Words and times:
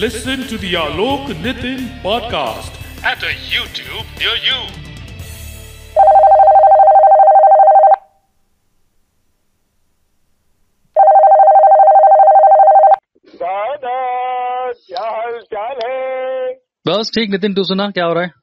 Listen 0.00 0.46
to 0.48 0.56
the 0.56 0.72
Alok 0.74 1.26
Nitin 1.42 1.80
podcast 2.02 2.72
at 3.04 3.22
a 3.22 3.32
YouTube 3.52 4.06
near 4.18 4.36
you. 4.46 4.60
दादा 13.42 13.98
क्या 14.72 15.04
हाल 15.16 15.38
चाल 15.54 15.78
है 15.84 16.52
बस 16.88 17.10
ठीक 17.14 17.30
नितिन 17.30 17.54
तू 17.54 17.64
सुना 17.70 17.90
क्या 17.98 18.04
हो 18.04 18.12
रहा 18.14 18.24
है 18.24 18.39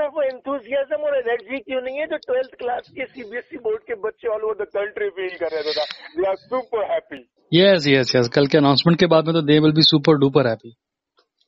अंदर 0.00 0.12
वो 0.16 0.22
एंथुजियाज्म 0.22 0.96
और 1.06 1.16
एनर्जी 1.16 1.58
क्यों 1.60 1.80
नहीं 1.82 1.98
है 1.98 2.06
जो 2.06 2.16
ट्वेल्थ 2.26 2.54
क्लास 2.58 2.88
के 2.96 3.06
सीबीएसई 3.06 3.56
बोर्ड 3.64 3.82
के 3.88 3.94
बच्चे 4.04 4.28
all 4.34 4.44
over 4.44 4.64
the 4.64 4.66
country 4.76 5.08
feel 5.16 5.34
कर 5.38 5.52
रहे 5.54 5.62
थे 5.62 5.84
they 6.16 6.28
are 6.28 6.36
super 6.44 6.84
happy 6.92 7.18
yes 7.52 7.88
yes 7.88 8.12
yes 8.16 8.30
कल 8.34 8.46
के 8.52 8.58
अनाउंसमेंट 8.58 8.98
के 9.00 9.06
बाद 9.14 9.26
में 9.26 9.34
तो 9.34 9.42
they 9.50 9.58
will 9.64 9.72
be 9.78 9.84
super 9.88 10.20
duper 10.22 10.48
happy 10.48 10.72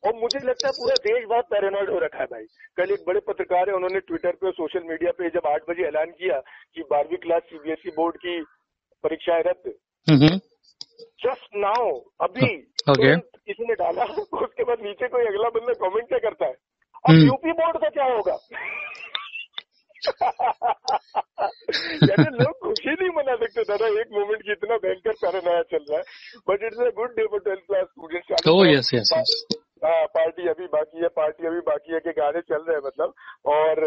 और 0.03 0.15
मुझे 0.21 0.39
लगता 0.47 0.69
है 0.69 0.73
पूरा 0.79 0.95
देश 1.07 1.25
बहुत 1.29 1.45
पैरानॉइड 1.51 1.91
हो 1.91 1.99
रखा 1.99 2.19
है 2.19 2.25
भाई। 2.25 2.45
कल 2.77 2.93
एक 2.93 3.05
बड़े 3.09 3.21
पत्रकार 3.29 3.69
है 3.69 3.75
उन्होंने 3.75 4.01
ट्विटर 4.01 4.33
पे 4.41 4.51
सोशल 4.51 4.83
मीडिया 4.89 5.13
पे 5.19 5.29
जब 5.31 5.47
आठ 5.47 5.63
बजे 5.71 5.87
ऐलान 5.89 6.11
किया 6.11 6.39
कि 6.75 6.83
बारहवीं 6.91 7.17
क्लास 7.17 7.43
सीबीएसई 7.43 7.91
बोर्ड 7.97 8.17
की 8.17 8.35
परीक्षाएँ 9.05 9.43
रद्द। 9.47 9.73
जस्ट 11.25 11.49
नाउ 11.57 11.89
अभी 12.21 12.53
Okay. 12.91 13.11
किसी 13.47 13.65
ने 13.65 13.75
डाला 13.75 14.05
उसके 14.05 14.65
बाद 14.65 14.79
नीचे 14.83 15.09
कोई 15.09 15.27
अगला 15.27 15.49
बंदा 15.49 15.73
कमेंट 15.73 16.09
क्या 16.09 16.19
करता 16.19 16.47
है? 16.47 16.55
अब 17.03 17.15
हम्म। 17.15 17.27
यूपी 17.27 17.53
बोर्ड 17.53 17.77
का 17.77 17.89
क्या 17.89 18.05
होगा? 18.05 18.39
यानी 22.03 22.45
लोग 22.45 22.59
खुशी 22.63 22.91
नहीं 22.91 23.09
मना 23.17 23.35
सकते 23.37 23.63
दादा 23.63 23.87
एक 24.01 24.07
मोमेंट 24.13 24.43
की 24.43 24.53
इतना 24.53 24.77
भयंकर 24.77 25.13
पैरानोया 25.13 25.63
चल 25.63 25.85
रहा 25.91 25.99
है। 25.99 26.05
But 26.49 26.63
it's 26.63 26.79
a 26.79 26.91
good 26.97 27.11
day 27.11 27.27
for 27.27 27.41
twelfth 27.41 27.61
class 27.61 27.85
students 27.85 28.49
Oh, 28.49 28.63
yes, 28.73 28.87
yes, 28.95 29.13
yes. 29.17 29.59
हाँ 29.85 30.07
पार्टी 30.07 30.49
अभी 30.49 30.67
बाकी 30.67 30.99
है 30.99 31.09
पार्टी 31.09 31.47
अभी 31.47 31.61
बाकी 31.61 31.93
है 31.93 32.01
के 32.01 32.11
गाने 32.11 32.41
चल 32.41 32.63
रहे 32.63 32.77
हैं 32.77 32.83
मतलब। 32.87 33.15
और 33.47 33.85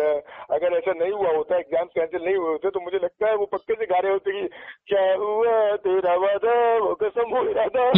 अगर 0.51 0.77
ऐसा 0.77 0.91
नहीं 0.91 1.11
हुआ 1.11 1.31
होता 1.35 1.57
एग्ज़ाम 1.57 1.85
कैंसिल 1.85 2.25
नहीं 2.25 2.35
हुए 2.35 2.49
होते 2.51 2.69
तो 2.69 2.79
मुझे 2.79 2.97
लगता 2.97 3.29
है 3.29 3.35
वो 3.35 3.45
पक्के 3.45 3.73
से 3.73 3.85
गा 3.85 3.99
रहे 3.99 4.11
होते 4.11 4.41
कि 4.41 4.47
क्या 4.87 5.13
हुआ 5.13 5.75
तेरा 5.75 6.15
वादा? 6.15 6.77
वो 6.77 6.95
कसम 6.95 7.35
हो 7.35 7.43
इरादा। 7.49 7.91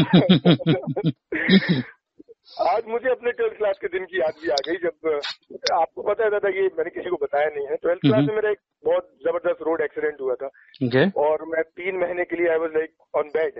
आज 2.48 2.84
मुझे 2.88 3.10
अपने 3.12 3.32
ट्वेल्थ 3.32 3.58
क्लास 3.58 3.78
के 3.82 3.88
दिन 3.88 4.06
की 4.06 4.20
याद 4.20 4.34
भी 4.44 4.50
आ 4.50 4.56
गई 4.68 4.76
जब 4.84 5.08
आपको 5.74 6.02
पता 6.02 6.24
है 6.24 6.30
दादा 6.32 6.50
कि 6.50 6.62
मैंने 6.78 6.90
किसी 6.90 7.10
को 7.10 7.18
बताया 7.24 7.48
नहीं 7.56 7.66
है। 7.68 7.76
ट्वेल्थ 7.76 8.02
क्लास 8.02 8.24
में 8.28 8.36
मेरा 8.36 8.52
एक 8.52 8.60
बहुत 8.86 9.10
ज़बरदस्त 9.26 9.62
रोड 9.62 9.82
एक्सीडेंट 9.82 10.22
हुआ 10.22 10.36
था। 10.36 10.48
ओके। 10.86 11.04
और 11.22 11.44
मैं 11.46 11.64
तीन 11.80 11.98
महीने 11.98 12.24
के 12.24 12.36
लिए 12.36 12.50
I 12.52 12.58
was 12.58 12.78
like 12.78 12.94
on 13.16 13.30
bed 13.38 13.60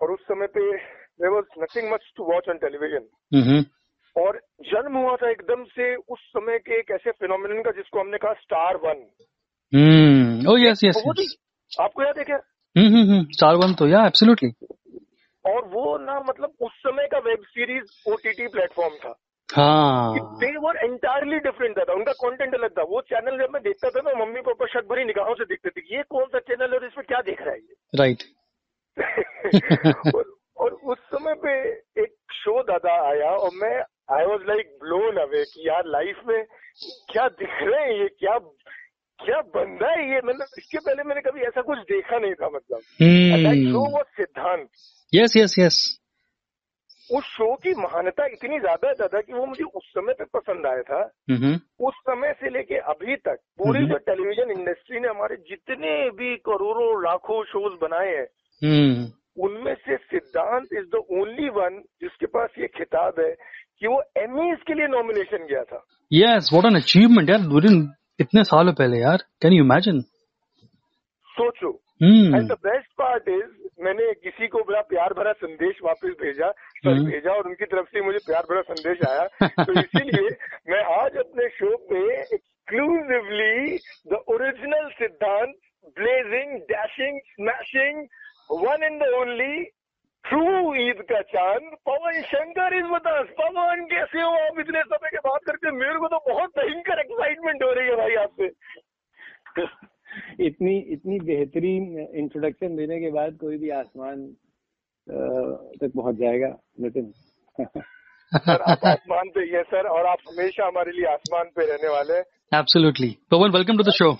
और 0.00 0.12
उस 0.12 0.20
समय 0.20 0.46
पे 0.46 0.64
there 0.76 1.30
was 1.30 1.60
nothing 1.62 1.92
much 1.92 2.12
to 2.16 2.24
watch 2.24 2.48
on 2.48 2.56
television 2.56 3.04
और 4.16 4.40
जन्म 4.62 4.96
हुआ 4.96 5.16
था 5.16 5.30
एकदम 5.30 5.64
से 5.64 5.94
उस 5.96 6.18
समय 6.28 6.58
के 6.58 6.78
एक 6.78 6.90
ऐसे 6.90 7.10
फिनोमिन 7.10 7.62
का 7.62 7.70
जिसको 7.70 8.00
हमने 8.00 8.18
कहा 8.18 8.32
स्टार 8.32 8.76
वन 8.76 9.04
यस 10.58 10.80
यस 10.84 10.96
आपको 11.80 12.02
याद 12.02 12.18
है 12.18 12.24
क्या? 12.24 12.38
स्टार 13.36 13.54
वन 13.54 13.74
तो 13.74 13.88
या 13.88 14.06
एब्सोल्युटली 14.06 14.50
और 15.46 15.64
वो 15.64 15.98
ना 15.98 16.20
मतलब 16.20 16.52
उस 16.60 16.72
समय 16.72 17.06
का 17.06 17.18
वेब 17.18 17.38
सीरीज़ 17.38 18.12
ओटीटी 18.12 18.46
प्लेटफॉर्म 18.46 18.94
था। 18.94 19.14
दे 20.40 20.56
वर 20.58 20.76
एंटायरली 20.76 21.38
डिफरेंट 21.38 21.78
था 21.78 21.92
उनका 21.92 22.12
कंटेंट 22.12 22.54
अलग 22.54 22.70
था। 22.78 22.82
वो 22.82 23.00
चैनल 23.00 23.38
जब 23.38 23.52
मैं 23.52 23.62
देखता 23.62 23.90
था 23.90 24.00
ना 24.00 24.24
मम्मी 24.24 24.40
पापा 24.40 24.66
शक 24.66 24.86
भरी 24.90 25.04
निगाहों 25.04 25.34
से 25.34 25.44
देखते 25.44 25.70
थे 25.70 25.96
ये 25.96 26.02
कौन 26.02 26.24
सा 26.24 26.38
चैनल 26.38 26.74
और 26.74 26.84
इसमें 26.86 27.06
क्या 27.06 27.20
देख 27.20 27.42
रहा 27.42 27.50
है 27.50 27.58
ये? 27.58 27.76
राइट 27.98 28.22
और, 30.16 30.24
और 30.56 30.70
उस 30.72 30.98
समय 30.98 31.34
पे 31.34 31.52
एक 32.02 32.14
शो 32.32 32.62
दादा 32.62 33.08
आया 33.08 33.30
और 33.30 33.50
मैं 33.54 33.82
I 34.18 34.24
was 34.26 34.42
like 34.42 34.78
blown 34.82 35.16
away 35.16 35.44
कि 35.44 35.68
यार 35.68 35.82
लाइफ 35.86 36.20
में 36.26 36.44
क्या 37.12 37.28
दिख 37.28 37.48
रहे 37.50 37.84
हैं 37.84 38.00
ये? 38.00 38.08
क्या 38.08 38.38
क्या 39.20 39.40
बंदा 39.40 39.90
है 39.90 40.10
ये? 40.10 40.20
मतलब 40.24 40.46
इसके 40.58 40.78
पहले 40.78 41.02
मैंने 41.02 41.20
कभी 41.20 41.40
ऐसा 41.40 41.60
कुछ 41.60 41.78
देखा 41.78 42.18
नहीं 42.18 42.34
था 42.34 42.46
मतलब। 42.46 42.80
शो 42.80 43.04
हम्म 43.04 43.92
वो 43.92 44.02
सिद्धांत। 44.02 44.68
यस 45.14 45.36
यस 45.36 45.54
यस 45.58 45.98
उस 47.10 47.24
शो 47.24 47.54
की 47.54 47.70
महानता 47.70 48.26
इतनी 48.26 48.58
ज़्यादा 48.60 48.92
दादा 48.92 49.20
कि 49.20 49.32
वो 49.32 49.46
मुझे 49.46 49.64
उस 49.64 49.82
समय 49.84 50.12
पे 50.12 50.24
पसंद 50.24 50.66
आया 50.66 50.82
था। 50.82 51.00
हम्म 51.30 51.60
उस 51.86 51.94
समय 51.94 52.32
से 52.32 52.50
लेके 52.50 52.74
अभी 52.74 53.16
तक 53.16 53.38
पूरी 53.58 53.78
हम्म। 53.78 53.88
जो 53.88 53.98
टेलीविज़न 53.98 54.50
इंडस्ट्री 54.50 55.00
ने 55.00 55.08
हमारे 55.08 55.36
जितने 55.36 56.10
भी 56.10 56.36
करोड़ों 56.36 57.02
लाखों 57.02 57.44
शोज़ 57.44 57.74
बनाए 57.74 58.16
हैं 58.16 58.26
हम्म 58.62 59.06
उनमें 59.42 59.74
से 59.74 59.96
सिद्धांत 59.96 60.68
इज़ 60.72 60.86
द 60.86 61.02
ओनली 61.20 61.48
वन 61.48 61.82
जिसके 62.00 62.26
पास 62.26 62.50
ये 62.58 62.66
खिताब 62.66 63.20
है 63.20 63.30
कि 63.80 63.86
वो 63.86 64.02
एमीज 64.18 64.58
के 64.66 64.74
लिए 64.74 64.86
नॉमिनेशन 64.86 65.46
गया 65.46 65.62
था। 65.62 65.84
यस 66.12 66.50
व्हाट 66.52 66.64
एन 66.64 66.76
अचीवमेंट 66.76 67.30
यार 67.30 67.40
इतने 68.20 68.44
सालों 68.44 68.72
पहले 68.72 68.96
यार? 68.98 69.16
कैन 69.16 69.52
यू 69.52 69.64
इमेजिन 69.64 70.00
सोचो। 71.28 71.82
And 72.36 72.48
the 72.48 72.52
best 72.52 72.86
part 72.86 73.28
is 73.28 73.68
मैंने 73.80 74.12
किसी 74.14 74.46
को 74.46 74.58
बड़ा 74.58 74.80
प्यार 74.80 75.12
भरा 75.12 75.32
संदेश 75.32 75.76
वापस 75.84 76.08
भेजा। 76.08 76.50
सर 76.50 76.92
हम्म। 76.92 77.10
भेजा 77.10 77.30
और 77.30 77.46
उनकी 77.46 77.64
तरफ़ 77.64 77.86
से 77.86 78.00
मुझे 78.00 78.18
प्यार 78.18 78.42
भरा 78.42 78.60
संदेश 78.60 78.98
आया। 79.08 79.48
तो 79.64 79.80
इसीलिए 79.80 80.28
मैं 80.68 80.84
आज 81.02 81.16
अपने 81.16 81.48
शो 81.48 81.76
पे 81.76 82.20
exclusively 82.20 83.76
the 84.12 84.24
original 84.28 84.88
Siddhant 84.88 85.54
blazing 85.98 86.58
dashing 86.58 87.20
smashing 87.26 88.06
one 88.50 88.84
in 88.84 88.98
the 88.98 89.02
only 89.02 89.64
true 90.28 90.74
Eid 90.76 91.02
का 91.10 91.20
चाँद। 91.24 91.66
पवन 91.88 92.20
शंकर 92.22 92.76
इज़ 92.76 92.88
बतास। 92.92 93.26
पवन 93.40 93.84
कैसे 93.90 94.22
हो 94.22 94.30
आप 94.46 94.60
इतने 94.60 94.82
समय 94.84 95.08
के 95.08 95.18
बाद 95.26 95.40
करके? 95.46 95.70
मेरे 95.72 95.98
को 95.98 96.08
तो 96.08 96.18
बहुत 96.28 96.50
भयंकर 96.58 97.00
एक्साइटमेंट 97.00 97.62
हो 97.62 97.72
रही 97.72 97.88
है 97.88 97.96
भाई 97.96 98.14
आपसे। 98.22 98.48
इतनी 100.46 100.74
इतनी 100.92 101.18
बेहतरीन 101.26 102.06
इंट्रोडक्शन 102.14 102.76
देने 102.76 103.00
के 103.00 103.10
बाद 103.10 103.36
कोई 103.40 103.58
भी 103.58 103.70
आसमान 103.78 104.26
तक 105.80 105.92
पहुँच 105.96 106.16
जाएगा 106.16 106.48
नितिन। 106.80 107.12
सर 108.32 108.62
आप 108.62 108.86
आसमान 108.86 109.28
पे 109.34 109.40
है 109.50 109.62
सर 109.64 109.88
और 109.88 110.06
आप 110.06 110.18
हमेशा 110.28 110.66
हमारे 110.66 110.92
लिए 110.92 111.06
आसमान 111.08 111.50
पे 111.56 111.66
रहने 111.66 111.88
वाले 111.88 112.14
हैं। 112.14 112.24
Absolutely 112.54 113.10
Pawan 113.30 113.50
welcome 113.50 113.76
to 113.76 113.82
the 113.82 113.92
show 113.94 114.14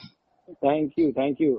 thank 0.64 0.92
you 0.98 1.10
thank 1.12 1.40
you 1.40 1.56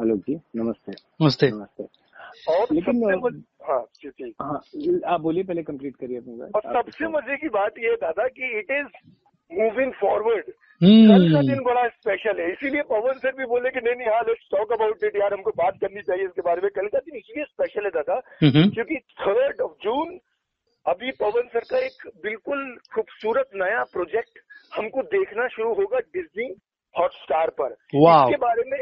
Alok 0.00 0.20
ji. 0.20 0.34
नमस्ते। 0.56 0.92
नमस्ते। 1.22 1.50
नमस्ते। 1.50 2.05
और 2.48 2.66
लेकिन, 2.72 3.00
सबसे 3.00 3.16
मज- 3.16 3.42
हाँ 3.68 3.84
जी 4.02 4.34
हाँ 4.40 4.60
आप 5.06 5.20
बोलिए 5.20 5.42
पहले 5.44 5.62
कंप्लीट 5.62 5.96
करिए 5.96 6.18
अपनी 6.18 6.36
बात। 6.36 6.50
और 6.54 6.72
सबसे 6.72 7.08
मज़े 7.08 7.36
की 7.36 7.48
बात 7.48 7.78
ये 7.78 7.94
दादा 7.96 8.26
कि 8.28 8.58
इट 8.58 8.70
इज़ 8.70 8.86
मूविंग 9.50 9.92
फॉरवर्ड 9.92 10.44
कल 10.80 11.32
का 11.32 11.42
दिन 11.42 11.62
बड़ा 11.62 11.86
स्पेशल 11.88 12.40
है 12.40 12.50
इसीलिए 12.52 12.82
पवन 12.82 13.18
सर 13.18 13.32
भी 13.32 13.44
बोले 13.44 13.70
कि 13.70 13.80
नहीं 13.80 13.94
नहीं 13.94 14.08
हाँ 14.08 14.20
लेट्स 14.22 14.48
टॉक 14.50 14.72
अबाउट 14.72 15.04
इट 15.04 15.16
यार 15.16 15.34
हमको 15.34 15.50
बात 15.50 15.78
करनी 15.80 16.02
चाहिए 16.02 16.24
इसके 16.24 16.42
बारे 16.42 16.60
में। 16.60 16.70
कल 16.70 16.88
का 16.88 16.98
दिन 16.98 17.16
इसलिए 17.16 17.44
स्पेशल 17.44 17.84
है 17.84 17.90
दादा 17.90 18.20
क्योंकि 18.74 18.96
थर्ड 19.20 19.60
ऑफ़ 19.60 19.72
जून 19.82 20.18
अभी 20.86 21.10
पवन 21.10 21.48
सर 21.48 21.64
का 21.70 21.78
एक 21.78 22.06
बिल्कुल 22.22 22.76
खूबसूरत 22.94 23.48
नया 23.54 23.82
प्रोजेक्ट 23.92 24.38
हमको 24.74 25.02
देखना 25.02 25.48
शुरू 25.48 25.74
होगा 25.74 25.98
डिज्नी 25.98 26.54
हॉटस्टार 26.98 27.50
पर। 27.60 27.72
इसके 27.72 28.36
बारे 28.36 28.62
में 28.66 28.78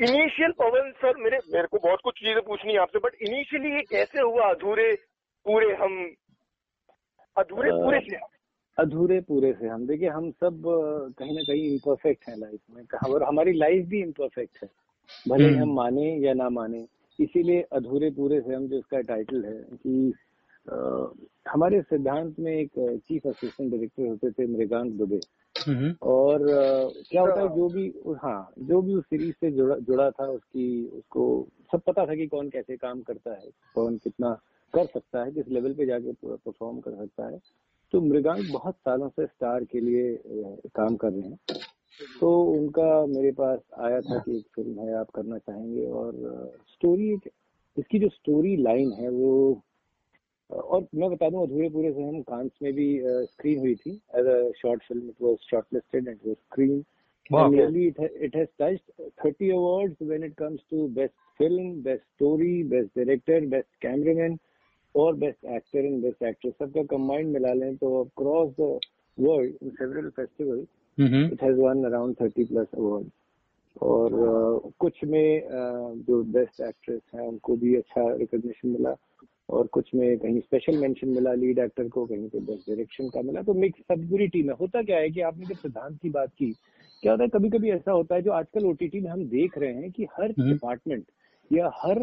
इनिशियल 0.00 0.52
पवन 0.52 0.90
सर 1.02 1.16
मेरे 1.16 1.38
मेरे 1.54 1.66
को 1.66 1.78
बहुत 1.78 2.00
कुछ 2.04 2.14
चीज़ें 2.14 2.42
पूछनी 2.42 2.72
है 2.72 2.78
आपसे 2.78 2.98
बट 2.98 3.14
इनिशियली 3.28 3.74
ये 3.74 3.82
कैसे 3.90 4.20
हुआ? 4.20 4.48
अधूरे 4.50 4.92
पूरे 5.46 5.74
हम 5.74 5.92
अधूरे 7.36 7.70
अ, 7.70 7.74
पूरे 7.74 8.00
से? 8.00 8.16
अधूरे 8.78 9.20
पूरे 9.20 9.52
से 9.52 9.68
हम। 9.68 9.86
देखिए 9.86 10.08
हम 10.08 10.30
सब 10.30 10.62
कहीं 11.18 11.34
ना 11.36 11.42
कहीं 11.42 11.70
इम्परफेक्ट 11.72 12.28
हैं 12.28 12.36
लाइफ 12.36 12.60
में। 12.70 13.12
और 13.12 13.22
हमारी 13.22 13.52
लाइफ 13.52 13.86
भी 13.86 14.00
इम्परफेक्ट 14.02 14.62
है 14.62 14.68
भले 15.28 15.48
हम्म। 15.48 15.62
हम 15.62 15.74
माने 15.74 16.26
या 16.26 16.32
ना 16.34 16.48
माने। 16.50 16.84
इसीलिए 17.18 17.60
अधूरे 17.72 18.10
पूरे 18.10 18.40
से 18.40 18.54
हम 18.54 18.66
जो 18.68 18.78
इसका 18.78 19.00
टाइटल 19.00 19.44
है 19.44 19.76
कि 19.76 20.12
अ, 20.68 20.76
हमारे 21.48 21.80
सिद्धांत 21.82 22.38
में 22.40 22.52
एक 22.52 22.70
चीफ 23.08 23.26
असिस्टेंट 23.26 23.70
डायरेक्टर 23.70 24.06
होते 24.08 24.30
थे 24.30 24.46
मृगांक 24.46 24.92
दुबे। 24.92 25.16
हम्म 25.16 25.43
और 26.02 26.42
अ, 26.48 27.02
क्या 27.10 27.22
होता 27.22 27.40
है 27.40 27.56
जो 27.56 27.68
भी 27.68 27.94
हाँ 28.22 28.52
जो 28.58 28.82
भी 28.82 28.94
उस 28.94 29.04
सीरीज़ 29.04 29.34
से 29.34 29.50
जुड़ा 29.50 29.76
जुड़ा 29.76 30.10
था 30.10 30.26
उसकी 30.26 30.86
उसको 30.86 31.46
सब 31.72 31.80
पता 31.80 32.06
था 32.06 32.14
कि 32.14 32.26
कौन 32.26 32.48
कैसे 32.48 32.76
काम 32.76 33.02
करता 33.02 33.34
है 33.34 33.50
कौन 33.74 33.96
कितना 33.96 34.40
कर 34.74 34.86
सकता 34.86 35.24
है 35.24 35.32
किस 35.32 35.48
लेवल 35.48 35.74
पे 35.74 35.86
जाके 35.86 36.12
परफॉर्म 36.12 36.80
कर 36.80 36.90
सकता 36.90 37.26
है। 37.26 37.38
तो 37.92 38.00
मृगांक 38.00 38.50
बहुत 38.50 38.74
सालों 38.74 39.08
से 39.08 39.26
स्टार 39.26 39.64
के 39.64 39.80
लिए 39.80 40.22
काम 40.76 40.96
कर 40.96 41.12
रहे 41.12 41.28
हैं। 41.28 41.38
तो 42.20 42.44
उनका 42.44 43.06
मेरे 43.06 43.32
पास 43.32 43.58
आया 43.78 44.00
था 44.00 44.18
कि 44.18 44.36
एक 44.36 44.44
फ़िल्म 44.54 44.80
है 44.80 44.94
आप 44.94 45.10
करना 45.10 45.38
चाहेंगे। 45.38 45.86
और 45.86 46.12
स्टोरी 46.68 47.18
इसकी 47.78 47.98
जो 47.98 48.08
स्टोरी 48.08 48.56
लाइन 48.56 48.92
है 48.92 49.08
वो 49.08 49.62
और 50.50 50.86
मैं 50.94 51.10
बता 51.10 51.30
दूँ 51.30 51.42
अधूरे 51.42 51.68
पूरे 51.68 51.92
से 51.92 52.02
हम 52.02 52.22
कांस 52.22 52.50
में 52.62 52.72
भी 52.72 53.00
स्क्रीन 53.04 53.58
हुई 53.58 53.74
थी. 53.74 53.90
As 53.90 54.26
a 54.26 54.52
short 54.56 54.82
film 54.82 55.08
it 55.08 55.22
was 55.22 55.36
shortlisted 55.50 56.08
and 56.08 56.18
was 56.26 56.36
screen 56.36 56.84
it, 57.30 57.96
it 57.98 58.34
has 58.34 58.48
touched 58.58 58.90
30 59.24 59.50
awards 59.50 59.96
when 60.00 60.22
it 60.22 60.36
comes 60.36 60.60
to 60.70 60.88
best 60.88 61.14
film 61.40 61.80
best 61.80 62.02
story 62.16 62.62
best 62.62 62.94
director 62.94 63.40
best 63.40 63.68
cameraman 63.82 64.38
और 64.96 65.14
best 65.14 65.44
actor 65.44 65.78
and 65.78 66.02
best 66.02 66.22
actress 66.22 66.54
सबका 66.58 66.82
combined 66.82 67.32
मिला 67.32 67.52
लें 67.52 67.76
तो 67.76 68.04
across 68.04 68.50
the 68.60 68.80
world 69.20 69.54
in 69.62 69.70
several 69.70 70.10
festival 70.10 70.58
it 71.32 71.42
has 71.42 71.56
won 71.56 71.84
around 71.84 72.16
thirty 72.20 72.44
plus 72.44 72.66
award 72.74 73.06
और 73.82 74.10
uh, 74.10 74.72
कुछ 74.78 75.04
में 75.04 75.46
uh, 75.46 76.06
जो 76.06 76.22
best 76.22 76.60
actress 76.60 77.00
है 77.14 77.28
उनको 77.28 77.56
भी 77.56 77.74
अच्छा 77.76 78.14
रिकॉग्निशन 78.14 78.68
मिला। 78.68 78.96
और 79.48 79.66
कुछ 79.66 79.90
में 79.94 80.18
कहीं 80.18 80.40
स्पेशल 80.40 80.76
मेंशन 80.76 81.08
मिला 81.08 81.32
लीड 81.34 81.58
एक्टर 81.58 81.88
को 81.88 82.04
कहीं 82.06 82.28
पे 82.28 82.40
बेस्ट 82.42 82.68
डायरेक्शन 82.68 83.08
का 83.08 83.22
मिला 83.22 83.42
तो 83.42 83.54
मिक्स 83.54 83.80
सब 83.82 84.08
पूरी 84.10 84.26
टीम 84.28 84.50
है 84.50 84.56
होता 84.60 84.82
क्या 84.82 84.98
है 84.98 85.10
कि 85.10 85.20
आपने 85.22 85.46
जब 85.46 85.56
सिद्धांत 85.56 85.98
की 86.02 86.10
बात 86.10 86.30
की 86.38 86.52
क्या 87.02 87.12
होता 87.12 87.24
है 87.24 87.28
कभी 87.30 87.50
कभी 87.50 87.70
ऐसा 87.70 87.92
होता 87.92 88.14
है 88.14 88.22
जो 88.22 88.32
आजकल 88.32 88.66
ओटीटी 88.66 89.00
में 89.00 89.10
हम 89.10 89.24
देख 89.28 89.58
रहे 89.58 89.72
हैं 89.74 89.90
कि 89.90 90.06
हर 90.12 90.30
हम्म। 90.30 90.50
डिपार्टमेंट 90.50 91.04
या 91.50 91.70
हर 91.74 92.00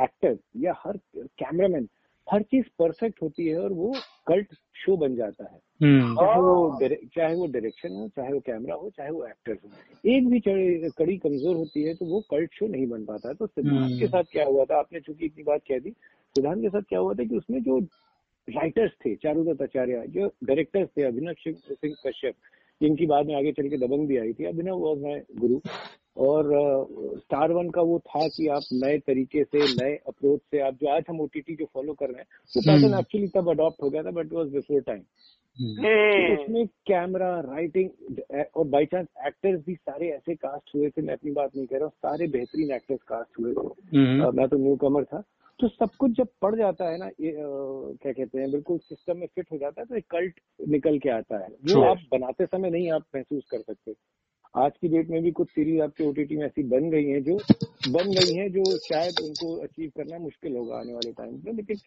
एक्टर 0.00 0.38
या 0.56 0.74
हर 0.78 0.98
कैमरामैन 1.16 1.88
हर 2.26 2.42
चीज़ 2.44 2.66
परफेक्ट 2.78 3.22
होती 3.22 3.46
है 3.48 3.58
और 3.58 3.72
वो 3.72 3.94
कल्ट 4.26 4.54
शो 4.76 4.96
बन 4.96 5.14
जाता 5.16 5.44
है। 5.44 5.60
हम्म। 5.80 6.14
चाहे 6.14 6.40
वो 6.40 6.78
चाहे 7.16 7.34
वो 7.34 7.46
डायरेक्शन 7.46 7.92
हो 7.92 8.08
चाहे 8.08 8.32
वो 8.32 8.40
कैमरा 8.40 8.74
हो 8.74 8.90
चाहे 8.96 9.10
वो 9.10 9.24
एक्टर 9.26 9.58
हो। 9.64 9.70
एक 10.10 10.28
भी 10.28 10.40
कड़ी 10.40 11.16
कमज़ोर 11.18 11.56
होती 11.56 11.82
है 11.82 11.94
तो 11.94 12.06
वो 12.06 12.20
कल्ट 12.30 12.54
शो 12.54 12.66
नहीं 12.66 12.86
बन 12.86 13.04
पाता। 13.04 13.28
है 13.28 13.34
तो 13.34 13.46
सिद्धांत 13.46 13.78
हम्म। 13.78 13.98
के 13.98 14.06
साथ 14.06 14.24
क्या 14.32 14.44
हुआ 14.44 14.64
था? 14.64 14.78
आपने 14.78 15.00
चूँकि 15.00 15.26
इतनी 15.26 15.44
बात 15.44 15.60
कह 15.68 15.78
दी। 15.78 15.90
सिद्धांत 15.90 16.62
के 16.62 16.68
साथ 16.68 16.82
क्या 16.88 16.98
हुआ 16.98 17.14
था 17.14 17.24
कि 17.24 17.36
उसमें 17.36 17.62
जो 17.62 17.78
राइटर्स 18.48 18.92
थे 19.04 19.14
चारुदत्त 19.14 19.62
आचार्य 19.62 20.04
जो 20.08 20.30
डायरेक्टर्स 20.44 20.88
थे 20.96 21.02
अभिनव 21.02 21.32
सिंह 21.38 21.56
सिंह 21.72 21.94
कश्यप 22.06 22.34
जिनकी 22.82 23.06
बाद 23.06 23.26
में 23.26 23.34
आगे 23.34 23.52
चल 23.52 23.68
के 23.68 23.76
दबंग 23.78 24.08
भी 24.08 24.16
आई 24.18 24.32
थी 24.32 24.44
अभिनव 24.44 24.78
वॉज़ 24.78 25.02
माई 25.02 25.20
गुरु। 25.40 25.60
और 26.16 26.48
स्टार 27.18 27.52
वन 27.52 27.68
का 27.70 27.82
वो 27.82 27.98
था 27.98 28.26
कि 28.28 28.46
आप 28.48 28.62
नए 28.72 28.98
तरीके 28.98 29.44
से 29.44 29.58
नए 29.74 29.94
अप्रोच 30.08 30.40
से 30.40 30.60
आप 30.60 30.74
जो 30.74 30.88
आज 30.88 31.04
हम 31.08 31.20
ओटीटी 31.20 31.54
जो 31.56 31.64
फॉलो 31.74 31.92
कर 31.92 32.06
रहे 32.06 32.18
हैं 32.18 32.26
वो 32.52 32.60
पैटर्न 32.60 32.84
हम्म। 32.84 32.98
एक्चुअली 32.98 33.28
तब 33.28 33.48
अडॉप्ट 33.50 33.82
हो 33.82 33.90
गया 33.90 34.02
था 34.02 34.10
बट 34.10 34.32
वॉज़ 34.32 34.48
बिफोर 34.48 34.80
टाइम 34.80 35.00
उसमें 36.34 36.66
कैमरा 36.86 37.28
राइटिंग 37.40 37.88
और 38.56 38.66
बाई 38.66 38.86
चांस 38.86 39.06
एक्टर्स 39.26 39.60
भी 39.66 39.74
सारे 39.74 40.08
ऐसे 40.08 40.34
कास्ट 40.34 40.74
हुए 40.74 40.90
थे 40.90 41.02
मैं 41.02 41.14
अपनी 41.14 41.30
बात 41.30 41.56
नहीं 41.56 41.66
कह 41.66 41.76
रहा 41.76 41.84
हूँ 41.84 41.92
सारे 42.06 42.26
बेहतरीन 42.28 42.74
एक्टर्स 42.74 43.02
कास्ट 43.08 43.40
हुए 43.40 43.52
थे। 43.54 43.96
हम्म। 43.96 44.30
मैं 44.36 44.48
तो 44.48 44.58
न्यू 44.58 44.76
कमर 44.76 45.04
था 45.04 45.22
तो 45.62 45.68
सब 45.68 45.90
कुछ 45.98 46.10
जब 46.10 46.28
पड़ 46.42 46.54
जाता 46.56 46.90
है 46.90 46.98
ना 46.98 47.06
ये 47.20 47.30
अ, 47.32 47.46
क्या 48.02 48.12
कहते 48.12 48.38
हैं 48.38 48.50
बिल्कुल 48.50 48.78
सिस्टम 48.78 49.18
में 49.18 49.26
फिट 49.26 49.52
हो 49.52 49.58
जाता 49.58 49.80
है 49.80 49.86
तो 49.86 49.96
एक 49.96 50.06
कल्ट 50.10 50.40
निकल 50.68 50.98
के 50.98 51.10
आता 51.10 51.38
है। 51.38 51.48
जो 51.50 51.74
Sure. 51.74 51.84
आप 51.88 51.98
बनाते 52.12 52.46
समय 52.46 52.70
नहीं 52.70 52.90
आप 52.92 53.04
महसूस 53.16 53.44
कर 53.50 53.60
सकते। 53.62 53.94
आज 54.54 54.72
की 54.80 54.88
डेट 54.88 55.10
में 55.10 55.22
भी 55.22 55.30
कुछ 55.30 55.50
सीरीज़ 55.50 55.80
आपके 55.82 56.04
ओटीटी 56.04 56.36
में 56.36 56.46
ऐसी 56.46 56.62
बन 56.62 56.90
गई 56.90 57.04
हैं 57.04 57.22
जो 57.24 57.36
बन 57.88 58.12
गई 58.14 58.34
हैं 58.34 58.52
जो 58.52 58.78
शायद 58.78 59.20
उनको 59.20 59.54
अचीव 59.56 59.90
करना 59.96 60.18
मुश्किल 60.18 60.56
होगा 60.56 60.76
आने 60.76 60.94
वाले 60.94 61.12
टाइम 61.12 61.40
में 61.44 61.52
लेकिन 61.52 61.80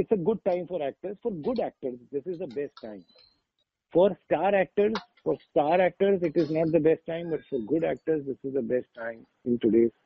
it's 0.00 0.12
a 0.12 0.22
good 0.22 0.38
time 0.44 0.64
for 0.66 0.82
actors 0.82 1.16
for 1.24 1.32
good 1.32 1.60
actors 1.60 1.94
this 1.94 2.28
is 2.28 2.42
the 2.44 2.52
best 2.54 2.74
time 2.82 3.00
for 3.94 4.14
star 4.14 4.54
actors 4.54 5.00
for 5.26 5.34
star 5.40 5.74
actors, 5.82 6.22
it 6.22 6.36
is 6.36 6.48
not 6.50 6.70
the 6.72 6.80
best 6.80 7.02
time, 7.08 7.28
but 7.30 7.42
for 7.48 7.58
good 7.72 7.84
actors, 7.84 8.24
this 8.26 8.38
is 8.44 8.54
the 8.54 8.62
best 8.62 8.88
time 8.94 9.18
in 9.44 9.58
today's 9.58 9.92
uh, 9.92 10.01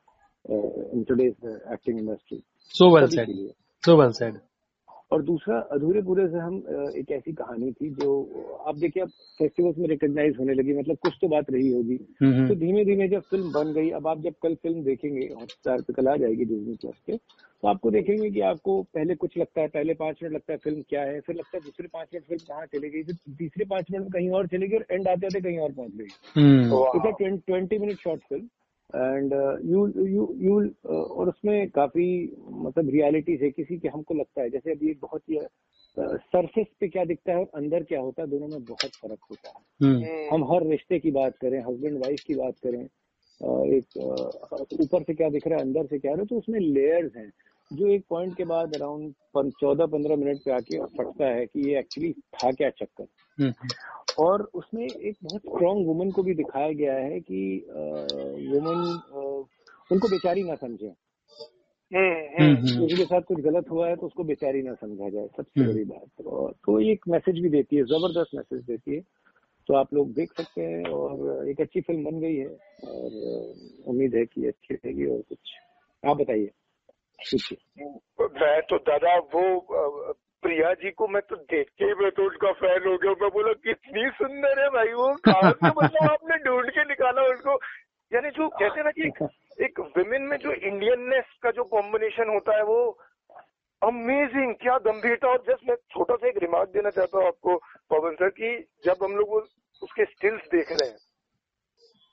in 0.49 1.05
today's 1.05 1.35
uh, 1.43 1.73
acting 1.73 1.99
industry. 1.99 2.43
so 2.67 2.89
well 2.89 3.07
सभी 3.07 3.17
said. 3.17 3.27
के 3.27 3.33
लिए। 3.33 3.55
So 3.87 3.97
well 3.97 4.13
said. 4.13 4.41
और 5.13 5.23
दूसरा 5.23 5.59
अधूरे 5.59 6.03
पूरे 6.03 6.29
से 6.29 6.39
हम 6.39 6.55
एक 6.99 7.11
ऐसी 7.13 7.33
कहानी 7.33 7.73
थी 7.73 7.91
जो 7.91 8.09
आप 8.67 8.77
देखिए 8.77 9.03
अब 9.03 9.09
फेस्टिवल्स 9.39 9.79
में 9.79 9.89
रिकॉग्नाइज 9.89 10.37
होने 10.39 10.55
लगी 10.55 10.73
मतलब 10.79 10.97
कुछ 11.03 11.13
तो 11.21 11.29
बात 11.29 11.51
रही 11.51 11.73
होगी। 11.73 11.97
तो 11.97 12.27
हम्म। 12.27 12.55
धीमे 12.55 12.85
धीमे 12.85 13.09
जब 13.09 13.21
फ़िल्म 13.21 13.53
बन 13.53 13.73
गई 13.73 13.91
अब 13.91 14.07
आप 14.07 14.21
जब 14.21 14.35
कल 14.43 14.55
फ़िल्म 14.55 14.83
देखेंगे 14.83 15.27
हॉटस्टार 15.27 15.83
पे 15.83 15.93
कल 15.93 16.09
आ 16.09 16.17
जाएगी 16.17 16.45
डिजनी 16.45 16.75
प्लस 16.75 16.99
पे 17.07 17.17
तो 17.17 17.69
आपको 17.69 17.91
देखेंगे 17.91 18.31
कि 18.31 18.41
आपको 18.41 18.83
पहले 18.83 19.15
कुछ 19.15 19.39
लगता 19.39 19.61
है 19.61 19.69
पहले 19.69 19.95
पाँच 19.95 20.17
मिनट 20.23 20.35
लगता 20.35 20.53
है 20.53 20.59
फ़िल्म 20.59 20.83
क्या 20.89 21.03
है 21.03 21.21
फिर 21.21 21.37
लगता 21.37 21.57
है 21.57 21.65
दूसरे 21.65 21.89
पाँच 21.93 22.09
मिनट 22.15 22.25
फ़िल्म 22.25 22.45
कहाँ 22.49 22.67
चली 22.67 22.91
गई 22.91 23.03
फिर 23.03 23.15
तीसरे 23.39 23.65
पाँच 23.65 23.85
मिनट 23.91 24.03
में 24.03 24.11
कहीं 24.13 24.31
और 24.31 24.47
चली 24.47 24.69
गई 24.69 24.77
और 24.77 24.87
एंड 24.91 25.09
आते 25.09 25.27
आते 25.27 25.41
कहीं 25.41 25.59
और 25.59 25.73
पहुँच 25.73 25.93
गई। 25.95 26.43
हम्म। 26.43 27.39
Twenty 27.39 27.79
minute 27.79 27.99
short 27.99 28.21
film 28.21 28.49
and 28.95 29.33
you 29.65 29.87
you 29.99 30.29
you 30.39 30.59
और 30.91 31.29
उसमें 31.29 31.69
काफ़ी 31.71 32.09
मतलब 32.49 32.91
रियलिटीज 32.91 33.43
है 33.43 33.51
किसी 33.51 33.79
के 33.79 33.89
हमको 33.89 34.15
लगता 34.15 34.43
है। 34.43 34.51
जैसे 34.51 34.73
अभी 34.73 34.91
एक 34.91 34.99
बहुत 35.03 35.23
ही 35.31 35.41
सरफेस 35.97 36.67
पे 36.81 36.89
क्या 36.89 37.05
दिखता 37.05 37.33
है 37.33 37.39
और 37.39 37.51
अंदर 37.55 37.83
क्या 37.83 38.01
होता 38.01 38.23
है 38.23 38.29
दोनों 38.29 38.49
में 38.49 38.65
बहुत 38.65 38.97
फ़र्क 38.97 39.19
होता 39.31 39.49
है। 39.49 39.55
हम्म। 39.83 40.35
हम 40.35 40.45
हर 40.53 40.67
रिश्ते 40.67 40.99
की 40.99 41.11
बात 41.11 41.37
करें 41.37 41.59
हस्बैंड 41.61 41.99
वाइफ 41.99 42.21
की 42.27 42.35
बात 42.35 42.59
करें 42.67 42.83
एक 43.77 43.97
ऊपर 44.81 45.03
से 45.03 45.15
क्या 45.15 45.29
दिख 45.29 45.47
रहा 45.47 45.59
है 45.59 45.65
अंदर 45.65 45.87
से 45.87 45.99
क्या 45.99 46.13
रहा 46.13 46.21
है 46.21 46.27
तो 46.27 46.39
उसमें 46.39 46.59
लेयर्स 46.61 47.17
हैं। 47.17 47.31
जो 47.71 47.87
एक 47.87 48.05
पॉइंट 48.11 48.37
के 48.37 48.45
बाद 48.45 48.75
अराउंड 48.75 49.53
चौदह 49.61 49.87
पंद्रह 49.87 50.17
मिनट 50.17 50.39
पे 50.45 50.51
आके 50.51 50.79
फटता 50.99 51.27
है 51.27 51.47
कि 51.47 51.69
ये 51.69 51.79
एक्चुअली 51.79 52.13
था 52.13 52.51
क्या 52.53 52.71
चक्कर। 52.71 53.07
हम्म। 53.39 53.69
और 54.19 54.43
उसमें 54.55 54.85
एक 54.87 55.17
बहुत 55.23 55.41
स्ट्रांग 55.41 55.87
वुमन 55.87 56.11
को 56.11 56.23
भी 56.23 56.35
दिखाया 56.35 56.73
गया 56.73 56.95
है 56.95 57.21
कि 57.21 57.41
वुमन 58.53 59.01
उनको 59.93 60.09
बेचारी 60.09 60.43
ना 60.43 60.55
समझे। 60.55 60.93
किसी 61.93 62.97
के 62.97 63.05
साथ 63.05 63.21
कुछ 63.21 63.41
गलत 63.41 63.71
हुआ 63.71 63.89
है 63.89 63.97
तो 63.97 64.07
उसको 64.07 64.25
बेचारी 64.25 64.63
ना 64.63 64.75
समझा 64.75 65.09
जाए 65.09 65.27
सबसे 65.37 65.61
हम्म। 65.61 65.73
बड़ी 65.73 65.85
बात। 65.85 66.27
और 66.27 66.53
तो 66.67 66.81
ये 66.81 66.93
एक 66.93 67.05
मैसेज 67.09 67.39
भी 67.39 67.49
देती 67.49 67.77
है 67.77 67.83
ज़बरदस्त 67.85 68.35
मैसेज 68.35 68.63
देती 68.63 68.95
है। 68.95 69.01
तो 69.69 69.75
आप 69.75 69.95
लोग 69.95 70.13
देख 70.15 70.33
सकते 70.33 70.63
हैं 70.63 70.85
और 70.91 71.49
एक 71.49 71.61
अच्छी 71.61 71.81
फ़िल्म 71.81 72.05
बन 72.05 72.21
गई 72.21 72.35
है 72.37 72.47
और 72.47 73.55
उम्मीद 73.87 74.15
है 74.15 74.25
कि 74.27 74.47
अच्छी 74.47 74.75
रहेगी 74.75 75.07
और 75.07 75.21
कुछ। 75.29 75.39
आप 76.03 76.17
बताइए। 76.17 76.51
मैं 78.21 78.61
तो 78.63 78.79
दादा 78.79 79.17
वो 79.19 79.43
प्रिया 80.43 80.73
जी 80.75 80.91
को 80.91 81.09
मैं 81.09 81.23
तो 81.23 81.37
देख 81.37 81.69
के 81.69 81.85
ही 81.85 81.95
मैं 81.95 82.11
तो 82.11 82.23
उनका 82.23 82.53
फ़ैन 82.53 82.89
हो 82.89 82.97
गया। 82.99 83.13
मैं 83.13 83.31
बोला 83.31 83.53
कितनी 83.53 84.11
सुंदर 84.11 84.61
है 84.63 84.69
भाई 84.69 84.93
वो 84.93 85.15
से 85.53 85.71
मतलब 85.71 86.07
आपने 86.13 86.37
ढूंढ 86.37 86.71
के 86.71 86.85
निकाला 86.85 87.23
उसको 87.23 87.59
यानी 88.13 88.31
जो 88.31 88.49
कहते 88.49 88.81
हैं 88.81 88.85
ना 88.85 88.91
कि 88.91 89.03
एक- 89.03 89.63
एक 89.63 89.81
विमेन 89.99 90.23
में 90.23 90.37
जो 90.37 90.53
इंडियननेस 90.53 91.25
का 91.43 91.51
जो 91.51 91.65
कॉम्बिनेशन 91.65 92.29
होता 92.29 92.57
है 92.57 92.63
वो 92.63 92.99
अमेजिंग 93.83 94.55
क्या 94.55 94.79
गंभीरता। 94.79 95.29
और 95.29 95.39
जस्ट 95.39 95.69
मैं 95.69 95.77
छोटा 95.77 96.17
सा 96.17 96.29
एक 96.29 96.39
रिमार्क 96.39 96.69
देना 96.69 96.91
चाहता 96.91 97.19
हूँ 97.19 97.27
आपको 97.27 97.57
पवन 97.91 98.15
सर 98.15 98.29
की 98.29 98.57
जब 98.85 99.05
हम 99.05 99.17
लोग 99.17 99.33
उसके 99.83 100.05
स्टिल्स 100.05 100.43
देख 100.55 100.73
रहे 100.73 100.89
हैं 100.89 100.99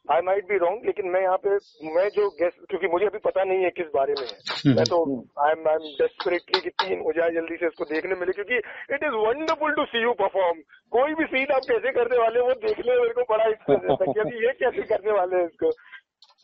आई 0.06 0.22
माइट 0.22 0.48
बी 0.48 0.58
रॉन्ग 0.58 0.86
लेकिन 0.86 1.08
मैं 1.10 1.22
यहाँ 1.22 1.38
पे 1.44 1.50
मैं 1.96 2.08
जो 2.16 2.28
गेस 2.40 2.54
क्योंकि 2.70 2.88
मुझे 2.88 3.06
अभी 3.06 3.18
पता 3.26 3.44
नहीं 3.44 3.64
है 3.64 3.70
किस 3.70 3.88
बारे 3.94 4.16
में 4.16 4.26
है। 4.26 4.76
मैं 4.76 4.86
तो 4.86 4.98
I 5.40 5.52
am 5.52 5.68
I 5.70 5.76
am 5.76 5.86
desperately 6.00 6.60
कि 6.62 6.70
तीन 6.72 7.00
हो 7.02 7.12
जाए 7.14 7.30
जल्दी 7.32 7.56
से 7.58 7.68
इसको 7.68 7.86
देखने 7.94 8.16
मिले 8.16 8.34
क्योंकि 8.34 8.58
it 8.96 9.04
is 9.04 9.16
wonderful 9.18 9.76
to 9.76 9.86
see 9.86 10.02
you 10.04 10.14
perform 10.22 10.60
कोई 10.92 11.14
भी 11.14 11.26
सीन 11.26 11.54
आप 11.56 11.66
कैसे 11.70 11.92
करने 11.92 12.18
वाले 12.18 12.40
वो 12.40 12.54
देखने 12.66 13.00
मेरे 13.00 13.14
को 13.14 13.24
बड़ा 13.30 13.46
इंटरेस्ट 13.46 14.18
है 14.18 14.26
ये 14.44 14.54
कैसे 14.60 14.84
करने 14.94 15.12
वाले 15.12 15.38
हैं 15.38 15.46
इसको। 15.46 15.72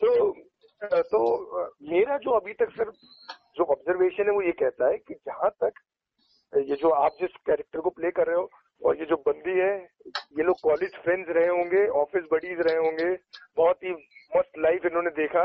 तो 0.00 0.32
तो 1.12 1.20
मेरा 1.90 2.16
जो 2.18 2.30
अभी 2.30 2.52
तक 2.54 2.70
सर 2.76 2.90
जो 3.56 3.64
ऑब्जर्वेशन 3.72 4.24
है 4.24 4.34
वो 4.34 4.42
ये 4.42 4.52
कहता 4.60 4.88
है 4.88 4.96
कि 4.98 5.14
जहाँ 5.14 5.50
तक 5.64 5.80
ये 6.52 6.76
जो 6.76 6.90
आप 7.00 7.16
जिस 7.20 7.36
कैरेक्टर 7.46 7.80
को 7.80 7.90
प्ले 7.90 8.10
कर 8.10 8.26
रहे 8.26 8.36
हो 8.36 8.50
और 8.84 8.96
ये 8.96 9.04
जो 9.04 9.16
बंदी 9.16 9.58
है 9.58 9.72
ये 10.38 10.42
लोग 10.42 10.60
कॉलेज 10.62 10.94
फ्रेंड्स 10.94 11.28
रहे 11.28 11.48
होंगे 11.48 11.86
ऑफ़िस 11.86 12.24
बडीज 12.32 12.60
रहे 12.60 12.76
होंगे 12.76 13.14
बहुत 13.56 13.84
ही 13.84 13.90
मस्त 14.36 14.58
लाइफ 14.58 14.86
इन्होंने 14.86 15.10
देखा। 15.10 15.44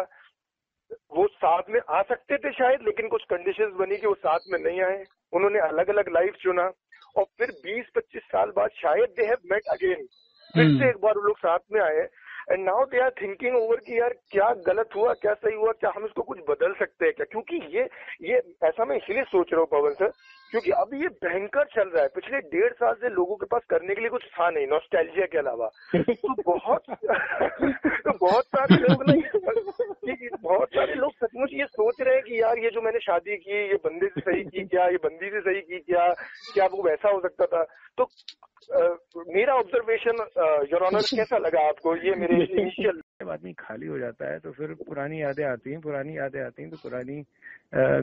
वो 1.16 1.28
साथ 1.28 1.70
में 1.70 1.80
आ 1.90 2.02
सकते 2.02 2.38
थे 2.38 2.52
शायद 2.52 2.82
लेकिन 2.82 3.08
कुछ 3.08 3.24
कंडीशंस 3.24 3.74
बनी 3.74 3.98
कि 3.98 4.08
वो 4.08 4.14
साथ 4.14 4.40
में 4.52 4.60
नहीं 4.60 4.82
आए। 4.82 5.04
उन्होंने 5.34 5.60
अलग 5.60 5.90
अलग 5.90 6.10
लाइफ 6.10 6.36
चुना। 6.42 6.72
और 7.18 7.24
फिर 7.38 7.52
20-25 7.66 8.22
साल 8.22 8.52
बाद 8.56 8.70
शायद 8.76 9.10
दे 9.18 9.26
हैव 9.26 9.38
मेट 9.52 9.68
अगेन 9.70 10.06
फिर 10.54 10.64
हम्म। 10.64 10.80
से 10.80 10.90
एक 10.90 10.98
बार 10.98 11.16
वो 11.16 11.22
लोग 11.22 11.38
साथ 11.38 11.60
में 11.72 11.82
आए। 11.82 12.08
And 12.52 12.64
now 12.66 12.84
they 12.86 13.00
are 13.00 13.10
thinking 13.22 13.56
over 13.58 13.76
कि 13.76 14.00
यार 14.00 14.14
क्या 14.32 14.50
गलत 14.68 14.90
हुआ 14.96 15.14
क्या 15.14 15.34
सही 15.34 15.56
हुआ 15.56 15.72
क्या 15.72 15.92
हम 15.96 16.06
इसको 16.06 16.22
कुछ 16.22 16.40
बदल 16.50 16.74
सकते 16.74 17.06
हैं 17.06 17.14
क्या? 17.14 17.26
क्योंकि 17.32 17.56
ये 17.78 17.88
ये 18.22 18.42
ऐसा 18.64 18.86
मैं 18.86 18.98
इसलिए 18.98 19.24
सोच 19.24 19.54
रहा 19.54 19.62
हूँ 19.62 19.68
पवन 19.72 19.94
सर 19.94 20.12
क्योंकि 20.52 20.72
अब 20.72 20.90
ये 20.94 21.08
भयंकर 21.24 21.64
चल 21.66 21.90
रहा 21.90 22.02
है। 22.02 22.08
पिछले 22.16 22.40
डेढ़ 22.54 22.74
साल 22.74 22.94
से 22.94 23.10
लोगों 23.10 23.36
के 23.36 23.46
पास 23.46 23.62
करने 23.70 23.96
के 23.96 24.02
लिए 24.02 24.10
कुछ 24.10 24.24
था 24.26 24.50
नहीं 24.50 24.68
नॉस्टैल्जिया 24.68 25.26
के 25.26 25.38
अलावा। 25.38 25.70
तो 25.96 26.34
बहुत 26.44 26.84
तो 28.08 28.18
बहुत 28.28 28.46
सारे 28.46 28.76
लोग 28.76 29.04
नहीं 29.10 29.22
बहुत 30.44 30.70
सारे 30.70 30.94
लोग 30.94 31.12
सचमुच 31.14 31.50
ये 31.54 31.66
सोच 31.66 32.02
रहे 32.02 32.16
हैं 32.16 32.24
कि 32.24 32.42
यार 32.42 32.60
ये 32.60 32.70
जो 32.70 32.82
मैंने 32.82 33.00
शादी 33.00 33.38
की 33.38 33.58
ये 33.70 33.76
बंदे 33.86 34.08
से 34.08 34.22
सही 34.22 34.44
की 34.44 34.64
क्या 34.68 34.86
ये 34.86 34.98
बंदी 35.04 35.30
से 35.30 35.42
सही 35.42 35.62
की 35.62 35.80
क्या 35.80 36.08
क्या 36.54 36.66
वो 36.66 36.84
वैसा 36.84 37.10
हो 37.10 37.20
सकता 37.20 37.46
था? 37.46 37.64
तो 37.98 38.04
अ, 38.74 38.78
मेरा 39.36 39.54
ऑब्जर्वेशन 39.54 40.24
योर 40.74 40.84
ऑनर 40.84 41.02
कैसा 41.16 41.38
लगा 41.38 41.68
आपको? 41.68 41.96
ये 41.96 42.16
मेरे 42.16 42.36
इनिशियल 42.44 43.02
जब 43.22 43.30
आदमी 43.30 43.54
खाली 43.54 43.88
हो 43.88 44.00
जाता 44.00 44.32
है 44.32 44.40
तो 44.40 44.52
फिर 44.52 44.74
पुरानी 44.88 45.22
यादें 45.22 45.44
आती 45.46 45.72
हैं 45.72 45.82
पुरानी 45.82 46.18
यादें 46.18 46.42
आती 46.42 46.62
हैं 46.62 46.72
तो 46.72 46.78
पुरानी 46.78 47.24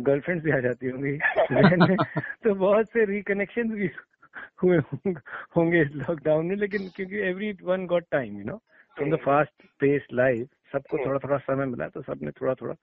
गर्लफ्रेंड्स 0.06 0.44
भी 0.44 0.52
आ 0.52 0.58
जाती 0.58 0.88
होंगी। 0.88 1.18
तो 2.44 2.54
बहुत 2.54 2.86
से 2.86 3.04
रिकनेक्शन 3.04 3.70
भी 3.70 3.90
हुए 4.62 4.78
होंगे 5.56 5.82
इस 5.82 5.88
लॉकडाउन 5.92 6.46
में 6.46 6.56
लेकिन 6.56 6.88
क्योंकि 6.88 7.16
every 7.16 7.56
one 7.62 7.86
got 7.86 8.04
time 8.10 8.38
you 8.38 8.44
know 8.44 8.56
from 8.96 9.10
the 9.10 9.16
fast 9.16 9.52
pace 9.80 10.06
life 10.12 10.48
सबको 10.72 10.98
थोड़ा 10.98 11.18
थोड़ा 11.18 11.38
समय 11.38 11.66
मिला 11.66 11.88
तो 11.88 12.02
सबने 12.02 12.30
थोड़ा 12.30 12.54
थोड़ा 12.54 12.74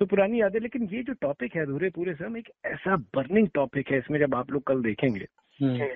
तो 0.00 0.06
पुरानी 0.06 0.40
यादें 0.40 0.60
लेकिन 0.60 0.82
ये 0.82 1.02
जो 1.02 1.12
टॉपिक 1.12 1.54
है 1.54 1.62
अधूरे 1.62 1.90
पूरे 1.90 2.14
सम 2.14 2.36
एक 2.36 2.50
ऐसा 2.64 2.96
बर्निंग 2.96 3.48
टॉपिक 3.54 3.90
है 3.90 3.98
इसमें 3.98 4.18
जब 4.18 4.34
आप 4.34 4.50
लोग 4.50 4.62
कल 4.62 4.82
देखेंगे। 4.82 5.26
हम्म, 5.62 5.86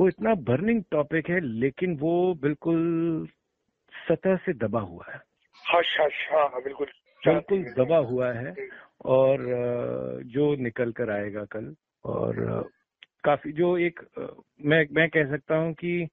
वो 0.00 0.08
इतना 0.08 0.34
बर्निंग 0.34 0.82
टॉपिक 0.90 1.30
है 1.30 1.40
लेकिन 1.40 1.96
वो 1.96 2.34
बिल्कुल 2.34 3.28
सतह 4.08 4.36
से 4.36 4.52
दबा 4.52 4.80
हुआ 4.80 5.04
है। 5.08 5.20
हाँ 5.64 6.48
हाँ 6.48 6.62
बिल्कुल। 6.62 6.86
बिल्कुल 7.26 7.64
दबा 7.64 7.96
हुआ 7.96 8.32
है 8.32 8.54
और 9.04 9.38
जो 10.26 10.56
निकल 10.56 10.92
कर 10.92 11.10
आएगा 11.10 11.44
कल 11.44 11.74
और 12.04 12.62
काफ़ी 13.24 13.52
जो 13.52 13.78
एक 13.78 14.00
मैं 14.64 14.86
मैं 14.92 15.08
कह 15.08 15.30
सकता 15.30 15.56
हूँ 15.56 15.72
कि 15.72 16.08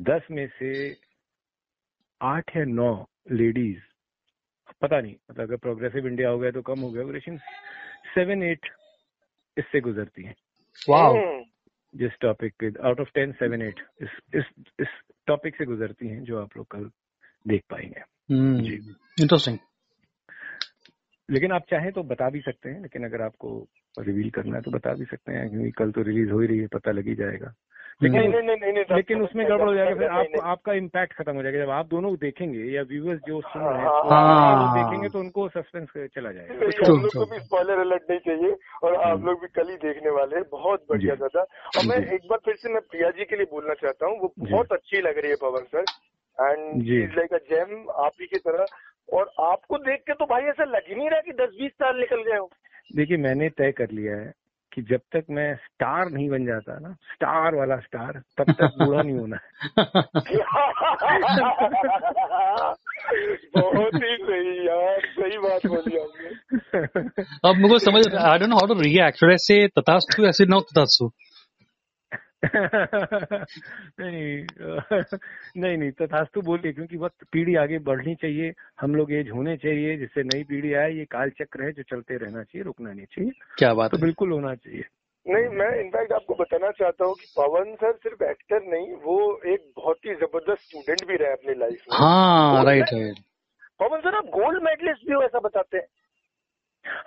दस 0.00 0.22
में 0.30 0.48
से 0.58 0.96
आठ 2.22 2.56
या 2.56 2.64
नौ 2.64 3.06
लेडीज़ 3.32 3.80
पता 4.82 5.00
नहीं 5.00 5.16
मतलब 5.30 5.46
अगर 5.46 5.56
प्रोग्रेसिव 5.56 6.06
इंडिया 6.06 6.28
हो 6.28 6.38
गया 6.38 6.50
तो 6.50 6.62
कम 6.62 6.80
हो 6.80 6.90
गया 6.90 7.04
लेकिन 7.04 7.38
सेवन 8.14 8.42
एट 8.42 8.66
इससे 9.58 9.80
गुजरती 9.80 10.22
हैं। 10.22 10.34
Wow! 10.90 11.16
हम्म, 11.16 11.44
जिस 11.96 12.12
टॉपिक 12.20 12.54
पे 12.58 12.72
out 12.84 13.00
of 13.00 13.08
ten 13.14 13.32
seven 13.32 13.62
eight 13.62 13.80
इस 14.02 14.08
इस 14.34 14.44
इस 14.80 14.86
टॉपिक 15.26 15.56
से 15.56 15.64
गुजरती 15.64 16.08
हैं 16.08 16.24
जो 16.24 16.42
आप 16.42 16.56
लोग 16.56 16.66
कल 16.66 16.90
देख 17.48 17.62
पाएँगे। 17.70 18.00
हम्म, 18.34 18.62
जी। 18.62 18.78
interesting. 19.20 19.58
लेकिन 21.30 21.52
आप 21.52 21.62
चाहें 21.70 21.92
तो 21.92 22.02
बता 22.02 22.30
भी 22.30 22.40
सकते 22.40 22.68
हैं 22.68 22.82
लेकिन 22.82 23.04
अगर 23.04 23.22
आपको 23.22 23.68
रिवील 23.98 24.30
करना 24.30 24.56
है 24.56 24.62
तो 24.62 24.70
बता 24.70 24.92
भी 24.94 25.04
सकते 25.04 25.32
हैं 25.32 25.50
क्योंकि 25.50 25.70
कल 25.70 25.90
तो 25.90 26.02
रिलीज़ 26.02 26.30
हो 26.30 26.40
ही 26.40 26.46
रही 26.46 26.58
है 26.58 26.66
पता 26.66 26.90
लग 26.90 27.08
ही 27.08 27.14
जाएगा। 27.14 27.52
लेकिन 28.02 28.18
नहीं 28.18 28.28
नहीं 28.28 28.42
नहीं 28.42 28.56
नहीं 28.56 28.72
नहीं 28.72 28.96
लेकिन 28.96 29.22
उसमें 29.22 29.48
गड़बड़ 29.48 29.68
हो 29.68 29.74
जाएगा 29.74 29.94
फिर 29.94 30.08
आप 30.08 30.26
आपका 30.42 30.72
इम्पैक्ट 30.72 31.12
खत्म 31.12 31.34
हो 31.34 31.42
जाएगा। 31.42 31.58
जब 31.58 31.70
आप 31.70 31.86
दोनों 31.86 32.14
देखेंगे 32.14 32.64
या 32.64 32.82
व्यूअर्स 32.82 33.20
जो 33.26 33.40
सुन 33.40 33.62
रहे 33.62 33.78
हैं 33.78 33.84
हाँ, 33.84 34.02
तो 34.02 34.08
हाँ। 34.08 34.84
देखेंगे 34.84 35.08
तो 35.08 35.18
उनको 35.18 35.48
सस्पेंस 35.48 35.88
चला 36.14 36.32
जाएगा। 36.32 36.54
नहीं, 36.54 36.96
हम 36.96 37.02
लोग 37.02 37.10
को 37.14 37.24
भी 37.24 37.38
स्पॉइलर 37.40 37.78
अलर्ट 37.78 38.02
नहीं 38.10 38.20
चाहिए 38.20 38.56
और 38.82 38.94
आप 38.94 39.24
लोग 39.24 39.40
भी 39.40 39.46
कल 39.46 39.70
ही 39.70 39.76
देखने 39.76 40.10
वाले 40.10 40.36
हैं 40.36 40.44
बहुत 40.52 40.84
बढ़िया। 40.90 41.14
दादा। 41.14 41.40
और 41.40 41.86
मैं 41.86 41.96
एक 42.14 42.20
बार 42.30 42.38
फिर 42.44 42.54
से 42.54 42.72
मैं 42.72 42.80
प्रिया 42.90 43.10
जी 43.10 43.24
के 43.24 43.36
लिए 43.36 43.46
बोलना 43.50 43.74
चाहता 43.74 44.06
हूँ 44.06 44.18
वो 44.20 44.32
बहुत 44.38 44.72
अच्छी 44.72 45.00
लग 45.00 45.18
रही 45.18 45.30
है 45.30 45.36
Pawan 45.42 45.64
sir. 45.76 45.84
And. 46.38 46.82
Like 47.18 47.34
a 47.34 47.36
gem 47.36 47.90
आप 47.90 48.12
ही 48.20 48.26
की 48.26 48.38
तरह। 48.38 48.66
और 49.12 49.30
आपको 49.40 49.78
देख 49.78 50.00
के 50.00 50.14
तो 50.14 50.24
भाई 50.24 50.42
ऐसा 50.42 50.64
लग 50.64 50.82
ही 50.88 50.94
नहीं 50.94 51.10
रहा 51.10 51.20
कि 51.20 51.32
दस 51.32 51.48
बीस 51.60 51.72
साल 51.72 51.96
निकल 51.96 52.22
गए 52.22 52.38
हो। 52.38 52.50
देखिए 52.96 53.16
मैंने 53.16 53.48
तय 53.48 53.72
कर 53.72 53.90
लिया 53.90 54.16
है 54.16 54.32
कि 54.72 54.82
जब 54.82 55.00
तक 55.12 55.24
मैं 55.30 55.54
स्टार 55.54 56.10
नहीं 56.10 56.28
बन 56.28 56.46
जाता 56.46 56.78
ना 56.78 56.92
स्टार 56.92 57.54
वाला 57.54 57.76
स्टार 57.76 58.22
तब 58.38 58.52
तक 58.52 58.70
बूढ़ा 58.78 59.02
नहीं 59.02 59.16
होना 59.16 59.38
बहुत 63.58 63.94
ही 63.94 64.16
सही 64.16 64.66
यार 64.68 65.00
सही 65.00 65.38
बात 65.38 65.66
बोली 65.66 65.98
आपने। 65.98 66.28
अब 67.50 67.56
मुझे 67.56 67.78
समझ 67.78 68.14
I 68.14 68.38
don't 68.38 68.50
know 68.50 68.56
how 68.56 68.66
to 68.66 68.80
react 68.80 69.18
should 69.18 69.30
I 69.30 69.36
say 69.36 69.68
तथास्तु 69.68 70.26
ऐसे 70.26 70.44
नो 70.44 70.60
तथास्तु 70.60 71.10
नहीं 74.00 74.44
नहीं 75.56 75.76
नहीं 75.76 75.90
तथास्तु 75.90 76.42
बोलिए 76.42 76.72
क्योंकि 76.72 76.96
वक्त 76.96 77.24
पीढ़ी 77.32 77.54
आगे 77.54 77.78
बढ़नी 77.78 78.14
चाहिए 78.14 78.52
हम 78.80 78.94
लोग 78.94 79.12
एज 79.12 79.30
होने 79.30 79.56
चाहिए 79.56 79.96
जिससे 79.96 80.22
नई 80.22 80.42
पीढ़ी 80.44 80.72
आए 80.74 80.92
ये 80.92 81.04
काल 81.04 81.30
चक्र 81.30 81.62
है 81.62 81.72
जो 81.72 81.82
चलते 81.82 82.16
रहना 82.16 82.42
चाहिए 82.42 82.62
रुकना 82.62 82.92
नहीं 82.92 83.06
चाहिए। 83.06 83.30
क्या 83.58 83.74
बात 83.74 83.90
तो 83.90 83.96
है। 83.96 84.02
बिल्कुल 84.02 84.32
होना 84.32 84.54
चाहिए। 84.54 84.84
नहीं 85.26 85.48
मैं 85.48 85.80
इनफैक्ट 85.80 86.12
आपको 86.12 86.34
बताना 86.34 86.70
चाहता 86.70 87.04
हूँ 87.04 87.14
कि 87.14 87.26
पवन 87.26 87.74
सर 87.74 87.92
सिर्फ़ 87.92 88.24
एक्टर 88.24 88.62
नहीं 88.62 88.94
वो 88.94 89.40
एक 89.46 89.72
बहुत 89.76 89.96
ही 90.06 90.14
ज़बरदस्त 90.14 90.62
स्टूडेंट 90.62 91.06
भी 91.06 91.16
रहे 91.16 91.32
अपनी 91.32 91.54
लाइफ 91.54 91.84
में। 91.92 91.98
हाँ 91.98 92.64
राइट 92.64 92.84
राइट 92.92 93.18
पवन 93.80 94.00
सर 94.00 94.14
आप 94.14 94.24
गोल्ड 94.24 94.62
मेडलिस्ट 94.62 95.06
भी 95.06 95.14
हो 95.14 95.22
ऐसा 95.22 95.38
बताते 95.38 95.76
हैं। 95.76 95.86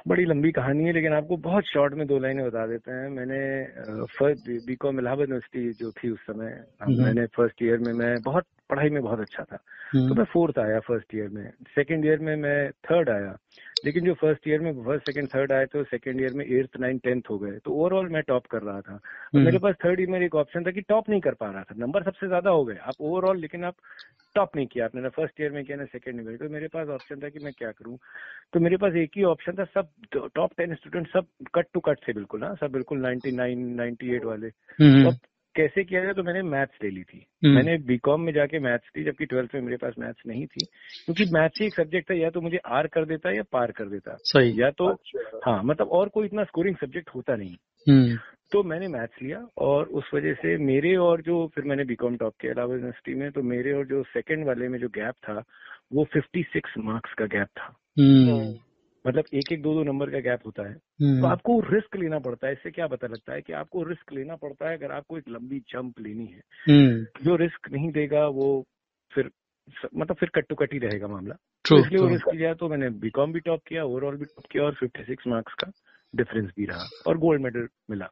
बड़ी 0.08 0.26
लंबी 0.26 0.52
कहानी 0.52 0.84
है 0.84 0.94
लेकिन 0.94 1.14
आपको 1.14 1.38
बहुत 1.38 1.64
शॉर्ट 1.64 1.94
में 1.94 2.08
दो 2.08 2.20
लाइनें 2.20 2.46
बता 2.46 2.68
देते 2.68 2.92
हैं। 2.92 3.10
मैंने 3.10 3.64
first 4.06 4.50
B 4.66 4.76
com 4.76 5.00
Allahabad 5.00 5.30
university 5.30 5.74
जो 5.74 5.92
थी 5.92 6.10
उस 6.10 6.20
समय 6.20 6.66
हम्म। 6.84 7.04
मैंने 7.04 7.26
फ़र्स्ट 7.26 7.64
ईयर 7.64 7.78
में 7.78 7.94
मैं 7.94 8.22
बहुत 8.22 8.46
पढ़ाई 8.70 8.90
में 8.90 9.02
बहुत 9.04 9.20
अच्छा 9.20 9.44
था। 9.44 9.58
तो 9.96 10.16
मैं 10.16 10.24
फोर्थ 10.24 10.60
आया 10.60 10.80
फ़र्स्ट 10.80 11.16
ईयर 11.16 11.30
में। 11.30 11.52
सेकंड 11.76 12.06
ईयर 12.06 12.20
में 12.20 12.36
मैं 12.36 12.72
थर्ड 12.72 13.10
आया। 13.10 13.38
लेकिन 13.86 14.06
जो 14.06 14.14
फ़र्स्ट 14.14 14.48
ईयर 14.48 14.60
में 14.60 14.84
फ़र्स्ट 14.86 15.06
सेकंड 15.06 15.28
थर्ड 15.36 15.52
आए 15.52 15.66
तो 15.66 15.84
सेकंड 15.84 16.22
ईयर 16.22 16.34
में 16.34 16.46
एट्थ 16.46 16.80
नाइन्थ 16.80 17.04
टेंथ 17.04 17.22
हो 17.30 17.38
गए। 17.40 17.52
तो 17.52 17.72
ओवरऑल 17.72 18.10
मैं 18.10 18.22
टॉप 18.22 18.46
कर 18.46 18.62
रहा 18.62 18.82
था। 18.82 19.00
मेरे 19.36 19.58
पास 19.58 19.76
थर्ड 19.86 20.00
ईयर 20.00 20.10
में 20.10 20.20
एक 20.20 20.36
ऑप्शन 20.36 20.64
था 20.64 20.72
कि 20.72 20.82
टॉप 20.82 21.10
नहीं 21.10 21.22
कर 21.22 21.34
पा 21.34 21.52
रहा 21.52 21.64
था। 21.64 21.76
नंबर 21.78 22.04
सबसे 22.04 22.28
ज़्यादा 22.28 22.50
हो 22.50 22.66
गए। 22.66 22.76
आप 22.76 22.96
ओवरऑल 23.00 23.40
लेकिन 23.40 23.64
आप 23.64 23.76
टॉप 24.36 24.56
नहीं 24.56 24.68
किया। 24.68 24.86
आपने 24.86 25.02
ना 25.02 25.10
फ़र्स्ट 25.10 25.42
ईयर 25.42 25.52
में 25.52 25.66
किया 25.66 25.78
ना 25.78 25.86
सेकंड 25.86 26.22
में। 26.22 26.38
तो 26.38 26.50
मेरे 26.50 26.68
पास 26.68 26.88
ऑप्शन 26.88 27.20
था 27.20 27.30
कि 27.30 27.40
मैं 27.40 27.54
क्या 27.54 27.72
करूँ? 27.72 27.98
तो 28.54 28.60
मेरे 28.60 28.78
पास 28.78 28.94
एक 28.94 29.12
ही 29.18 29.24
ऑप्शन 29.24 29.52
था 29.52 29.64
सब 29.74 29.90
टॉप 30.36 30.52
टेन 30.58 30.76
स्टूडेंट 30.76 31.08
सब 31.08 31.26
कट 31.56 31.66
टू 31.74 31.80
कट 31.80 32.00
से 32.00 32.14
बिल्कुल 32.14 32.40
ना 32.40 32.54
सब 32.54 32.72
बिल्कुल 32.72 33.00
99 33.00 33.78
98 33.78 34.26
वाले। 34.26 34.50
तो 34.50 35.10
अब 35.10 35.16
कैसे 35.56 35.84
किया 35.84 36.04
जाए 36.04 36.14
तो 36.14 36.24
मैंने 36.24 36.42
मैथ्स 36.42 36.84
ले 36.84 36.90
ली 36.90 37.04
थी। 37.04 37.26
हम्म। 37.46 37.56
मैंने 37.56 37.78
बीकॉम 37.78 38.22
में 38.22 38.34
जाके 38.34 38.60
मैथ्स 38.60 38.90
थी 38.98 39.04
जबकि 39.04 39.26
ट्वेल्थ 39.26 39.50
में 39.56 39.62
मेरे 39.62 39.78
पास 39.78 39.94
मैथ्स 40.00 40.24
नहीं 40.28 40.46
थी 40.46 40.66
क्योंकि 41.06 41.26
मैथ्स 41.34 41.60
ही 41.62 41.68
एक 41.68 41.74
सब्जेक्ट 41.74 42.12
था 42.12 42.16
या 42.16 42.30
तो 42.30 42.42
मुझे 42.42 42.58
आर 42.58 42.88
कर 42.88 43.06
देता 43.06 43.32
या 43.32 43.44
पार 43.52 43.72
कर 43.72 43.86
देता। 43.86 44.18
सही। 44.20 44.62
या 44.62 44.72
तो 44.72 44.88
अच्छा। 44.88 45.40
हाँ 45.46 45.64
मतलब 45.64 45.88
और 45.88 46.10
कोई 46.10 46.26
इतना 46.26 46.44
स्कोरिंग 46.44 46.76
सब्जेक्ट 46.76 47.10
होता 47.10 47.36
नहीं। 47.36 47.56
हम्म। 47.90 48.18
तो 48.52 48.64
मैंने 48.64 48.88
मैथ्स 48.88 49.22
लिया 49.24 49.48
और 49.58 49.86
उस 49.86 50.04
वजह 50.14 50.34
से 50.34 50.58
मेरे 50.58 50.96
और 50.96 51.22
जो 51.22 51.52
फिर 51.56 51.64
मैंने 51.64 51.84
बीकॉम 51.84 52.18
टॉप 52.18 52.34
किया 52.42 52.52
इलाहाबाद 52.52 52.76
यूनिवर्सिटी 52.76 53.20
में 53.20 53.32
तो 53.32 53.42
मेरे 53.42 53.74
और 53.74 53.86
जो 53.86 54.04
सेकंड 54.04 54.48
वाले 54.48 54.68
में 54.68 54.80
जो 54.80 54.88
गैप 54.88 55.14
था 55.14 55.44
वो 55.94 56.08
56 56.18 56.78
मार्क्स 56.78 57.14
का 57.14 57.26
गैप 57.26 57.48
था। 57.48 57.78
मतलब 59.08 59.24
एक 59.34 59.52
एक 59.52 59.62
दो 59.62 59.74
दो 59.74 59.84
नंबर 59.84 60.10
का 60.10 60.20
गैप 60.20 60.40
होता 60.46 60.68
है। 60.68 60.74
तो 60.74 61.06
हम्म 61.06 61.26
आपको 61.26 61.60
रिस्क 61.60 61.96
लेना 61.96 62.20
पड़ता 62.20 62.48
है 62.48 62.54
इससे 62.54 62.72
क्या 62.72 62.88
पता 62.88 63.08
लगता 63.08 63.34
है 63.34 63.42
कि 63.42 63.54
आपको 63.54 63.84
रिस्क 63.84 64.14
लेना 64.14 64.36
पड़ता 64.36 64.70
है 64.70 64.78
अगर 64.78 64.92
आपको 64.92 65.18
एक 65.18 65.30
लंबी 65.30 65.60
जंप 65.60 66.00
लेनी 66.00 66.26
है। 66.26 66.42
हम्म। 66.70 67.26
जो 67.26 67.36
रिस्क 67.36 67.72
नहीं 67.72 67.92
देगा 67.92 68.28
वो 68.28 68.66
फिर 69.14 69.32
मतलब 69.96 70.16
फिर 70.16 70.30
कट 70.36 70.48
टू 70.50 70.56
कट 70.56 70.74
ही 70.74 70.80
रहेगा 70.80 71.08
मामला। 71.08 71.36
तो 71.70 71.80
इसलिए 71.80 72.02
वो 72.02 72.08
रिस्क 72.08 72.34
लिया 72.34 72.54
तो 72.54 72.70
मैंने 72.70 72.90
बीकॉम 72.90 73.34
भी 73.34 73.40
टॉप 73.40 73.60
किया 73.68 73.84
ओवरऑल 73.84 74.18
भी 74.18 74.26
टॉप 74.26 74.46
किया 74.52 74.64
और 74.64 74.76
56 74.84 75.28
मार्क्स 75.28 75.54
का 75.54 75.72
डिफरेंस 76.16 76.52
भी 76.58 76.66
रहा 76.66 76.90
और 77.08 77.18
गोल्ड 77.18 77.42
मेडल 77.42 77.68
मिला। 77.90 78.10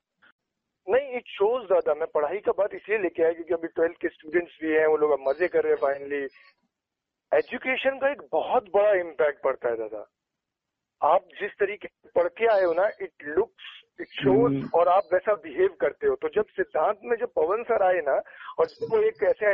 नहीं 0.90 1.16
इट 1.16 1.28
शोज़ 1.28 1.66
दादा 1.66 1.94
मैं 1.94 2.08
पढ़ाई 2.14 2.38
का 2.38 2.52
बात 2.52 2.70
इसलिए 2.74 2.98
लेके 2.98 3.24
आया 3.24 3.34
क्योंकि 3.34 3.54
अभी 3.54 3.68
ट्वेल्थ 3.68 3.94
के 3.94 4.08
स्टूडेंट्स 4.08 4.58
भी 4.62 4.72
हैं 4.72 4.88
वो 4.88 4.98
लोग 4.98 5.12
अब 5.12 5.30
मज़े 5.30 5.48
कर 5.48 5.64
रहे 5.64 5.72
हैं 5.72 5.80
फाइनली 5.80 6.28
एजुकेशन 7.34 7.90
का 7.90 8.12
एक 8.12 8.22
बहुत 8.32 8.66
बड़ा 8.74 8.94
इम्पैक्ट 8.94 9.44
पड़ता 9.44 9.70
है 9.70 9.76
दादा। 9.76 10.06
आप 11.02 11.26
जिस 11.40 11.52
तरीके 11.60 11.88
से 11.88 12.10
पढ़ 12.16 12.28
के 12.38 12.46
आए 12.48 12.64
हो 12.64 12.74
ना 12.74 12.88
इट 13.02 13.28
लुक्स 13.28 13.74
इट 14.02 14.08
शोज़। 14.14 14.56
और 14.76 14.88
आप 14.88 15.04
वैसा 15.14 15.34
बिहेव 15.44 15.76
करते 15.82 16.08
हो। 16.08 16.16
तो 16.16 16.30
जब 16.36 16.46
सिद्धांत 16.52 17.00
में 17.04 17.16
जब 17.18 17.32
पवन 17.36 17.64
सर 17.64 17.84
आए 17.84 18.02
ना 18.08 18.16
और 18.60 18.66
जब 18.66 18.88
वो 18.92 19.02
एक 19.02 19.24
ऐसे 19.24 19.54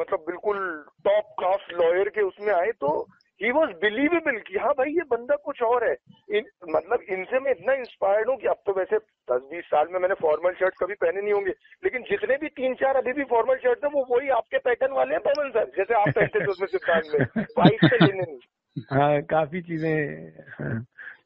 मतलब 0.00 0.24
बिल्कुल 0.26 0.58
टॉप 1.04 1.34
क्लास 1.38 1.66
लॉयर 1.72 2.08
के 2.08 2.22
उसमें 2.22 2.52
आए 2.54 2.70
तो 2.80 2.92
ही 3.40 3.50
वॉज़ 3.50 3.70
बिलीवेबल 3.82 4.38
कि 4.38 4.58
हाँ 4.58 4.72
भाई 4.78 4.90
ये 4.90 5.04
बंदा 5.10 5.36
कुछ 5.44 5.62
और 5.62 5.88
है। 5.88 5.94
इन 6.38 6.44
मतलब 6.68 7.02
इनसे 7.10 7.38
मैं 7.40 7.50
इतना 7.50 7.72
इंस्पायर्ड 7.74 8.28
हूँ 8.28 8.36
कि 8.36 8.46
अब 8.46 8.62
तो 8.66 8.72
वैसे 8.72 8.98
दस 9.32 9.40
बीस 9.50 9.64
साल 9.64 9.88
में 9.92 9.98
मैंने 10.00 10.14
फॉर्मल 10.20 10.52
शर्ट 10.52 10.74
कभी 10.82 10.94
पहने 10.94 11.20
नहीं 11.20 11.32
होंगे। 11.32 11.54
लेकिन 11.84 12.02
जितने 12.10 12.36
भी 12.36 12.48
तीन 12.60 12.74
चार 12.74 12.96
अभी 12.96 13.12
भी 13.12 13.24
फॉर्मल 13.30 13.56
शर्ट 13.64 13.82
थे 13.84 13.88
वो 13.88 14.04
वही 14.10 14.28
आपके 14.38 14.58
पैटर्न 14.68 14.92
वाले 14.92 15.14
हैं 15.14 15.22
पवन 15.24 15.50
सर 15.50 15.70
जैसे 15.76 15.94
आप 15.94 16.08
पहनते 16.08 16.40
थे 16.40 16.50
उसमें 16.50 16.68
सिद्धांत 16.68 17.04
में। 17.14 17.44
वाइट 17.58 17.84
से 17.84 18.04
लिनन 18.06 18.38
हाँ 18.76 19.20
काफ़ी 19.22 19.60
चीज़ें 19.62 20.42
हाँ, 20.50 20.82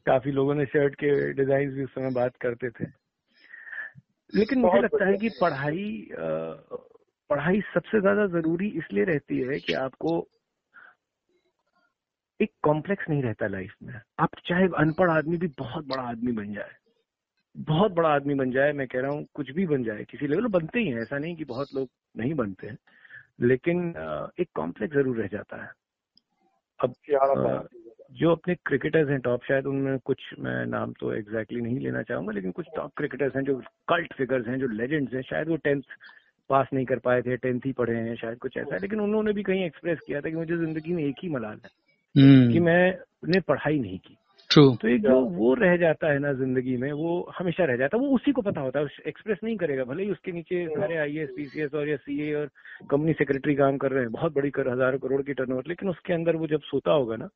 काफ़ी 0.07 0.31
लोगों 0.31 0.55
ने 0.55 0.65
शर्ट 0.67 0.95
के 0.95 1.33
डिज़ाइन 1.33 1.71
भी 1.71 1.85
उस 1.85 1.91
समय 1.91 2.11
बात 2.11 2.37
करते 2.37 2.71
थे। 2.71 2.85
लेकिन 4.33 4.59
मुझे 4.59 4.81
लगता 4.81 5.07
है 5.07 5.17
कि 5.17 5.29
पढ़ाई 5.41 6.09
पढ़ाई 7.31 7.61
सबसे 7.75 8.01
ज़्यादा 8.01 8.27
ज़रूरी 8.27 8.69
इसलिए 8.69 9.05
रहती 9.05 9.39
है 9.41 9.59
कि 9.61 9.73
आपको 9.73 10.17
एक 12.41 12.51
कॉम्प्लेक्स 12.63 13.09
नहीं 13.09 13.23
रहता 13.23 13.47
लाइफ 13.47 13.75
में। 13.83 13.95
आप 14.21 14.31
चाहे 14.47 14.67
अनपढ़ 14.79 15.11
आदमी 15.11 15.37
भी 15.37 15.47
बहुत 15.59 15.87
बड़ा 15.87 16.03
आदमी 16.03 16.33
बन 16.33 16.53
जाए 16.55 16.75
बहुत 17.55 17.93
बड़ा 17.93 18.09
आदमी 18.09 18.35
बन 18.35 18.51
जाए 18.51 18.73
मैं 18.73 18.87
कह 18.89 19.01
रहा 19.01 19.11
हूँ 19.11 19.27
कुछ 19.35 19.51
भी 19.51 19.67
बन 19.67 19.85
जाए 19.85 20.05
किसी 20.05 20.27
लेवल 20.27 20.47
बनते 20.51 20.79
ही 20.79 20.89
हैं। 20.89 21.03
ऐसा 21.03 21.19
नहीं 21.19 21.37
कि 21.37 21.45
बहुत 21.45 21.75
लोग 21.75 21.89
नहीं 22.17 22.35
बनते 22.35 22.67
हैं 22.67 22.77
लेकिन 23.41 23.89
एक 24.41 24.49
कॉम्प्लेक्स 24.55 24.95
ज़रूर 24.95 25.17
रह 25.17 25.27
जाता 25.27 25.63
है। 25.65 25.71
अब 26.81 26.95
क्या 27.05 27.69
जो 28.13 28.31
अपने 28.31 28.55
क्रिकेटर्स 28.55 29.09
हैं 29.09 29.21
टॉप 29.21 29.45
शायद 29.45 29.67
उनमें 29.67 29.99
कुछ 29.99 30.19
मैं 30.39 30.67
नाम 30.67 30.93
तो 30.93 31.13
एग्जैक्टली 31.13 31.61
नहीं 31.61 31.79
लेना 31.79 32.03
चाहूँगा 32.03 32.33
लेकिन 32.33 32.51
कुछ 32.51 32.67
टॉप 32.77 32.93
क्रिकेटर्स 32.97 33.37
हैं 33.37 33.43
जो 33.43 33.63
कल्ट 33.89 34.15
फिगर्स 34.15 34.47
हैं 34.47 34.59
जो 34.59 34.67
लेजेंड्स 34.69 35.15
हैं 35.15 35.23
शायद 35.23 35.49
वो 35.49 35.57
टेंथ 35.57 35.83
पास 36.51 36.67
नहीं 36.75 36.87
कर 36.87 36.99
पाए 36.99 37.23
थे 37.23 37.37
टेंथ 37.37 37.61
ही 37.67 37.73
पढ़े 37.73 37.97
हैं 37.97 38.17
शायद 38.17 38.39
कुछ 38.39 38.57
ऐसा 38.57 38.75
है 38.75 38.81
लेकिन 38.81 39.01
उन्होंने 39.01 39.33
भी 39.33 39.43
कहीं 39.43 39.65
एक्सप्रेस 39.65 39.99
किया 40.07 40.21
था 40.21 40.31
कि 40.31 40.37
मुझे 40.37 40.57
ज़िंदगी 40.57 40.93
में 40.93 41.05
एक 41.05 41.17
ही 41.23 41.29
मलाल 41.29 41.61
है 41.65 41.71
कि 42.17 42.59
हम्म 42.59 42.65
मैंने 42.65 43.41
पढ़ाई 43.41 43.79
नहीं 43.79 43.99
की। 43.99 44.17
ट्रू 44.51 44.75
तो 44.75 44.89
एक 44.89 45.03
जो 45.03 45.21
वो 45.21 45.55
रह 45.55 45.77
जाता 45.77 46.13
है 46.13 46.19
ना 46.19 46.33
ज़िंदगी 46.33 46.77
में 46.77 46.93
वो 46.93 47.33
हमेशा 47.39 47.65
रह 47.65 47.77
जाता 47.77 47.97
है 47.97 48.03
वो 48.03 48.15
उसी 48.15 48.33
को 48.33 48.43
पता 48.43 48.61
होता 48.61 48.81
है 48.81 48.87
एक्सप्रेस 49.07 49.39
नहीं 49.45 49.57
करेगा 49.57 49.85
भले 49.85 50.03
ही 50.03 50.11
उसके 50.11 50.33
नीचे 50.33 50.67
सारे 50.69 50.97
आई 50.97 51.19
एस 51.19 51.29
पीसीएस 51.37 51.75
और 51.75 51.89
या 51.89 51.97
सीए 51.97 52.35
और 52.35 52.47
कंपनी 52.91 53.13
सेक्रेटरी 53.13 53.55
काम 53.55 53.79
कर 53.79 53.93
रहे 53.93 54.03
हैं 54.03 54.13
बहुत 54.13 54.35
बड़ी 54.35 54.51
कर 54.51 54.69
हज़ारों 54.69 54.99
करोड़ 54.99 55.23
की 55.23 55.35
टर्नओवर 55.35 55.63
लेकिन 55.69 55.89
उसके 55.89 56.13
अंदर 56.13 56.37
वो 56.37 56.47
जब 56.47 56.61
सोता 56.61 56.93
होगा 56.93 57.17
ना 57.17 57.29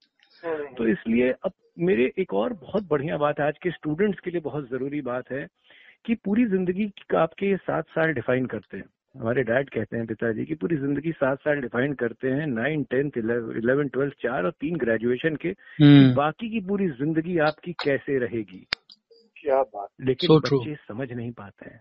तो 0.79 0.87
इसलिए 0.89 1.31
अब 1.45 1.53
मेरे 1.79 2.13
एक 2.19 2.35
और 2.35 2.53
बहुत 2.53 2.89
बढ़िया 2.89 3.17
बात 3.17 3.41
है 3.41 3.47
आज 3.47 3.59
के 3.59 3.71
स्टूडेंट्स 3.71 4.21
के 4.21 4.31
लिए 4.31 4.41
बहुत 4.41 4.69
ज़रूरी 4.71 5.01
बात 5.01 5.33
है 5.33 5.47
कि 6.05 6.15
पूरी 6.15 6.45
ज़िंदगी 6.47 6.87
का 7.11 7.21
आपके 7.23 7.47
ये 7.47 7.57
सात 7.57 7.89
साल 7.89 8.13
डिफाइन 8.13 8.47
करते 8.47 8.77
हैं। 8.77 8.85
हमारे 9.19 9.43
डैड 9.43 9.71
कहते 9.71 9.97
हैं 9.97 10.07
पिताजी 10.07 10.45
की 10.45 10.55
पूरी 10.55 10.77
ज़िंदगी 10.77 11.13
सात 11.13 11.39
साल 11.39 11.61
डिफाइन 11.61 11.93
करते 11.93 12.29
हैं 12.29 12.47
नाइन 12.47 12.83
टेंथ 12.83 13.11
इलेवन 13.17 13.89
ट्वेल्थ 13.89 14.15
चार 14.23 14.45
और 14.45 14.51
तीन 14.51 14.77
ग्रेजुएशन 14.77 15.37
के। 15.37 15.49
हम्म। 15.83 16.15
बाकी 16.15 16.51
की 16.51 16.61
पूरी 16.61 16.89
ज़िंदगी 16.89 17.39
आपकी 17.39 17.73
कैसे 17.73 18.19
रहेगी? 18.19 18.67
क्या 19.37 19.63
बात। 19.63 19.89
लेकिन 20.01 20.31
So 20.31 20.37
बच्चे 20.37 20.75
समझ 20.75 21.13
नहीं 21.13 21.33
पाते 21.33 21.71
हैं। 21.71 21.81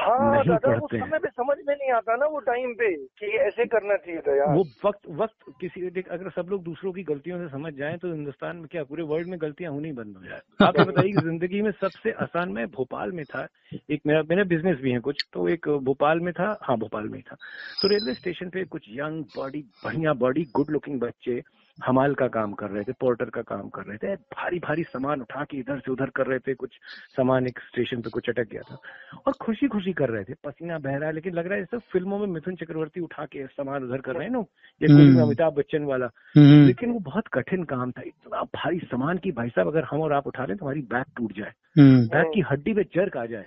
हाँ 0.00 0.18
नहीं 0.30 0.44
दादा 0.44 0.68
उस 0.68 0.80
पढ़ते 0.80 0.96
हैं। 0.96 1.04
समय 1.04 1.18
पे 1.18 1.28
समझ 1.30 1.56
में 1.66 1.74
नहीं 1.74 1.90
आता 1.92 2.16
ना 2.16 2.26
वो 2.26 2.38
टाइम 2.40 2.72
पे 2.74 2.94
कि 3.20 3.26
ऐसे 3.38 3.66
करना 3.66 3.96
चाहिए 3.96 4.20
था 4.20 4.36
यार। 4.36 4.54
वो 4.56 4.64
वक्त 4.84 5.08
वक्त 5.18 5.52
किसी 5.60 5.90
देख 5.90 6.08
अगर 6.08 6.30
सब 6.30 6.48
लोग 6.50 6.62
दूसरों 6.64 6.92
की 6.92 7.02
गलतियों 7.02 7.38
से 7.38 7.48
समझ 7.48 7.72
जाए 7.74 7.96
तो 7.96 8.12
हिंदुस्तान 8.12 8.56
में 8.56 8.66
क्या 8.66 8.84
पूरे 8.84 9.02
वर्ल्ड 9.02 9.28
में 9.28 9.38
गलतियाँ 9.40 9.72
होनी 9.72 9.92
बंद 9.92 10.16
हो 10.16 10.24
जाए। 10.24 10.40
आप 10.60 10.78
ये 10.78 10.84
बताइए 10.84 11.12
कि 11.12 11.20
ज़िंदगी 11.20 11.62
में 11.62 11.70
सबसे 11.80 12.12
आसान 12.22 12.52
मैं 12.52 12.66
भोपाल 12.70 13.12
में 13.12 13.24
था 13.24 13.46
एक 13.90 14.00
मेरा 14.06 14.22
मेरा 14.30 14.44
बिज़नेस 14.46 14.78
भी 14.78 14.92
है 14.92 14.98
कुछ 15.00 15.24
तो 15.32 15.48
एक 15.48 15.68
भोपाल 15.84 16.20
में 16.20 16.32
था 16.32 16.56
हाँ 16.62 16.76
भोपाल 16.78 17.08
में 17.08 17.16
ही 17.18 17.22
था। 17.22 17.36
तो 17.82 17.88
रेलवे 17.88 18.14
स्टेशन 18.14 18.50
पे 18.50 18.64
कुछ 18.66 18.88
यंग 18.90 19.24
बॉडी 19.36 19.64
बढ़िया 19.84 20.12
बॉडी 20.20 20.46
गुड 20.54 20.70
लुकिंग 20.70 21.00
बच्चे 21.00 21.40
हमाल 21.86 22.14
का 22.14 22.28
काम 22.28 22.52
कर 22.52 22.70
रहे 22.70 22.84
थे 22.84 22.92
पोर्टर 22.92 23.24
का 23.24 23.42
काम 23.42 23.68
कर 23.68 23.82
रहे 23.82 23.96
थे 23.96 24.14
भारी 24.14 24.58
भारी 24.58 24.82
सामान 24.82 25.20
उठा 25.20 25.44
के 25.44 25.56
इधर 25.56 25.78
से 25.78 25.92
उधर 25.92 26.10
कर 26.10 26.26
रहे 26.26 26.38
थे 26.38 26.54
कुछ 26.54 26.70
सामान 27.16 27.46
एक 27.46 27.58
स्टेशन 27.58 28.00
पे 28.00 28.10
कुछ 28.10 28.28
अटक 28.28 28.48
गया 28.52 28.62
था 28.62 28.78
और 29.26 29.32
खुशी 29.32 29.68
खुशी 29.68 29.92
कर 29.92 30.08
रहे 30.08 30.24
थे 30.24 30.34
पसीना 30.44 30.78
बह 30.78 30.96
रहा 30.96 31.08
है 31.08 31.14
लेकिन 31.14 31.34
लग 31.34 31.46
रहा 31.46 31.54
है 31.54 31.60
जैसे 31.60 31.78
फ़िल्मों 31.78 32.18
में 32.18 32.26
मिथुन 32.26 32.54
चक्रवर्ती 32.54 33.00
उठा 33.00 33.24
के 33.24 33.46
सामान 33.46 33.84
उधर 33.84 33.98
कर 33.98 34.12
रहे 34.12 34.24
हैं 34.24 34.32
ना 34.32 34.44
या 34.82 34.94
हम्म। 34.94 35.22
अमिताभ 35.22 35.52
बच्चन 35.52 35.84
वाला। 35.84 36.06
हम्म। 36.36 36.66
लेकिन 36.66 36.90
वो 36.90 36.98
बहुत 36.98 37.28
कठिन 37.28 37.64
काम 37.64 37.90
था 37.90 38.02
इतना 38.02 38.42
भारी 38.42 38.78
सामान 38.78 39.18
की 39.18 39.32
भाई 39.32 39.48
साहब 39.48 39.66
अगर 39.66 39.84
हम 39.84 40.00
और 40.00 40.12
आप 40.12 40.26
उठा 40.26 40.44
लें 40.44 40.56
तो 40.56 40.64
हमारी 40.64 40.80
बैक 40.80 41.06
टूट 41.16 41.32
जाए 41.32 41.52
हम्म। 41.78 42.06
बैक 42.06 42.30
की 42.34 42.40
हड्डी 42.40 42.74
पे 42.74 42.82
जर्क 42.82 43.16
आ 43.16 43.26
जाए। 43.26 43.46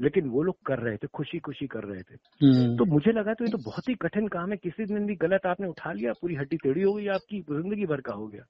लेकिन 0.00 0.28
वो 0.28 0.42
लोग 0.42 0.56
कर 0.66 0.78
रहे 0.78 0.96
थे 0.96 1.06
खुशी 1.06 1.38
खुशी 1.38 1.66
कर 1.66 1.84
रहे 1.84 2.02
थे। 2.02 2.14
हम्म। 2.14 2.76
तो 2.76 2.84
मुझे 2.84 3.12
लगा 3.12 3.34
तो 3.34 3.44
ये 3.44 3.50
तो 3.50 3.58
बहुत 3.58 3.88
ही 3.88 3.94
कठिन 3.94 4.28
काम 4.28 4.50
है 4.50 4.56
किसी 4.56 4.84
दिन 4.84 5.06
भी 5.06 5.14
गलत 5.14 5.46
आपने 5.46 5.68
उठा 5.68 5.92
लिया 5.92 6.12
पूरी 6.12 6.34
हड्डी 6.34 6.56
टेढ़ी 6.56 6.82
हो 6.82 6.92
गई 6.92 7.06
आपकी 7.06 7.40
ज़िंदगी 7.40 7.86
भर 7.86 8.00
का 8.00 8.12
हो 8.12 8.26
गया। 8.26 8.42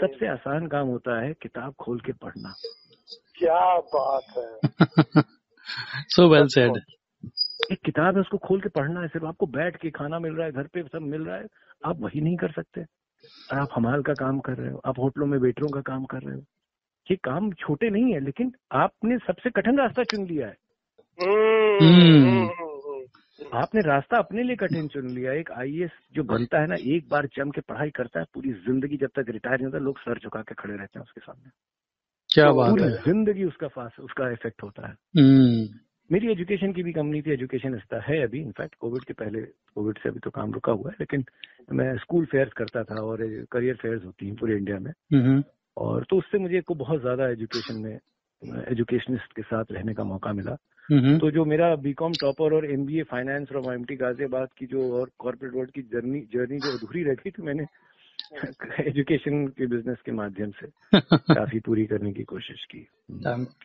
सबसे 0.00 0.26
आसान 0.26 0.66
काम 0.66 0.86
होता 0.86 1.20
है 1.20 1.32
किताब 1.32 1.74
खोल 1.74 2.00
के 2.00 2.12
पढ़ना। 2.12 2.54
क्या 3.38 3.78
बात 3.78 4.24
है। 4.38 4.58
So 6.16 6.28
well 6.28 6.48
said. 6.58 6.76
एक 7.72 7.78
किताब 7.84 8.14
है 8.14 8.20
उसको 8.20 8.38
खोल 8.38 8.60
के 8.60 8.68
पढ़ना 8.68 9.00
है 9.00 9.08
सिर्फ़ 9.08 9.26
आपको 9.26 9.46
बैठ 9.46 9.76
के 9.76 9.90
खाना 9.90 10.18
मिल 10.18 10.32
रहा 10.32 10.46
है 10.46 10.52
घर 10.52 10.62
पे 10.62 10.82
सब 10.82 11.02
मिल 11.02 11.22
रहा 11.22 11.36
है 11.36 11.46
आप 11.84 12.00
वही 12.00 12.20
नहीं 12.20 12.36
कर 12.36 12.52
सकते। 12.52 12.80
और 13.52 13.58
आप 13.58 13.68
हमाल 13.74 14.02
का 14.02 14.12
काम 14.12 14.40
कर 14.40 14.52
रहे 14.52 14.70
हो 14.70 14.80
आप 14.86 14.98
होटलों 14.98 15.26
में 15.26 15.38
वेटरों 15.38 15.68
का 15.68 15.80
काम 15.80 16.04
कर 16.04 16.18
रहे 16.18 16.36
हो। 16.36 16.42
ये 17.10 17.16
काम 17.16 17.52
छोटे 17.52 17.90
नहीं 17.90 18.12
है 18.12 18.20
लेकिन 18.20 18.52
आपने 18.72 19.18
सबसे 19.18 19.50
कठिन 19.50 19.78
रास्ता 19.78 20.02
चुन 20.02 20.26
लिया 20.26 20.46
है। 20.46 20.56
हम्म, 21.18 22.48
आपने 23.54 23.80
रास्ता 23.80 24.18
अपने 24.18 24.42
लिए 24.42 24.56
कठिन 24.56 24.86
चुन 24.88 25.08
लिया 25.08 25.32
एक 25.32 25.50
आईएएस 25.50 25.90
जो 26.14 26.22
बनता 26.22 26.60
है 26.60 26.66
ना 26.66 26.74
एक 26.74 27.08
बार 27.08 27.26
जम 27.26 27.50
के 27.50 27.60
पढ़ाई 27.60 27.90
करता 27.90 28.20
है 28.20 28.26
पूरी 28.34 28.52
ज़िंदगी 28.52 28.96
जब 28.96 29.10
तक 29.16 29.30
रिटायर 29.30 29.56
नहीं 29.56 29.66
होता 29.66 29.78
लोग 29.78 29.98
सर 29.98 30.18
झुका 30.18 30.40
के 30.40 30.54
खड़े 30.54 30.74
रहते 30.74 30.98
हैं 30.98 31.04
उसके 31.04 31.20
सामने। 31.20 31.50
क्या 32.30 32.46
तो 32.46 32.54
बात 32.54 32.70
पूरी 32.70 32.82
है। 32.82 32.90
ज़िंदगी 32.90 33.44
उसका 33.44 33.68
फास 33.68 33.96
उसका 34.00 34.30
इफ़ेक्ट 34.30 34.62
होता 34.62 34.88
है। 34.88 34.94
हम्म। 35.18 35.68
मेरी 36.10 36.30
एजुकेशन 36.32 36.72
की 36.72 36.82
भी 36.82 36.92
कंपनी 36.92 37.22
थी 37.22 37.30
एजुकेशन 37.30 37.80
है 38.08 38.22
अभी। 38.22 38.40
इनफैक्ट 38.40 38.74
कोविड 38.74 39.04
के 39.04 39.12
पहले 39.12 39.40
कोविड 39.74 39.98
से 39.98 40.08
अभी 40.08 40.18
तो 40.18 40.30
काम 40.30 40.52
रुका 40.52 40.72
हुआ 40.72 40.90
है 40.90 40.96
लेकिन 41.00 41.24
मैं 41.72 41.96
स्कूल 41.96 42.24
फेयर्स 42.24 42.52
करता 42.52 42.82
था 42.84 43.02
और 43.02 43.46
करियर 43.52 43.74
फेयर्स 43.74 44.04
होती 44.04 44.28
है 44.28 44.34
पूरे 44.34 44.56
इंडिया 44.56 44.78
में। 44.78 44.92
हम्म। 45.12 45.42
और 45.76 46.04
तो 46.04 46.16
उससे 46.16 46.38
मुझे 46.38 46.60
को 46.60 46.74
बहुत 46.74 47.00
ज़्यादा 47.00 47.28
एजुकेशन 47.28 47.74
में 47.74 47.98
एजुकेशनिस्ट 48.70 49.32
के 49.32 49.42
साथ 49.42 49.64
रहने 49.70 49.94
का 49.94 50.04
मौका 50.04 50.32
मिला। 50.32 50.56
तो 51.18 51.30
जो 51.30 51.44
मेरा 51.44 51.76
बीकॉम 51.76 52.12
टॉपर 52.12 52.54
और 52.54 52.70
एमबीए 52.70 53.02
फाइनेंस 53.02 53.52
और 53.52 53.74
एमटी 53.74 53.96
गाजियाबाद 53.96 54.48
की 54.58 54.66
जो 54.66 54.92
और 55.00 55.10
कॉर्पोरेट 55.18 55.54
वर्ल्ड 55.54 55.70
की 55.70 55.82
जर्नी 55.82 56.20
जर्नी 56.20 56.58
जो 56.58 56.72
अधूरी 56.72 57.02
रह 57.02 57.14
गई 57.14 57.30
थी 57.30 57.42
मैंने 57.42 57.66
एजुकेशन 58.80 59.46
के 59.46 59.66
बिज़नेस 59.66 59.98
के 60.06 60.12
माध्यम 60.12 60.50
से 60.50 60.66
काफ़ी 61.34 61.60
पूरी 61.60 61.86
करने 61.86 62.12
की 62.12 62.22
कोशिश 62.24 62.64
की। 62.64 62.86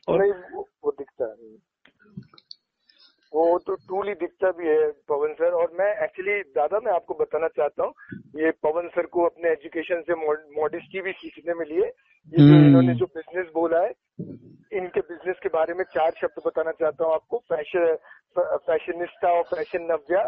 और 0.07 0.27
वो, 0.53 0.67
वो 0.85 0.91
दिखता 0.91 1.25
है 1.25 1.55
वो 3.33 3.57
तो 3.59 3.75
ट्रूली 3.77 4.13
दिखता 4.15 4.51
भी 4.57 4.67
है 4.67 4.89
पवन 5.09 5.33
सर। 5.33 5.51
और 5.53 5.71
मैं 5.79 5.89
एक्चुअली 6.03 6.39
दादा 6.55 6.79
मैं 6.85 6.91
आपको 6.93 7.13
बताना 7.13 7.47
चाहता 7.57 7.83
हूँ 7.83 7.93
ये 8.35 8.51
पवन 8.63 8.87
सर 8.89 9.05
को 9.15 9.25
अपने 9.25 9.49
एजुकेशन 9.51 10.01
से 10.07 10.15
मॉडेस्टी 10.55 11.01
भी 11.01 11.11
सीखने 11.13 11.53
में 11.53 11.65
ये 11.67 11.91
जो 12.29 12.43
हम्म। 12.43 12.65
इन्होंने 12.67 12.93
जो 12.95 13.05
बिज़नेस 13.15 13.47
बोला 13.53 13.79
है 13.83 13.91
इनके 14.77 15.01
बिज़नेस 15.01 15.39
के 15.43 15.49
बारे 15.49 15.73
में 15.73 15.83
चार 15.93 16.11
शब्द 16.21 16.41
बताना 16.45 16.71
चाहता 16.79 17.05
हूँ 17.05 17.13
आपको। 17.13 17.37
फ़ैशन 17.49 17.95
फैशनिस्टा 18.37 19.31
और 19.31 19.43
फ़ैशन 19.53 19.87
नव्या 19.91 20.23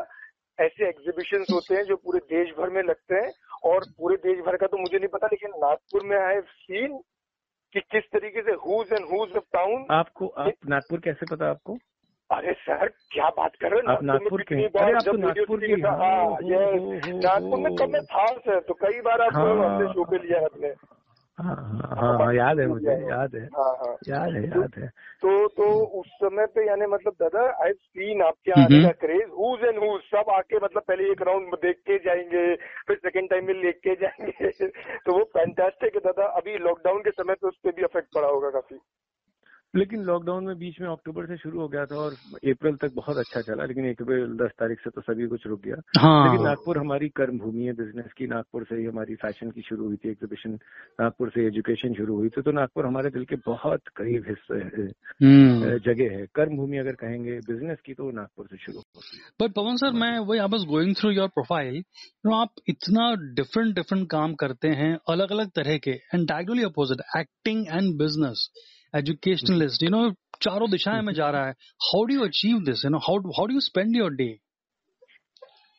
ऐसे 0.60 0.88
एग्जीबिशन 0.88 1.46
होते 1.52 1.76
हैं 1.76 1.84
जो 1.86 1.96
पूरे 1.96 2.20
देश 2.30 2.54
भर 2.58 2.70
में 2.70 2.82
लगते 2.84 3.16
हैं। 3.16 3.32
और 3.66 3.86
पूरे 3.98 4.16
देश 4.24 4.40
भर 4.46 4.58
का 4.58 4.68
तो 4.68 4.78
मुझे 4.78 4.98
नहीं 4.98 5.08
पता 5.14 5.28
लेकिन 5.28 5.52
नागपुर 5.58 6.04
में 6.04 6.18
आई 6.18 6.40
सीन 6.42 6.98
कि 7.76 7.80
किस 7.92 8.04
तरीके 8.14 8.42
से 8.42 8.52
who's 8.62 8.94
and 8.94 9.06
who's 9.06 9.36
of 9.38 9.46
town 9.54 9.86
आपको 9.92 10.28
आप 10.44 10.54
नागपुर 10.70 11.00
कैसे 11.00 11.26
पता 11.32 11.50
आपको? 11.50 11.78
अरे 12.30 12.54
सर 12.54 12.88
क्या 13.12 13.30
बात 13.38 13.56
कर 13.62 13.72
रहे 13.72 13.80
हो? 13.80 13.92
आप 13.92 14.04
नागपुर 14.04 14.39
में 14.39 14.46
के 14.46 14.56
कितनी 14.56 14.84
अरे 14.84 14.94
आप 14.94 15.04
तो 15.06 15.13
नागपुर 15.18 15.60
के 15.60 15.76
नागपुर 17.18 17.60
में। 17.60 17.76
कब 17.76 17.89
मैं 17.89 18.02
था 18.06 18.26
सर 18.38 18.60
तो 18.68 18.74
कई 18.84 19.02
बार 19.02 19.22
आप 19.22 19.36
हाँ। 19.36 19.46
अपने 19.65 19.88
शो 19.94 20.04
पे 20.12 20.18
लिया 20.18 20.39
है 20.39 20.46
आपने 20.46 20.74
हाँ 21.38 21.56
हाँ 21.56 21.96
हाँ 22.00 22.13
हाँ, 22.20 22.34
याद 22.36 22.60
है 22.60 22.65
मुझे 22.68 22.92
याद 23.10 23.36
है। 23.36 23.42
हाँ 23.58 23.70
हाँ। 23.82 23.94
याद 24.08 24.34
है 24.36 24.42
याद 24.44 24.74
है। 24.78 24.88
तो 25.24 25.48
तो 25.48 25.68
उस 26.00 26.08
समय 26.24 26.46
पे 26.56 26.65
यानी 26.68 26.86
मतलब 26.86 27.13
दादा 27.22 27.44
आई 27.65 27.72
सीन 27.74 28.22
आपके 28.24 28.52
आने 28.52 28.76
हम्म। 28.76 28.88
का 28.88 28.92
क्रेज 29.06 29.30
हुज 29.39 29.63
एंड 29.63 29.80
हुज 29.80 30.02
सब 30.02 30.30
आके 30.30 30.56
मतलब 30.56 30.84
पहले 30.88 31.12
एक 31.12 31.22
राउंड 31.22 31.56
देख 31.56 31.78
के 31.88 31.98
जाएँगे 31.98 32.56
फिर 32.88 32.98
सेकंड 32.98 33.30
टाइम 33.30 33.46
में 33.48 33.54
लेके 33.54 33.96
जाएँगे। 34.04 34.52
तो 35.06 35.18
वो 35.18 35.24
फैंटास्टिक 35.38 35.96
है 35.96 36.02
दादा। 36.02 36.28
अभी 36.38 36.58
लॉकडाउन 36.58 37.02
के 37.02 37.12
समय 37.12 37.34
पे 37.34 37.48
उस 37.48 37.58
पर 37.63 37.72
भी 37.72 37.84
इफ़ेक्ट 37.84 38.08
पड़ा 38.15 38.28
होगा 38.28 38.50
काफ़ी। 38.50 38.78
लेकिन 39.74 40.04
लॉकडाउन 40.04 40.46
में 40.46 40.58
बीच 40.60 40.80
में 40.82 40.88
अक्टूबर 40.90 41.26
से 41.26 41.36
शुरू 41.38 41.60
हो 41.62 41.68
गया 41.68 41.86
था 41.86 41.96
और 41.96 42.14
अप्रैल 42.52 42.76
तक 42.82 42.94
बहुत 42.96 43.18
अच्छा 43.18 43.42
चला 43.42 43.66
लेकिन 43.66 43.90
अप्रैल 43.90 44.36
दस 44.38 44.52
तारीख 44.60 44.80
से 44.80 44.90
तो 44.90 45.02
सभी 45.02 45.28
कुछ 45.28 45.46
रुक 45.48 45.62
गया। 45.64 45.76
हाँ। 46.00 46.26
लेकिन 46.26 46.46
नागपुर 46.46 46.78
हमारी 46.78 47.10
कर्म 47.16 47.38
भूमि 47.40 47.66
है 47.66 47.74
बिज़नेस 47.76 48.14
की 48.18 48.28
नागपुर 48.28 48.64
से 48.70 48.76
ही 48.76 48.86
हमारी 48.86 49.16
फ़ैशन 49.24 49.52
की 49.52 49.62
शुरू 49.62 49.86
हुई 49.86 49.96
थी 49.96 50.10
एग्जीबिशन 50.10 50.58
नागपुर 51.02 51.30
से 51.30 51.46
एजुकेशन 51.48 51.94
शुरू 51.94 52.16
हुई 52.16 52.30
थी 52.30 52.42
तो 52.42 52.52
नागपुर 52.52 52.86
हमारे 52.86 53.10
दिल 53.10 53.26
के 53.26 53.36
बहुत 53.46 53.88
करीब 53.98 54.26
हिस्से 54.30 54.60
हम्म। 55.26 55.78
जगह 55.86 56.18
है। 56.18 56.26
कर्म 56.36 56.58
भूमि 56.58 56.78
अगर 56.78 56.96
कहेंगे 57.02 57.38
बिज़नेस 57.48 57.78
की 57.86 57.94
तो 57.94 58.10
नागपुर 58.12 58.48
से 58.48 58.58
शुरू 58.58 58.78
होती 58.78 59.18
है। 59.18 59.22
बट 59.42 59.56
पवन 59.56 59.78
सर 59.78 59.92
मैं 60.00 60.18
वही 60.22 60.40
I 60.40 60.48
was 60.52 60.66
going 60.70 60.96
through 60.96 61.12
your 61.12 61.28
profile 61.38 61.84
आप 62.34 62.66
इतना 62.70 63.14
डिफरेंट 63.36 63.76
डिफरेंट 63.76 64.10
काम 64.12 64.34
करते 64.42 64.68
हैं 64.82 64.92
अलग 65.10 65.32
अलग 65.32 65.50
तरह 65.56 65.78
के 65.78 65.92
and 65.92 66.28
diagonally 66.28 66.64
opposite 66.64 67.06
acting 67.18 67.66
and 67.68 67.98
business 68.00 68.50
educationalist 68.93 69.84
you 69.84 69.89
know 69.89 70.10
चारों 70.41 70.69
दिशाएँ 70.71 71.02
में 71.02 71.13
जा 71.13 71.30
रहा 71.30 71.45
है। 71.45 71.52
How 71.86 72.04
do 72.04 72.13
you 72.13 72.21
achieve 72.21 72.60
this 72.60 72.86
you 72.86 72.91
know 72.91 72.97
how 72.97 73.17
how 73.30 73.45
do 73.45 73.54
you 73.54 73.60
spend 73.60 73.95
your 73.95 74.12
day 74.12 74.38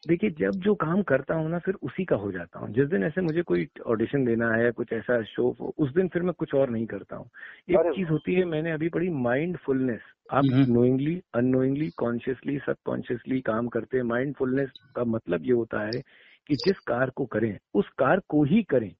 देखिए 0.08 0.30
जब 0.30 0.50
जो 0.50 0.74
काम 0.74 1.02
करता 1.02 1.34
हूँ 1.34 1.50
ना 1.50 1.58
फिर 1.58 1.74
उसी 1.82 2.04
का 2.04 2.16
हो 2.16 2.30
जाता 2.32 2.58
हूँ। 2.58 2.68
जिस 2.74 2.86
दिन 2.88 3.02
ऐसे 3.04 3.20
मुझे 3.20 3.42
कोई 3.42 3.66
ऑडिशन 3.86 4.24
देना 4.24 4.46
है 4.54 4.70
कुछ 4.70 4.92
ऐसा 4.92 5.22
शो 5.22 5.74
उस 5.78 5.92
दिन 5.94 6.08
फिर 6.08 6.22
मैं 6.22 6.32
कुछ 6.32 6.54
और 6.54 6.70
नहीं 6.70 6.86
करता 6.86 7.16
हूँ। 7.16 7.26
एक 7.70 7.92
चीज़ 7.96 8.08
होती 8.08 8.34
है 8.34 8.44
मैंने 8.44 8.72
अभी 8.72 8.88
पढ़ी 8.88 9.08
माइंडफुलनेस 9.08 10.00
आप 10.32 10.44
हम्म। 10.52 10.72
नोइंगली 10.72 11.14
अनोइंगली 11.34 11.90
कॉन्शियसली 11.90 12.58
सबकॉन्शियसली 12.58 13.40
काम 13.40 13.68
करते 13.68 13.96
हैं। 13.96 14.04
माइंडफुलनेस 14.04 14.70
का 14.96 15.04
मतलब 15.04 15.44
ये 15.44 15.52
होता 15.52 15.84
है 15.86 16.02
कि 16.46 16.56
जिस 16.56 16.78
कार 16.78 17.10
को 17.10 17.26
करें 17.26 17.58
उस 17.74 17.88
कार 17.98 18.20
को 18.28 18.44
ही 18.44 18.62
करें। 18.62 18.92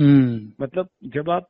हम्म। 0.00 0.52
मतलब 0.60 0.88
जब 1.04 1.30
आप 1.30 1.48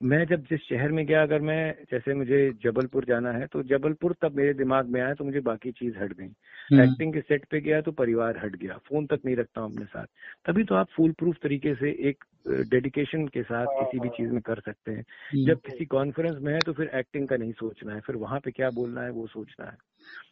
मैं 0.00 0.24
जब 0.26 0.44
जिस 0.44 0.60
शहर 0.60 0.92
में 0.92 1.04
गया 1.06 1.22
अगर 1.22 1.40
मैं 1.40 1.74
जैसे 1.90 2.14
मुझे 2.14 2.38
जबलपुर 2.62 3.04
जाना 3.04 3.30
है 3.30 3.46
तो 3.46 3.62
जबलपुर 3.62 4.14
तब 4.22 4.36
मेरे 4.36 4.54
दिमाग 4.54 4.86
में 4.86 5.00
आया 5.00 5.14
तो 5.14 5.24
मुझे 5.24 5.40
बाकी 5.40 5.72
चीज़ 5.72 5.98
हट 5.98 6.12
गई। 6.12 6.24
हम्म, 6.24 6.82
एक्टिंग 6.82 7.12
के 7.14 7.20
सेट 7.20 7.44
पे 7.44 7.60
गया 7.60 7.80
तो 7.80 7.92
परिवार 7.92 8.38
हट 8.38 8.56
गया 8.56 8.76
फ़ोन 8.78 9.06
तक 9.06 9.20
नहीं 9.26 9.36
रखता 9.36 9.60
हूँ 9.60 9.72
अपने 9.72 9.84
साथ। 9.84 10.06
तभी 10.46 10.64
तो 10.64 10.74
आप 10.74 10.88
फुल 10.88 11.12
प्रूफ 11.12 11.36
तरीके 11.42 11.74
से 11.74 11.90
एक 12.08 12.24
डेडिकेशन 12.70 13.26
के 13.28 13.42
साथ 13.42 13.66
किसी 13.66 13.98
भी 13.98 14.08
चीज़ 14.08 14.30
में 14.30 14.40
कर 14.42 14.60
सकते 14.60 14.92
हैं। 14.92 15.04
हम्म, 15.32 15.46
जब 15.46 15.60
किसी 15.60 15.84
कॉन्फ्रेंस 15.84 16.36
में 16.42 16.52
है 16.54 16.62
तो 16.62 16.72
फिर 16.72 16.90
एक्टिंग 16.94 17.28
का 17.28 17.36
नहीं 17.36 17.52
सोचना 17.52 17.94
है 17.94 18.00
फिर 18.00 18.16
वहाँ 18.16 18.40
पे 18.40 18.50
क्या 18.50 18.70
बोलना 18.70 19.02
है 19.02 19.10
वो 19.10 19.26
सोचना 19.26 19.66
है। 19.66 19.76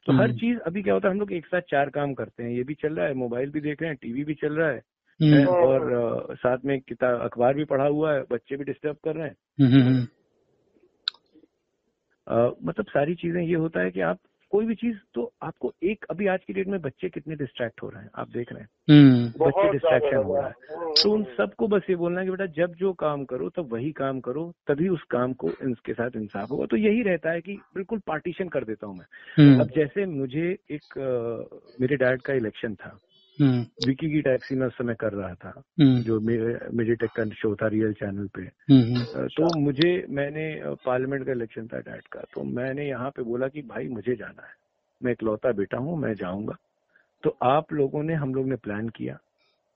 तो 0.06 0.12
हर 0.12 0.28
हम्म। 0.28 0.38
चीज़ 0.38 0.58
अभी 0.58 0.82
क्या 0.82 0.94
होता 0.94 1.08
है 1.08 1.14
हम 1.14 1.20
लोग 1.20 1.32
एक 1.32 1.46
साथ 1.46 1.60
चार 1.60 1.90
काम 1.90 2.14
करते 2.14 2.42
हैं। 2.42 2.50
ये 2.50 2.62
भी 2.62 2.74
चल 2.74 2.94
रहा 2.94 3.06
है 3.06 3.14
मोबाइल 3.14 3.50
भी 3.50 3.60
देख 3.60 3.82
रहे 3.82 3.90
हैं 3.90 3.98
टीवी 4.02 4.24
भी 4.24 4.34
चल 4.34 4.52
रहा 4.52 4.68
है। 4.68 4.74
हम्म, 4.74 4.97
है, 5.22 5.46
और 5.46 6.36
साथ 6.36 6.58
में 6.64 6.80
किताब 6.80 7.20
अखबार 7.20 7.54
भी 7.54 7.64
पढ़ा 7.64 7.86
हुआ 7.86 8.12
है 8.14 8.22
बच्चे 8.30 8.56
भी 8.56 8.64
डिस्टर्ब 8.64 8.96
कर 9.04 9.14
रहे 9.14 9.28
हैं। 9.28 9.36
हम्म, 9.60 9.82
हम्म, 9.82 10.06
मतलब 12.68 12.86
सारी 12.86 13.14
चीज़ें 13.14 13.42
ये 13.42 13.54
होता 13.54 13.80
है 13.80 13.90
कि 13.90 14.00
आप 14.00 14.18
कोई 14.50 14.66
भी 14.66 14.74
चीज़ 14.74 14.96
तो 15.14 15.32
आपको 15.42 15.72
एक 15.82 16.04
अभी 16.10 16.26
आज 16.26 16.40
की 16.46 16.52
डेट 16.52 16.66
में 16.66 16.80
बच्चे 16.80 17.08
कितने 17.08 17.34
डिस्ट्रैक्ट 17.36 17.82
हो 17.82 17.88
रहे 17.88 18.02
हैं 18.02 18.10
आप 18.14 18.28
देख 18.28 18.52
रहे 18.52 18.62
हैं। 18.62 18.68
हम्म। 18.90 19.46
बच्चे 19.46 19.72
डिस्ट्रैक्शन 19.72 20.16
हो 20.16 20.36
रहा 20.36 20.46
है। 20.46 20.54
हम्म, 20.70 20.94
तो 21.02 21.12
उन 21.12 21.22
हम्म, 21.22 21.36
सबको 21.36 21.68
बस 21.68 21.82
ये 21.90 21.96
बोलना 21.96 22.20
है 22.20 22.26
कि 22.26 22.30
बेटा 22.30 22.46
जब 22.46 22.74
जो 22.74 22.92
काम 22.92 23.24
करो 23.24 23.48
तब 23.48 23.72
वही 23.72 23.92
काम 23.92 24.20
करो 24.20 24.52
तभी 24.66 24.88
उस 24.88 25.02
काम 25.02 25.32
को 25.32 25.48
इसके 25.48 25.92
साथ 25.92 26.10
इंसाफ 26.16 26.50
होगा। 26.50 26.66
तो 26.66 26.76
यही 26.76 27.02
रहता 27.02 27.30
है 27.30 27.40
कि 27.40 27.52
बिल्कुल 27.74 27.98
पार्टीशन 28.06 28.48
कर 28.48 28.64
देता 28.64 28.86
हूँ 28.86 28.96
मैं। 28.96 29.06
हम्म। 29.36 29.60
अब 29.60 29.70
जैसे 29.76 30.06
मुझे 30.06 30.56
एक 30.70 30.86
मेरे 31.80 31.96
डैड 31.96 32.22
का 32.22 32.34
इलेक्शन 32.34 32.74
था 32.74 32.88
हम्म 32.88 32.98
विकी 33.40 34.10
की 34.10 34.20
टैक्सी 34.22 34.54
में 34.54 34.66
उस 34.66 34.72
समय 34.72 34.94
कर 34.94 35.12
रहा 35.12 35.34
था 35.34 35.52
हम्म। 35.80 36.02
जो 36.02 36.20
मेरे 36.20 36.94
टेक 36.94 37.10
का 37.10 37.24
शो 37.30 37.54
था 37.56 37.66
रियल 37.66 37.92
चैनल 37.92 38.28
पे। 38.34 38.42
हम्म 38.42 39.26
तो 39.26 39.58
मुझे 39.60 40.06
मैंने 40.10 40.46
पार्लियामेंट 40.84 41.26
का 41.26 41.32
इलेक्शन 41.32 41.66
था 41.66 41.78
डैड 41.78 42.06
का 42.12 42.20
तो 42.34 42.42
मैंने 42.44 42.88
यहाँ 42.88 43.10
पे 43.10 43.22
बोला 43.22 43.48
कि 43.48 43.62
भाई 43.62 43.88
मुझे 43.88 44.16
जाना 44.16 44.46
है। 44.46 44.54
मैं 45.00 45.12
इकलौता 45.12 45.52
बेटा 45.52 45.78
हूँ 45.78 45.98
मैं 45.98 46.14
जाऊँगा। 46.14 46.56
तो 47.22 47.36
आप 47.42 47.72
लोगों 47.72 48.02
ने 48.02 48.14
हम 48.14 48.34
लोग 48.34 48.48
ने 48.48 48.56
प्लान 48.56 48.88
किया 48.88 49.18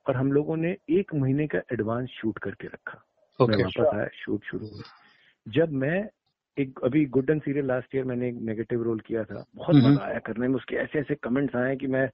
और 0.07 0.17
हम 0.17 0.33
लोगों 0.33 0.57
ने 0.57 0.77
एक 0.91 1.15
महीने 1.15 1.47
का 1.47 1.59
एडवांस 1.73 2.09
शूट 2.09 2.39
करके 2.39 2.67
रखा। 2.67 3.05
मैं 3.41 3.63
वापस 3.65 3.95
आया 3.95 4.09
शूट 4.15 4.45
शुरू 4.45 4.67
हुई। 4.67 4.83
जब 5.47 5.73
मैं 5.73 6.09
एक 6.59 6.81
अभी 6.85 7.05
गुडन 7.05 7.39
सीरियल 7.39 7.67
लास्ट 7.67 7.95
ईयर 7.95 8.05
मैंने 8.05 8.29
एक 8.29 8.35
नेगेटिव 8.35 8.83
रोल 8.83 9.01
किया 9.01 9.25
था। 9.25 9.45
बहुत 9.57 9.77
हम्म। 9.77 9.89
मज़ा 9.89 10.05
आया 10.05 10.19
करने 10.19 10.49
में 10.49 10.55
उसके 10.55 10.77
ऐसे 10.77 10.99
ऐसे 10.99 11.15
कमेंट्स 11.15 11.57
आए 11.57 11.77
कि 11.77 11.87
मैं 11.87 12.09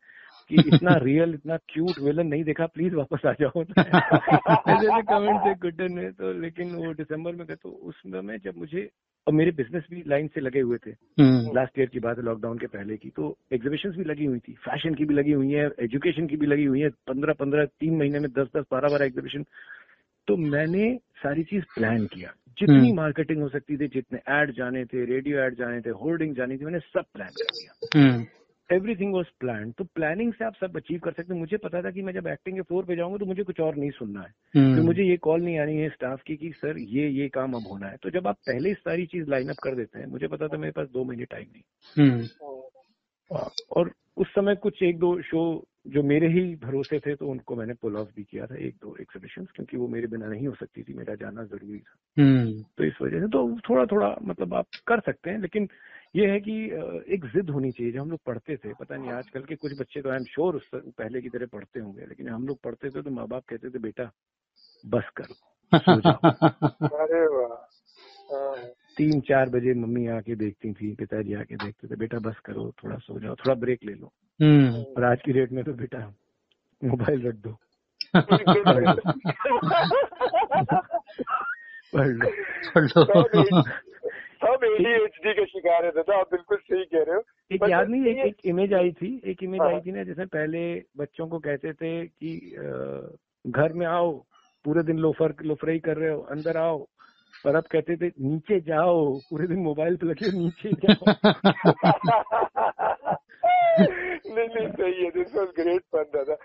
कि 0.50 0.62
इतना 0.66 0.94
रियल 1.02 1.34
इतना 1.34 1.56
क्यूट 1.68 1.98
विलन 2.02 2.26
नहीं 2.26 2.44
देखा 2.44 2.66
प्लीज़ 2.66 2.94
वापस 2.94 3.26
आ 3.26 3.32
जाओ। 3.40 3.62
ऐसे 3.62 5.02
कमेंट 5.10 5.40
थे 5.44 5.54
गुडन 5.62 5.92
में 5.94 6.12
तो 6.12 6.32
लेकिन 6.40 6.74
वो 6.76 6.92
दिसंबर 6.94 7.32
में 7.32 7.46
गए 7.46 7.54
तो 7.54 7.68
उस 7.68 7.94
समय 7.98 8.38
जब 8.44 8.58
मुझे 8.58 8.88
और 9.26 9.34
मेरे 9.34 9.50
बिज़नेस 9.50 9.84
भी 9.90 10.02
लाइन 10.08 10.26
से 10.34 10.40
लगे 10.40 10.60
हुए 10.60 10.78
थे। 10.86 10.90
हम्म। 11.20 11.54
लास्ट 11.56 11.78
ईयर 11.78 11.88
की 11.88 12.00
बात 12.00 12.18
है 12.18 12.24
लॉकडाउन 12.24 12.58
के 12.58 12.66
पहले 12.66 12.96
की 12.96 13.08
तो 13.16 13.36
एग्जीबिशन 13.52 13.90
भी 13.96 14.04
लगी 14.04 14.24
हुई 14.24 14.38
थी 14.38 14.52
फ़ैशन 14.64 14.94
की 14.94 15.04
भी 15.04 15.14
लगी 15.14 15.32
हुई 15.32 15.52
है 15.52 15.68
एजुकेशन 15.80 16.26
की 16.26 16.36
भी 16.36 16.46
लगी 16.46 16.64
हुई 16.64 16.80
है 16.80 16.88
पंद्रह 17.08 17.32
पंद्रह 17.40 17.64
तीन 17.80 17.96
महीने 17.98 18.18
में 18.18 18.30
दस 18.30 18.48
दस 18.56 18.64
बारह 18.72 18.88
बारह 18.88 19.06
एग्जीबिशन 19.06 19.44
तो 20.28 20.36
मैंने 20.36 20.94
सारी 21.18 21.42
चीज़ 21.44 21.64
प्लान 21.74 22.06
किया। 22.06 22.32
जितनी 22.58 22.76
हम्म। 22.78 22.96
मार्केटिंग 22.96 23.42
हो 23.42 23.48
सकती 23.48 23.76
थी 23.76 23.86
जितने 23.88 24.18
एड 24.36 24.50
जाने 24.54 24.84
थे 24.84 25.04
रेडियो 25.04 25.38
एड 25.40 25.54
जाने 25.54 25.80
थे 25.80 25.90
होर्डिंग 26.00 26.34
जानी 26.36 26.56
थी 26.56 26.64
मैंने 26.64 26.78
सब 26.78 27.04
प्लान 27.14 27.28
कर 27.28 27.50
दिया। 27.52 27.72
हम्म। 27.96 28.24
एवरीथिंग 28.70 29.12
वॉज़ 29.14 29.26
प्लान 29.40 29.70
तो 29.72 29.84
प्लानिंग 29.94 30.32
से 30.32 30.44
आप 30.44 30.54
सब 30.54 30.76
अचीव 30.76 30.98
कर 30.98 31.12
सकते 31.12 31.32
हैं। 31.32 31.40
मुझे 31.40 31.56
पता 31.56 31.82
था 31.82 31.90
कि 31.90 32.02
मैं 32.02 32.12
जब 32.12 32.26
एक्टिंग 32.26 32.56
के 32.56 32.62
फ्लोर 32.62 32.84
पे 32.84 32.96
जाऊँगा 32.96 33.18
तो 33.18 33.26
मुझे 33.26 33.42
कुछ 33.42 33.60
और 33.60 33.76
नहीं 33.76 33.90
सुनना 33.90 34.20
है। 34.20 34.32
फिर 34.52 34.62
हम्म 34.62 34.84
मुझे 34.86 35.02
ये 35.02 35.16
कॉल 35.16 35.42
नहीं 35.42 35.58
आनी 35.58 35.76
है 35.76 35.88
स्टाफ 35.88 36.22
की 36.22 36.36
कि 36.36 36.50
सर 36.52 36.78
ये 36.78 37.08
ये 37.10 37.28
काम 37.28 37.52
अब 37.52 37.66
होना 37.70 37.86
है। 37.86 37.96
तो 38.02 38.10
जब 38.10 38.26
आप 38.26 38.36
पहले 38.46 38.68
ही 38.68 38.74
सारी 38.74 39.06
चीज़ 39.06 39.30
लाइन 39.30 39.48
अप 39.48 39.56
कर 39.62 39.74
देते 39.74 39.98
हैं 39.98 40.06
मुझे 40.06 40.26
पता 40.26 40.48
था 40.48 40.56
मेरे 40.56 40.72
पास 40.72 40.88
दो 40.88 41.04
महीने 41.04 41.24
टाइम 41.24 41.46
नहीं। 41.52 41.62
हम्म। 41.96 42.26
और 43.70 43.90
उस 44.16 44.26
समय 44.26 44.54
कुछ 44.56 44.82
एक 44.82 44.98
दो 44.98 45.20
शो 45.22 45.42
जो 45.88 46.02
मेरे 46.02 46.28
ही 46.28 46.40
भरोसे 46.56 46.98
थे 46.98 47.14
तो 47.14 47.26
उनको 47.28 47.56
मैंने 47.56 47.74
पुल 47.74 47.96
ऑफ़ 47.96 48.08
भी 48.16 48.22
किया 48.24 48.46
था 48.46 48.56
एक 48.56 48.74
दो 48.74 48.96
एग्जीबिशन 49.00 49.44
क्योंकि 49.44 49.76
वो 49.76 49.88
मेरे 49.88 50.06
बिना 50.06 50.26
नहीं 50.26 50.46
हो 50.46 50.54
सकती 50.54 50.82
थी 50.82 50.94
मेरा 50.94 51.14
जाना 51.14 51.44
ज़रूरी 51.44 51.78
था। 51.78 52.22
हम्म। 52.22 52.62
तो 52.78 52.84
इस 52.84 53.00
वजह 53.02 53.20
से 53.20 53.28
तो 53.28 53.58
थोड़ा 53.70 53.84
थोड़ा 53.86 54.14
मतलब 54.22 54.54
आप 54.54 54.66
कर 54.86 55.00
सकते 55.00 55.30
हैं 55.30 55.38
लेकिन 55.38 55.68
ये 56.14 56.26
है 56.30 56.38
कि 56.40 56.52
एक 57.14 57.24
जिद 57.24 57.50
होनी 57.50 57.70
चाहिए 57.70 57.92
जो 57.92 58.02
हम 58.02 58.10
लोग 58.10 58.20
पढ़ते 58.26 58.56
थे। 58.56 58.72
पता 58.74 58.96
नहीं 58.96 59.10
आजकल 59.10 59.42
के 59.42 59.54
कुछ 59.54 59.72
बच्चे 59.80 60.00
तो 60.02 60.10
आई 60.10 60.16
एम 60.16 60.24
श्योर 60.24 60.56
उस 60.56 60.68
पहले 60.74 61.20
की 61.20 61.28
तरह 61.28 61.46
पढ़ते 61.52 61.80
होंगे 61.80 62.06
लेकिन 62.06 62.28
हम 62.28 62.46
लोग 62.46 62.60
पढ़ते 62.64 62.90
थे 62.90 63.02
तो 63.02 63.10
माँ 63.10 63.26
बाप 63.28 63.44
कहते 63.48 63.70
थे 63.70 63.78
बेटा 63.78 64.10
बस 64.84 65.10
करो 65.16 65.34
अरे 65.74 67.18
हाँ, 68.32 68.56
तीन 68.96 69.20
चार 69.20 69.48
बजे 69.48 69.74
मम्मी 69.74 70.06
आके 70.06 70.34
देखती 70.36 70.72
थी 70.72 70.94
पिताजी 70.94 71.34
आके 71.34 71.56
देखते 71.56 71.88
थे 71.88 71.96
बेटा 71.96 72.18
बस 72.18 72.38
करो 72.44 72.70
थोड़ा 72.84 72.96
सो 72.96 73.18
जाओ 73.20 73.34
थोड़ा 73.34 73.54
ब्रेक 73.54 73.84
ले 73.84 73.92
लो। 73.92 74.12
हम्म। 74.40 74.82
और 74.96 75.04
आज 75.04 75.22
की 75.24 75.32
डेट 75.32 75.52
में 75.52 75.64
तो 75.64 75.72
बेटा 75.72 75.98
मोबाइल 76.82 77.26
रख 77.28 77.34
दो। 77.34 77.52
पढ़ 81.92 82.06
लो। 82.06 82.30
पढ़ 82.74 82.84
लो। 82.84 83.62
सब 84.42 84.64
एडीएचडी 84.64 85.32
के 85.34 85.44
शिकार 85.46 85.84
है 85.84 85.90
दादा 85.90 86.18
आप 86.20 86.28
बिल्कुल 86.32 86.58
सही 86.58 86.84
कह 86.84 87.04
रहे 87.08 87.16
हो। 87.16 87.22
एक 87.52 87.68
याद 87.70 87.88
नहीं 87.88 88.06
एक, 88.06 88.26
एक 88.26 88.36
इमेज 88.46 88.74
आई 88.74 88.90
थी 88.92 89.20
एक 89.30 89.42
इमेज 89.42 89.60
हाँ। 89.60 89.68
आई 89.68 89.80
थी 89.80 89.92
ना 89.92 90.02
जिसमें 90.04 90.26
पहले 90.26 90.82
बच्चों 90.98 91.26
को 91.28 91.38
कहते 91.38 91.72
थे 91.72 92.06
कि 92.06 92.56
घर 93.46 93.72
में 93.72 93.86
आओ 93.86 94.12
पूरे 94.64 94.82
दिन 94.82 94.98
लोफर 94.98 95.34
लोफरई 95.42 95.78
कर 95.78 95.96
रहे 95.96 96.10
हो 96.10 96.20
अंदर 96.30 96.56
आओ। 96.56 96.86
पर 97.44 97.56
अब 97.56 97.64
कहते 97.72 97.96
थे 97.96 98.06
नीचे 98.20 98.60
जाओ 98.60 99.18
पूरे 99.30 99.46
दिन 99.46 99.58
मोबाइल 99.62 99.96
पे 99.96 100.06
लगे 100.06 100.38
नीचे 100.38 100.70
जाओ। 100.84 101.06
नहीं 104.28 104.48
नहीं 104.48 104.68
सही 104.68 105.04
है 105.04 105.10
दिस 105.10 105.34
वॉज़ 105.36 105.48
ग्रेट 105.60 105.82
फन 105.94 106.02
दादा। 106.14 106.36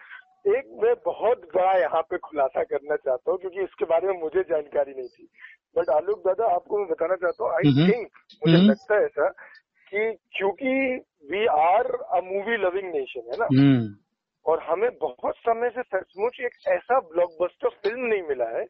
एक 0.45 0.65
मैं 0.83 0.93
बहुत 1.05 1.41
बड़ा 1.55 1.73
यहाँ 1.73 2.01
पे 2.01 2.17
खुलासा 2.17 2.63
करना 2.63 2.95
चाहता 2.95 3.31
हूँ 3.31 3.39
क्योंकि 3.39 3.61
इसके 3.61 3.85
बारे 3.85 4.07
में 4.07 4.21
मुझे 4.21 4.41
जानकारी 4.43 4.93
नहीं 4.93 5.07
थी 5.07 5.27
बट 5.77 5.89
आलोक 5.89 6.19
दादा 6.19 6.45
आपको 6.45 6.77
मैं 6.77 6.87
बताना 6.87 7.15
चाहता 7.15 7.43
हूँ 7.43 7.53
आई। 7.53 7.87
थिंक 7.87 8.07
मुझे। 8.41 8.57
लगता 8.57 8.95
है 8.95 9.05
ऐसा 9.05 9.29
कि 9.87 10.13
क्योंकि 10.37 10.95
we 11.31 11.45
are 11.45 11.85
a 11.85 12.21
movie 12.21 12.57
loving 12.57 12.93
nation 12.93 13.29
है 13.31 13.37
ना 13.37 13.45
हम्म 13.45 13.95
और 14.45 14.63
हमें 14.63 14.89
बहुत 14.97 15.35
समय 15.35 15.69
से 15.69 15.81
सचमुच 15.81 16.39
एक 16.39 16.67
ऐसा 16.67 16.99
ब्लॉकबस्टर 16.99 17.69
फ़िल्म 17.69 18.05
नहीं 18.05 18.23
मिला 18.23 18.49
है 18.57 18.63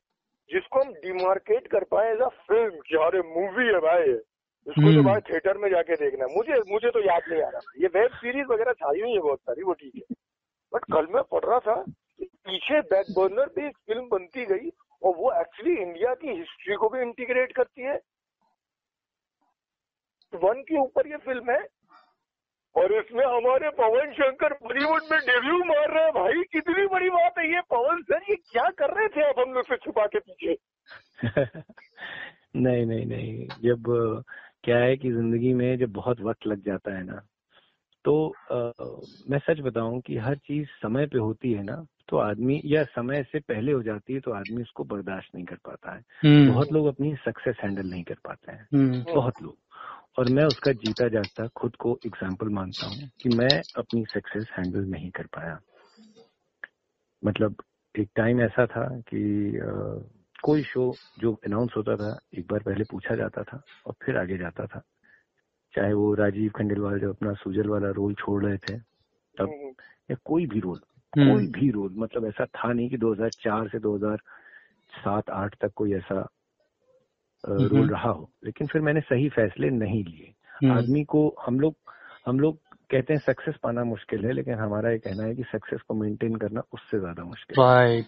जिसको 0.49 0.79
हम 0.79 0.93
डिमार्केट 0.93 1.67
कर 1.67 1.83
पाए 1.83 2.11
एज 2.11 2.21
अ 2.21 2.27
फ़िल्म 2.27 2.69
कि 2.69 2.97
अरे 2.97 3.21
मूवी 3.21 3.65
है 3.65 3.79
भाई। 3.79 4.13
इसको 4.67 4.81
तो 4.81 4.89
हम्म। 4.89 5.03
भाई 5.03 5.19
थिएटर 5.19 5.57
में 5.57 5.69
जाके 5.69 5.95
देखना 5.95 6.25
है 6.25 6.35
मुझे 6.35 6.59
मुझे 6.71 6.89
तो 6.89 6.99
याद 6.99 7.23
नहीं 7.29 7.41
आ 7.41 7.49
रहा 7.49 7.71
ये 7.81 7.87
वेब 7.87 8.11
सीरीज़ 8.11 8.45
वगैरह 8.47 8.73
छाई 8.73 9.01
हुई 9.01 9.11
है 9.11 9.19
बहुत 9.19 9.39
सारी 9.39 9.63
वो 9.63 9.73
ठीक 9.73 9.95
है 9.95 10.15
बट 10.73 10.83
कल 10.83 11.07
मैं 11.13 11.23
पढ़ 11.23 11.45
रहा 11.45 11.59
था 11.59 11.83
कि 11.91 12.25
पीछे 12.25 12.81
बैक 12.81 13.05
बर्नर 13.17 13.47
पे 13.47 13.67
एक 13.67 13.77
फ़िल्म 13.77 14.07
बनती 14.07 14.45
गई 14.45 14.69
और 15.03 15.15
वो 15.15 15.41
एक्चुअली 15.41 15.73
इंडिया 15.73 16.13
की 16.13 16.27
हिस्ट्री 16.27 16.75
को 16.75 16.89
भी 16.89 17.01
इंटीग्रेट 17.01 17.51
करती 17.51 17.81
है। 17.81 17.95
वन 20.33 20.61
के 20.61 20.79
ऊपर 20.79 21.07
ये 21.07 21.17
फ़िल्म 21.17 21.51
है 21.51 21.67
और 22.75 22.93
इसमें 22.93 23.25
हमारे 23.25 23.69
पवन 23.69 24.11
शंकर 24.13 24.53
बॉलीवुड 24.53 25.01
में 25.11 25.19
डेब्यू 25.19 25.63
मार 25.63 25.91
रहे 25.93 26.03
हैं। 26.03 26.13
भाई, 26.13 26.43
कितनी 26.51 26.87
बड़ी 26.87 27.09
बात 27.09 27.33
है 27.39 27.53
ये। 27.53 27.61
पवन 27.61 28.01
सर 28.01 28.21
ये 28.29 28.35
क्या 28.35 28.69
कर 28.69 28.93
रहे 28.93 29.07
थे 29.07 29.29
आप 29.29 29.39
हम 29.39 29.53
लोग 29.53 29.65
से 29.65 29.75
छुपा 29.75 30.05
के 30.05 30.19
पीछे? 30.19 30.57
नहीं 32.55 32.85
नहीं 32.85 33.05
नहीं। 33.05 33.47
जब, 33.47 33.83
क्या 34.63 34.77
है 34.77 34.97
कि 34.97 35.11
ज़िंदगी 35.11 35.53
में 35.53 35.77
जब 35.77 35.91
बहुत 35.91 36.21
वक्त 36.21 36.47
लग 36.47 36.63
जाता 36.63 36.97
है 36.97 37.03
ना 37.03 37.21
तो 38.05 38.13
आ, 38.51 38.55
मैं 39.29 39.39
सच 39.39 39.59
बताऊँ 39.59 40.01
कि 40.01 40.17
हर 40.17 40.37
चीज़ 40.37 40.67
समय 40.67 41.07
पे 41.07 41.17
होती 41.17 41.53
है 41.53 41.63
ना 41.63 41.85
तो 42.09 42.17
आदमी 42.17 42.61
या 42.65 42.83
समय 42.83 43.23
से 43.23 43.39
पहले 43.39 43.71
हो 43.71 43.83
जाती 43.83 44.13
है 44.13 44.19
तो 44.19 44.31
आदमी 44.31 44.61
उसको 44.61 44.83
बर्दाश्त 44.83 45.35
नहीं 45.35 45.45
कर 45.45 45.55
पाता 45.55 45.95
है। 45.95 46.03
हम्म। 46.25 46.47
बहुत 46.47 46.71
लोग 46.71 46.87
अपनी 46.87 47.15
सक्सेस 47.15 47.55
हैंडल 47.63 47.85
नहीं 47.85 48.03
कर 48.03 48.15
पाते 48.25 48.51
हैं। 48.51 48.67
हम्म। 48.73 49.03
बहुत 49.03 49.41
लोग। 49.41 49.57
और 50.17 50.27
मैं 50.27 50.45
उसका 50.45 50.71
जीता 50.73 51.07
जागता 51.07 51.47
खुद 51.47 51.75
को 51.75 51.99
एग्ज़ाम्पल 52.05 52.49
मानता 52.49 52.87
हूँ 52.87 53.09
कि 53.21 53.29
मैं 53.29 53.63
अपनी 53.77 54.05
सक्सेस 54.05 54.47
हैंडल 54.57 54.85
नहीं 54.85 55.11
कर 55.11 55.27
पाया। 55.27 55.59
मतलब 57.23 57.55
एक 57.95 58.09
टाइम 58.15 58.41
ऐसा 58.41 58.65
था 58.65 58.87
कि 58.99 59.57
अ, 59.57 60.09
कोई 60.43 60.63
शो 60.63 60.99
जो 61.19 61.33
अनाउंस 61.45 61.73
होता 61.77 61.95
था 61.95 62.19
एक 62.37 62.47
बार 62.51 62.59
पहले 62.59 62.83
पूछा 62.83 63.15
जाता 63.15 63.43
था 63.43 63.61
और 63.85 63.93
फिर 64.05 64.17
आगे 64.17 64.37
जाता 64.37 64.65
था। 64.65 64.81
चाहे 65.75 65.93
वो 65.93 66.13
राजीव 66.13 66.51
खंडेलवाल 66.51 66.99
जब 66.99 67.09
अपना 67.09 67.33
सुजल 67.33 67.67
वाला 67.67 67.89
रोल 67.89 68.13
छोड़ 68.13 68.45
रहे 68.45 68.57
थे 68.57 68.77
तब 69.37 69.73
या 70.11 70.15
कोई 70.25 70.45
भी 70.45 70.59
रोल 70.59 70.77
कोई 71.13 71.23
हम्म 71.23 71.51
भी 71.51 71.69
रोल 71.69 71.93
मतलब 71.97 72.25
ऐसा 72.25 72.45
था 72.45 72.73
नहीं 72.73 72.89
कि 72.89 72.97
2004 72.97 73.67
से 73.67 73.79
2007-8 73.79 75.55
तक 75.55 75.71
कोई 75.75 75.93
ऐसा 75.93 76.29
रोल 77.49 77.77
हम्म। 77.77 77.89
रहा 77.89 78.09
हो। 78.09 78.29
लेकिन 78.45 78.67
फिर 78.67 78.81
मैंने 78.81 79.01
सही 79.01 79.29
फैसले 79.29 79.69
नहीं 79.69 80.03
लिए। 80.03 80.33
हम्म। 80.55 80.77
आदमी 80.77 81.03
को 81.03 81.35
हम 81.45 81.59
लोग 81.59 81.75
हम 82.25 82.39
लोग 82.39 82.57
कहते 82.91 83.13
हैं 83.13 83.19
सक्सेस 83.19 83.55
पाना 83.63 83.83
मुश्किल 83.83 84.25
है 84.25 84.31
लेकिन 84.31 84.53
हमारा 84.53 84.91
ये 84.91 84.97
कहना 84.97 85.23
है 85.23 85.35
कि 85.35 85.43
सक्सेस 85.43 85.81
को 85.81 85.93
मेंटेन 85.93 86.35
करना 86.35 86.61
उससे 86.73 86.99
ज़्यादा 86.99 87.23
मुश्किल 87.23 87.61
है। 87.61 88.01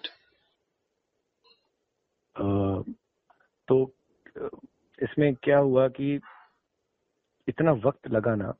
तो 3.67 3.95
इसमें 5.03 5.35
क्या 5.35 5.57
हुआ 5.57 5.87
कि 5.87 6.19
इतना 7.47 7.71
वक्त 7.71 8.11
लगा 8.11 8.35
ना 8.35 8.53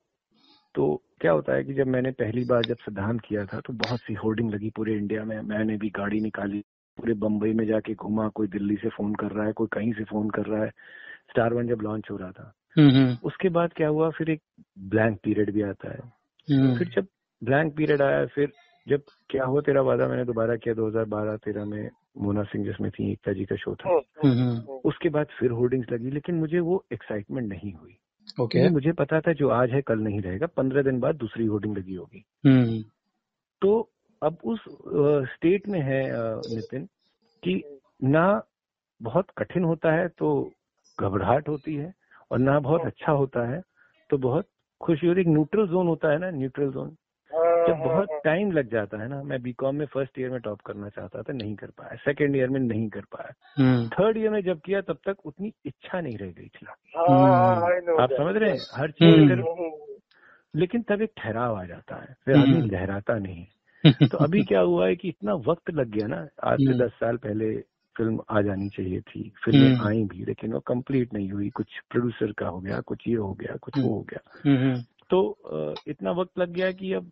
तो 0.76 1.02
क्या 1.21 1.32
होता 1.32 1.54
है 1.54 1.63
कि 1.63 1.74
जब 1.74 1.88
मैंने 1.88 2.12
पहली 2.12 2.43
बार 2.45 2.62
जब 2.62 2.76
सिद्धांत 2.76 3.21
किया 3.21 3.45
था 3.45 3.60
तो 3.60 3.74
बहुत 3.74 4.00
सी 4.00 4.13
होर्डिंग 4.13 4.52
लगी 4.52 4.69
पूरे 4.69 4.93
इंडिया 4.93 5.24
में। 5.24 5.41
मैंने 5.41 5.78
भी 5.78 5.89
गाड़ी 5.89 6.19
निकाली 6.19 6.60
पूरे 6.98 7.13
बम्बई 7.13 7.54
में 7.54 7.65
जाके 7.65 7.93
घुमा 7.93 8.28
कोई 8.28 8.48
दिल्ली 8.48 8.76
से 8.76 8.89
फ़ोन 8.89 9.15
कर 9.15 9.32
रहा 9.32 9.45
है 9.45 9.54
कोई 9.54 9.67
कहीं 9.71 9.93
से 9.93 10.04
फ़ोन 10.04 10.30
कर 10.30 10.45
रहा 10.45 10.63
है। 10.63 10.69
स्टार 11.30 11.54
वन 11.54 11.67
जब 11.67 11.82
लॉन्च 11.82 12.12
हो 12.12 12.17
रहा 12.17 12.32
था 12.32 12.54
हम्म 12.78 13.17
उसके 13.24 13.50
बाद 13.50 13.74
क्या 13.74 13.88
हुआ 13.88 14.10
फिर 14.10 14.30
एक 14.30 14.41
ब्लैंक 14.80 15.19
पीरियड 15.24 15.52
भी 15.52 15.62
आता 15.62 15.89
है। 15.89 16.00
हम्म। 16.00 16.78
फिर 16.78 16.88
जब 16.88 17.08
ब्लैंक 17.43 17.76
पीरियड 17.76 18.02
आया 18.02 18.26
फिर 18.26 18.52
जब 18.88 19.02
क्या 19.30 19.45
हुआ 19.45 19.62
तेरा 19.62 19.82
वादा 19.82 20.08
मैंने 20.08 20.26
दोबारा 20.26 20.56
किया 20.56 20.76
2012-13 20.76 21.65
में 21.65 21.89
मोना 22.17 22.43
सिंह 22.43 22.65
जिसमें 22.65 22.91
थी 22.91 23.12
एकता 23.12 23.34
जी 23.34 23.45
का 23.45 23.56
शो 23.56 23.76
था। 23.76 24.02
हम्म 24.26 24.60
उसके 24.86 25.10
बाद 25.10 25.28
फिर 25.39 25.52
होर्डिंग्स 25.52 25.91
लगी 25.91 26.12
लेकिन 26.12 26.36
मुझे 26.36 26.60
वो 26.60 26.86
एक्साइटमेंट 26.93 27.50
नहीं 27.50 27.74
हुई। 27.74 27.98
ओके। 28.41 28.59
okay. 28.59 28.73
मुझे 28.73 28.91
पता 28.91 29.21
था 29.21 29.33
जो 29.33 29.49
आज 29.49 29.69
है 29.69 29.81
कल 29.81 29.99
नहीं 29.99 30.21
रहेगा 30.21 30.47
पंद्रह 30.47 30.81
दिन 30.81 30.99
बाद 30.99 31.15
दूसरी 31.15 31.45
होर्डिंग 31.45 31.77
लगी 31.77 31.95
होगी। 31.95 32.25
हम्म। 32.45 32.83
तो 33.61 33.89
अब 34.23 34.38
उस 34.43 34.59
स्टेट 35.33 35.67
में 35.67 35.81
है 35.81 36.03
नितिन 36.55 36.85
कि 37.43 37.79
ना 38.03 38.43
बहुत 39.01 39.25
कठिन 39.38 39.63
होता 39.63 39.91
है 39.91 40.07
तो 40.07 40.51
घबराहट 40.99 41.49
होती 41.49 41.75
है 41.75 41.93
और 42.31 42.39
ना 42.39 42.59
बहुत 42.59 42.81
अच्छा 42.81 43.11
होता 43.11 43.49
है 43.49 43.61
तो 44.09 44.17
बहुत 44.17 44.47
खुशी 44.81 45.07
और 45.07 45.19
एक 45.19 45.27
न्यूट्रल 45.27 45.67
जोन 45.67 45.88
होता 45.88 46.11
है 46.11 46.17
ना 46.19 46.29
न्यूट्रल 46.31 46.71
जोन 46.71 46.95
जब 47.67 47.78
बहुत 47.78 48.08
टाइम 48.25 48.51
लग 48.51 48.71
जाता 48.71 49.01
है 49.01 49.08
ना 49.10 49.23
मैं 49.23 49.41
बीकॉम 49.41 49.75
में 49.75 49.86
फ़र्स्ट 49.86 50.19
ईयर 50.19 50.30
में 50.30 50.39
टॉप 50.41 50.62
करना 50.62 50.89
चाहता 50.89 51.21
था 51.21 51.34
नहीं 51.34 51.56
कर 51.56 51.67
पाया। 51.67 51.95
सेकंड 51.95 52.36
ईयर 52.36 52.49
में 52.49 52.60
नहीं 52.60 52.89
कर 52.89 53.01
पाया। 53.01 53.34
हम्म। 53.58 53.88
थर्ड 53.88 54.17
ईयर 54.17 54.30
में 54.30 54.41
जब 54.41 54.60
किया 54.60 54.82
तब 54.82 54.97
तक 55.06 55.15
उतनी 55.25 55.54
इच्छा 55.65 56.01
नहीं 56.01 56.17
रह 56.17 56.32
गई 56.32 56.47
खिला 56.47 56.75
हाँ, 56.97 57.56
I 57.62 57.88
know 57.88 57.99
आप 58.01 58.10
समझ 58.12 58.36
रहे 58.36 58.51
हैं? 58.51 58.60
हर 58.75 58.91
चीज़ 58.91 59.15
हम्म। 59.15 59.25
अगर 59.25 59.39
हम्म, 59.41 59.71
लेकिन 60.56 60.82
तब 60.82 61.01
एक 61.01 61.12
ठहराव 61.17 61.56
आ 61.56 61.63
जाता 61.65 61.95
है। 61.95 62.15
फिर 62.25 62.36
आदमी 62.38 62.54
हम्म। 62.54 62.69
लहराता 62.71 63.17
नहीं 63.19 63.45
तो 64.10 64.17
अभी 64.17 64.43
क्या 64.43 64.60
हुआ 64.60 64.88
है 64.88 64.95
कि 64.95 65.10
इतना 65.10 65.34
वक्त 65.34 65.71
लग 65.71 65.89
गया 65.89 66.08
ना 66.08 66.28
आज 66.43 66.60
से 66.60 66.71
हम्म। 66.71 66.86
दस 66.86 66.91
साल 66.91 67.17
पहले 67.17 67.56
फ़िल्म 67.95 68.19
आ 68.30 68.41
जानी 68.41 68.69
चाहिए 68.69 69.01
थी 69.01 69.34
फ़िल्में 69.45 69.75
हम्म। 69.75 69.88
आई 69.88 70.04
भी 70.04 70.23
लेकिन 70.25 70.54
वो 70.54 70.60
कंप्लीट 70.60 71.13
नहीं 71.13 71.30
हुई। 71.32 71.49
कुछ 71.49 71.67
प्रोड्यूसर 71.89 72.32
का 72.32 72.47
हो 72.47 72.60
गया 72.60 72.80
कुछ 72.80 73.08
ये 73.08 73.15
हो 73.15 73.32
गया 73.34 73.56
कुछ 73.56 73.78
वो 73.78 73.89
हो 73.89 74.01
गया। 74.10 74.51
हम्म। 74.51 74.84
तो 75.10 75.20
इतना 75.88 76.12
वक्त 76.12 76.39
लग 76.39 76.50
गया 76.50 76.72
कि 76.72 76.94
अब 76.94 77.12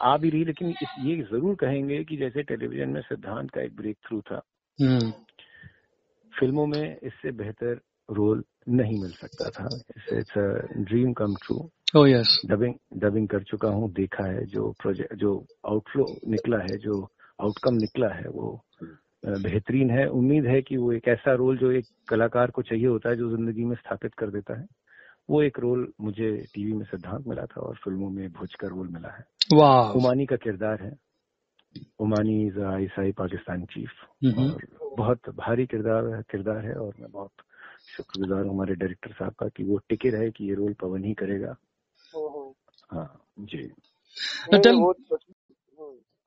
आ 0.00 0.16
भी 0.16 0.30
रही 0.30 0.44
लेकिन 0.44 0.70
इस 0.70 0.94
ये 0.98 1.16
ज़रूर 1.22 1.54
कहेंगे 1.54 2.02
कि 2.04 2.16
जैसे 2.16 2.42
टेलीविज़न 2.42 2.88
में 2.88 3.00
सिद्धांत 3.00 3.50
का 3.50 3.60
एक 3.62 3.76
ब्रेक 3.76 3.96
थ्रू 4.08 4.20
था। 4.20 4.40
हम्म। 4.78 5.10
फ़िल्मों 6.32 6.66
में 6.66 6.98
इससे 7.02 7.32
बेहतर 7.32 7.80
रोल 8.08 8.44
नहीं 8.68 8.98
मिल 8.98 9.10
सकता 9.10 9.50
था। 9.50 9.68
It's 10.12 10.34
dream 10.78 11.12
come 11.12 11.34
true 11.34 12.06
yes 12.06 12.40
dubbing 12.46 12.74
dubbing 13.00 13.28
कर 13.28 13.42
चुका 13.42 13.68
हूँ 13.68 13.92
देखा 13.92 14.26
है 14.26 14.44
जो 14.46 14.70
प्रोजेक्ट 14.82 15.14
जो 15.14 15.34
आउटफ्लो 15.66 16.06
निकला 16.28 16.58
है 16.58 16.78
जो 16.78 17.02
आउटकम 17.40 17.74
निकला 17.74 18.08
है 18.08 18.28
वो 18.28 18.60
बेहतरीन 19.24 19.90
है। 19.90 20.06
उम्मीद 20.10 20.46
है 20.46 20.60
कि 20.62 20.76
वो 20.76 20.92
एक 20.92 21.08
ऐसा 21.08 21.34
रोल 21.34 21.58
जो 21.58 21.70
एक 21.70 21.84
कलाकार 22.08 22.50
को 22.50 22.62
चाहिए 22.62 22.86
होता 22.86 23.10
है 23.10 23.16
जो 23.16 23.30
ज़िंदगी 23.36 23.64
में 23.64 23.76
स्थापित 23.76 24.14
कर 24.14 24.30
देता 24.30 24.58
है। 24.60 24.66
वो 25.30 25.42
एक 25.42 25.58
रोल 25.58 25.92
मुझे 26.00 26.44
टीवी 26.54 26.72
में 26.72 26.84
सिद्धांत 26.84 27.26
मिला 27.26 27.42
था 27.42 27.60
और 27.60 27.74
फ़िल्मों 27.74 28.10
में 28.10 28.32
भुज 28.32 28.54
का 28.54 28.68
रोल 28.68 28.88
मिला 28.88 29.08
है। 29.08 29.24
वाह। 29.54 29.90
उमानी 29.90 30.26
का 30.26 30.36
किरदार 30.36 30.82
है। 30.82 30.92
उमानी 31.98 32.46
इज़ 32.46 32.82
ईसाई 32.82 33.12
पाकिस्तानी 33.12 33.64
चीफ। 33.64 33.90
हम्म। 34.24 34.50
और 34.50 34.64
बहुत 34.98 35.18
भारी 35.28 35.66
किरदार 35.66 36.22
किरदार 36.22 36.66
है 36.66 36.74
और 36.74 36.94
मैं 37.00 37.10
बहुत 37.10 37.30
शुक्रगुजार 37.96 38.44
हूँ 38.44 38.54
हमारे 38.54 38.74
डायरेक्टर 38.74 39.10
साहब 39.12 39.32
का 39.32 39.48
कि 39.48 39.64
वो 39.64 39.78
टिके 39.88 40.08
रहे 40.08 40.30
कि 40.30 40.44
ये 40.44 40.54
रोल 40.54 40.72
पवन 40.72 41.04
ही 41.04 41.14
करेगा। 41.14 41.56
हाँ 42.92 43.26
जी। 43.38 43.68
तो- 44.58 45.18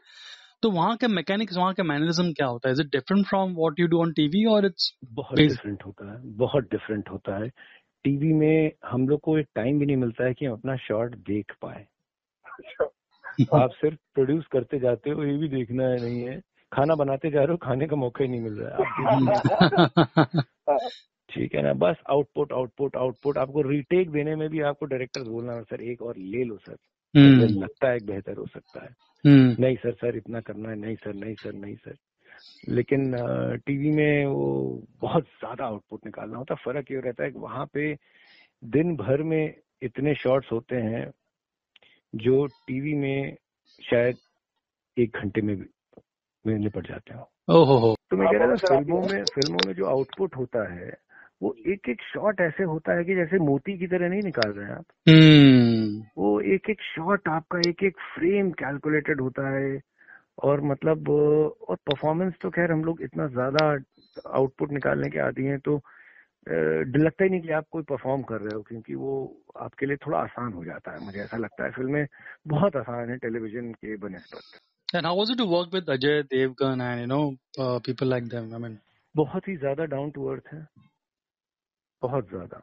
तो 0.63 0.71
वहाँ 0.71 0.95
के 0.97 1.07
मैकेनिक्स 1.07 1.57
वहाँ 1.57 1.73
के 1.73 1.83
मैनरिज्म 1.83 2.31
क्या 2.33 2.47
होता 2.47 2.69
है? 2.69 2.73
Is 2.73 2.81
it 2.81 2.87
different 2.87 3.25
from 3.27 3.53
what 3.55 3.79
you 3.79 3.87
do 3.87 4.01
on 4.01 4.13
TV 4.13 4.45
और 4.45 4.65
इट्स 4.65 4.91
बहुत 5.13 5.39
डिफरेंट 5.41 5.83
होता 5.85 6.11
है 6.11 6.19
बहुत 6.37 6.63
डिफरेंट 6.71 7.09
होता 7.09 7.37
है। 7.37 7.49
टीवी 8.05 8.33
में 8.33 8.71
हम 8.85 9.07
लोग 9.09 9.19
को 9.21 9.37
एक 9.37 9.47
टाइम 9.55 9.79
भी 9.79 9.85
नहीं 9.85 9.97
मिलता 9.97 10.25
है 10.25 10.33
कि 10.33 10.45
हम 10.45 10.53
अपना 10.53 10.75
शॉट 10.77 11.15
देख 11.27 11.53
पाए। 11.61 11.85
अच्छा, 12.45 12.89
आप 13.57 13.71
सिर्फ़ 13.73 13.97
प्रोड्यूस 14.13 14.47
करते 14.51 14.79
जाते 14.79 15.09
हो 15.09 15.23
ये 15.25 15.37
भी 15.37 15.47
देखना 15.49 15.87
है 15.87 15.99
नहीं 16.01 16.21
है। 16.23 16.39
खाना 16.71 16.95
बनाते 16.95 17.29
जा 17.31 17.43
रहे 17.43 17.51
हो 17.51 17.57
खाने 17.57 17.87
का 17.87 17.95
मौका 17.95 18.23
ही 18.23 18.29
नहीं 18.29 18.41
मिल 18.41 18.59
रहा 18.59 18.83
है। 18.83 20.43
ठीक 21.29 21.55
है 21.55 21.61
ना 21.63 21.73
बस 21.79 21.97
आउटपुट 22.09 22.53
आउटपुट 22.53 22.95
आउटपुट 22.97 23.37
आपको 23.37 23.61
रीटेक 23.69 24.11
देने 24.11 24.35
में 24.35 24.49
भी 24.49 24.61
आपको 24.63 24.85
डायरेक्टर 24.85 25.23
बोलना 25.23 25.61
सर 25.63 25.81
एक 25.83 26.01
और 26.01 26.17
ले 26.17 26.43
लो 26.43 26.57
सर। 26.57 26.77
मुझे 27.15 27.47
लगता 27.47 27.89
है 27.89 27.99
बेहतर 27.99 28.37
हो 28.37 28.45
सकता 28.45 28.83
है। 28.83 28.95
नहीं 29.59 29.75
सर 29.75 29.91
सर 29.91 30.17
इतना 30.17 30.41
करना 30.41 30.69
है 30.69 30.75
नहीं 30.75 30.95
सर 30.95 31.13
नहीं 31.13 31.35
सर 31.35 31.53
नहीं 31.53 31.75
सर। 31.75 31.95
लेकिन 32.69 33.11
टीवी 33.65 33.91
में 33.91 34.25
वो 34.25 34.83
बहुत 35.01 35.23
ज़्यादा 35.23 35.65
आउटपुट 35.65 36.05
निकालना 36.05 36.37
होता 36.37 36.53
है 36.53 36.61
फ़र्क 36.65 36.91
ये 36.91 36.99
रहता 36.99 37.23
है 37.23 37.31
कि 37.31 37.39
वहाँ 37.39 37.65
पे 37.65 37.97
दिन 38.63 38.95
भर 38.97 39.23
में 39.23 39.55
इतने 39.81 40.15
शॉट्स 40.15 40.51
होते 40.51 40.75
हैं 40.75 41.11
जो 42.15 42.47
टीवी 42.47 42.93
में 42.93 43.35
शायद 43.89 44.17
एक 44.97 45.17
घंटे 45.17 45.41
में 45.41 45.57
भी- 45.57 46.01
में 46.47 46.57
निपट 46.59 46.87
जाते 46.87 47.13
हो। 47.13 47.31
ओहो 47.49 47.95
तो 48.11 48.17
मैं 48.17 48.27
कह 48.27 48.37
रहा 48.37 48.55
था 48.55 48.77
फ़िल्मों 48.77 49.01
में 49.01 49.25
फ़िल्मों 49.25 49.63
में 49.63 49.73
जो 49.73 49.85
आउटपुट 49.85 50.35
होता 50.35 50.73
है 50.73 50.89
वो 51.41 51.55
एक 51.67 51.89
एक 51.89 52.01
शॉट 52.01 52.41
ऐसे 52.41 52.63
होता 52.63 52.97
है 52.97 53.03
कि 53.03 53.15
जैसे 53.15 53.39
मोती 53.39 53.77
की 53.77 53.87
तरह 53.87 54.09
नहीं 54.09 54.21
निकाल 54.21 54.51
रहे 54.51 54.65
हैं 54.65 54.73
आप। 54.73 54.85
हम्म। 55.09 56.03
वो 56.17 56.39
एक 56.41 56.69
एक 56.69 56.81
शॉट 56.81 57.27
आपका 57.27 57.59
एक 57.69 57.83
एक 57.83 57.97
फ्रेम 58.15 58.51
कैलकुलेटेड 58.51 59.21
होता 59.21 59.57
है 59.57 59.79
और 60.43 60.61
मतलब 60.61 61.09
और 61.09 61.75
परफॉर्मेंस 61.75 62.33
तो 62.41 62.49
खैर 62.49 62.71
हम 62.71 62.83
लोग 62.83 63.01
इतना 63.01 63.27
ज़्यादा 63.27 63.65
आउटपुट 64.29 64.71
निकालने 64.71 65.09
के 65.09 65.19
आदि 65.19 65.43
हैं 65.43 65.59
तो 65.59 65.81
लगता 66.97 67.23
ही 67.23 67.29
नहीं 67.29 67.41
कि 67.41 67.51
आप 67.51 67.65
कोई 67.71 67.83
परफॉर्म 67.83 68.21
कर 68.21 68.41
रहे 68.41 68.55
हो 68.55 68.61
क्योंकि 68.61 68.95
वो 68.95 69.43
आपके 69.59 69.85
लिए 69.85 69.97
थोड़ा 69.97 70.19
आसान 70.19 70.53
हो 70.53 70.65
जाता 70.65 70.91
है। 70.91 71.05
मुझे 71.05 71.19
ऐसा 71.19 71.37
लगता 71.37 71.63
है 71.63 71.71
फ़िल्में 71.71 72.07
बहुत 72.47 72.75
आसान 72.75 73.09
है 73.09 73.17
टेलीविज़न 73.17 73.71
के 73.73 73.95
बनस्पत 73.97 74.59
And 74.95 75.05
how 75.05 75.13
was 75.15 75.29
it 75.29 75.37
to 75.37 75.45
work 75.45 75.71
with 75.71 75.85
Ajay 75.85 76.23
Devgan 76.23 76.81
and 76.81 77.01
you 77.01 77.07
know 77.07 77.35
uh, 77.59 77.79
people 77.79 78.07
like 78.07 78.27
them? 78.29 78.53
I 78.53 78.57
mean, 78.57 78.77
बहुत 79.15 79.47
ही 79.47 79.55
ज़्यादा 79.57 79.85
डाउन 79.85 80.11
टू 80.11 80.25
अर्थ 80.25 80.43
है। 80.53 80.67
बहुत 82.01 82.29
ज़्यादा। 82.29 82.61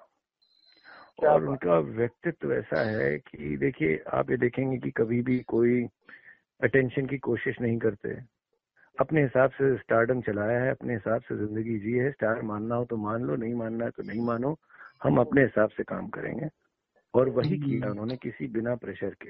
और 1.29 1.45
उनका 1.45 1.79
व्यक्तित्व 1.79 2.53
ऐसा 2.53 2.81
है 2.91 3.17
कि 3.19 3.57
देखिए 3.57 4.03
आप 4.15 4.31
ये 4.31 4.37
देखेंगे 4.37 4.79
कि 4.79 4.91
कभी 4.91 5.21
भी 5.23 5.39
कोई 5.49 5.83
अटेंशन 6.63 7.07
की 7.07 7.19
कोशिश 7.19 7.61
नहीं 7.61 7.79
करते। 7.79 8.15
अपने 9.01 9.23
हिसाब 9.23 9.51
से 9.51 9.77
स्टारडम 9.79 10.21
चलाया 10.21 10.61
है 10.61 10.71
अपने 10.71 10.95
हिसाब 10.95 11.21
से 11.21 11.37
ज़िंदगी 11.37 11.79
जी 11.79 11.93
है। 11.93 12.11
स्टार 12.11 12.43
मानना 12.43 12.75
हो 12.75 12.85
तो 12.85 12.97
मान 12.97 13.23
लो 13.23 13.37
नहीं 13.37 13.55
मानना 13.55 13.85
है 13.85 13.91
तो 13.91 14.03
नहीं 14.03 14.21
मानो। 14.21 14.57
हम 15.05 15.19
अपने 15.21 15.43
हिसाब 15.43 15.71
से 15.71 15.83
काम 15.85 16.09
करेंगे। 16.09 16.49
और 17.15 17.29
वही 17.29 17.57
किया 17.59 17.91
उन्होंने 17.91 18.17
किसी 18.17 18.47
बिना 18.49 18.75
प्रेशर 18.77 19.15
के। 19.23 19.29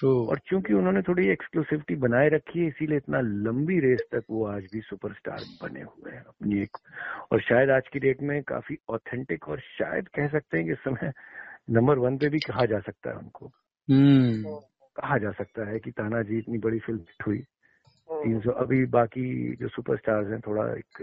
True. 0.00 0.26
और 0.28 0.38
चूँकि 0.46 0.74
उन्होंने 0.74 1.02
थोड़ी 1.02 1.28
एक्सक्लूसिविटी 1.28 1.96
बनाए 1.98 2.28
रखी 2.28 2.60
है 2.60 2.66
इसीलिए 2.66 2.96
इतना 2.96 3.20
लंबी 3.20 3.78
रेस 3.80 4.04
तक 4.12 4.24
वो 4.30 4.44
आज 4.46 4.66
भी 4.72 4.80
सुपरस्टार 4.80 5.44
बने 5.62 5.82
हुए 5.82 6.12
हैं 6.12 6.24
अपनी 6.24 6.62
एक 6.62 6.78
और 7.32 7.40
शायद 7.42 7.70
आज 7.70 7.88
की 7.88 7.98
डेट 7.98 8.22
में 8.22 8.42
काफ़ी 8.44 8.78
ऑथेंटिक 8.90 9.48
और 9.48 9.60
शायद 9.68 10.08
कह 10.08 10.28
सकते 10.28 10.56
हैं 10.56 10.66
कि 10.66 10.72
इस 10.72 10.84
समय 10.84 11.12
नंबर 11.70 11.98
वन 11.98 12.18
पे 12.18 12.28
भी 12.28 12.38
कहा 12.40 12.66
जा 12.66 12.80
सकता 12.80 13.10
है 13.10 13.16
उनको 13.16 13.50
Hmm. 13.88 14.60
कहा 14.96 15.16
जा 15.18 15.30
सकता 15.30 15.68
है 15.68 15.78
कि 15.78 15.90
तानाजी 15.90 16.38
इतनी 16.38 16.58
बड़ी 16.58 16.78
फ़िल्म 16.78 17.00
हिट 17.00 17.26
हुई 17.26 17.38
हम्म, 18.08 18.22
तीन 18.22 18.40
सौ 18.40 18.50
अभी 18.62 18.84
बाकी 18.86 19.56
जो 19.56 19.68
सुपरस्टार्स 19.68 20.28
हैं 20.28 20.40
थोड़ा 20.40 20.64
एक 20.74 21.00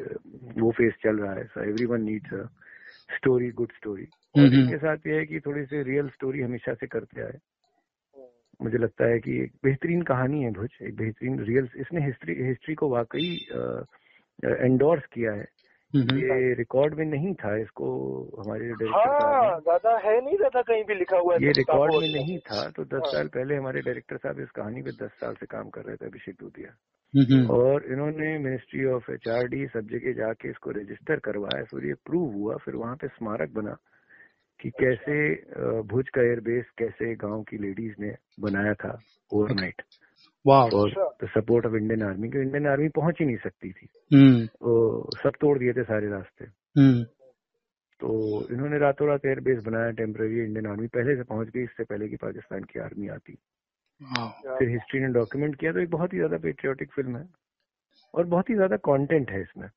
वो 0.59 0.71
फेस 0.71 0.93
चल 1.03 1.19
रहा 1.19 1.33
है 1.33 1.43
so 1.45 1.63
every 1.63 1.85
one 1.85 2.01
needs 2.01 2.33
a 2.33 2.43
story 3.15 3.49
good 3.51 3.71
story 3.71 4.07
और 4.35 4.45
हम्म। 4.45 4.77
साथ 4.77 5.07
ये 5.07 5.17
है 5.17 5.25
कि 5.25 5.39
थोड़ी 5.39 5.65
सी 5.65 5.81
रियल 5.83 6.09
स्टोरी 6.09 6.41
हमेशा 6.41 6.73
से 6.73 6.87
करते 6.87 7.21
आए 7.21 7.37
मुझे 8.59 8.77
लगता 8.77 9.05
है 9.05 9.19
कि 9.19 9.37
एक 9.41 9.51
बेहतरीन 9.63 10.01
कहानी 10.03 10.41
है 10.43 10.51
भुज 10.53 10.77
एक 10.81 10.95
बेहतरीन 10.97 11.39
रियल 11.43 11.69
इसने 11.77 12.05
हिस्ट्री 12.05 12.33
हिस्ट्री 12.43 12.75
को 12.75 12.89
वाकई 12.89 13.29
एंडोर्स 14.43 15.05
किया 15.13 15.31
है 15.33 15.45
Mhm. 15.93 16.17
ये 16.19 16.53
रिकॉर्ड 16.53 16.93
में 16.93 17.05
नहीं 17.05 17.33
था 17.33 17.55
इसको 17.57 17.87
हमारे 18.37 18.65
डायरेक्टर 18.71 19.11
हाँ 19.11 19.19
साहब 19.41 19.61
दादा 19.63 19.95
है 19.99 20.15
नहीं 20.25 20.37
दादा 20.37 20.61
कहीं 20.61 20.83
भी 20.83 20.95
लिखा 20.95 21.17
हुआ 21.17 21.35
है 21.35 21.41
ये 21.43 21.51
तो 21.53 21.57
रिकॉर्ड 21.57 21.93
में 21.93 22.07
नहीं 22.09 22.37
था 22.49 22.67
तो 22.69 22.83
दस 22.85 23.01
हाँ। 23.03 23.11
साल 23.11 23.27
पहले 23.27 23.55
हमारे 23.55 23.81
डायरेक्टर 23.81 24.17
साहब 24.17 24.39
इस 24.39 24.49
कहानी 24.51 24.81
पे 24.81 24.91
दस 24.97 25.11
साल 25.19 25.35
से 25.35 25.45
काम 25.45 25.69
कर 25.69 25.83
रहे 25.83 25.95
थे 25.95 26.05
अभिषेक 26.05 26.35
दूधिया 26.39 26.73
Mhm. 27.13 27.49
और 27.51 27.85
इन्होंने 27.91 28.37
ministry 28.39 28.85
of 28.87 29.09
H 29.11 29.27
R 29.29 29.47
D 29.47 29.65
सब 29.67 29.87
जगह 29.91 30.13
जाके 30.13 30.49
इसको 30.49 30.71
रजिस्टर 30.71 31.19
करवाया 31.23 31.63
फिर 31.63 31.85
ये 31.85 31.93
प्रूव 32.05 32.33
हुआ 32.33 32.57
फिर 32.65 32.75
वहाँ 32.75 32.95
पे 32.95 33.07
स्मारक 33.09 33.53
बना 33.53 33.77
कि 34.59 34.69
कैसे 34.69 35.35
भुज 35.81 36.09
का 36.09 36.21
एयरबेस 36.21 36.65
कैसे 36.77 37.15
गाँव 37.15 37.43
की 37.43 37.57
लेडीज़ 37.57 37.95
ने 37.99 38.15
बनाया 38.39 38.73
था 38.73 38.99
ओवरनाइट. 39.33 39.81
और 40.47 40.91
सपोर्ट 41.23 41.65
ऑफ़ 41.65 41.75
इंडियन 41.75 42.03
आर्मी 42.03 42.29
की 42.29 42.37
इंडियन 42.37 42.67
आर्मी 42.67 42.89
पहुँच 42.89 43.17
ही 43.19 43.25
नहीं 43.25 43.37
सकती 43.37 43.71
थी। 43.71 43.87
Hmm. 44.13 44.49
वो 44.63 45.09
सब 45.23 45.31
तोड़ 45.41 45.59
दिए 45.59 45.73
थे 45.73 45.83
सारे 45.83 46.07
रास्ते। 46.09 46.45
Hmm. 46.45 47.05
तो 47.99 48.47
इन्होंने 48.51 48.77
रातों 48.77 49.07
रात 49.07 49.25
एयरबेस 49.25 49.63
बनाया 49.63 49.91
टेम्पररी 49.91 50.39
इंडियन 50.39 50.67
आर्मी 50.67 50.87
पहले 50.87 51.15
से 51.15 51.23
पहुँच 51.23 51.47
गई 51.47 51.63
इससे 51.63 51.83
पहले 51.83 52.09
कि 52.09 52.15
पाकिस्तान 52.15 52.63
की 52.63 52.79
आर्मी 52.79 53.07
आती। 53.07 53.33
फिर 54.59 54.69
हिस्ट्री 54.69 54.99
ने 54.99 55.07
डॉक्यूमेंट 55.07 55.55
किया 55.55 55.71
तो 55.71 55.79
एक 55.79 55.89
बहुत 55.89 56.13
ही 56.13 56.17
ज़्यादा 56.17 56.37
पेट्रियोटिक 56.37 56.91
फ़िल्म 56.91 57.17
है। 57.17 57.29
और 58.13 58.25
बहुत 58.25 58.49
ही 58.49 58.55
ज़्यादा 58.55 58.75
कंटेंट 58.75 59.31
है 59.31 59.41
इसमें। 59.41 59.67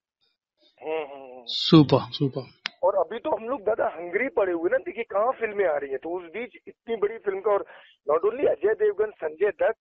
सुपर 1.47 1.99
हम्म, 1.99 2.45
अभी 3.11 3.19
तो 3.19 3.31
हम 3.31 3.49
लोग 3.49 3.61
दादा 3.61 3.87
हंगरी 3.95 4.29
पड़े 4.35 4.53
हुए 4.53 4.71
ना। 4.71 4.79
देखिए 4.79 5.05
कहाँ 5.11 5.31
फ़िल्में 5.39 5.65
आ 5.69 5.77
रही 5.77 5.91
हैं? 5.91 5.99
तो 6.03 6.11
उस 6.17 6.25
बीच 6.31 6.53
इतनी 6.67 6.97
बड़ी 6.97 7.17
फ़िल्म 7.19 7.41
का 7.41 7.51
और 7.51 7.65
नॉट 8.07 8.25
ओनली 8.25 8.47
अजय 8.47 8.75
देवगन 8.83 9.11
संजय 9.19 9.51
दत्त 9.63 9.79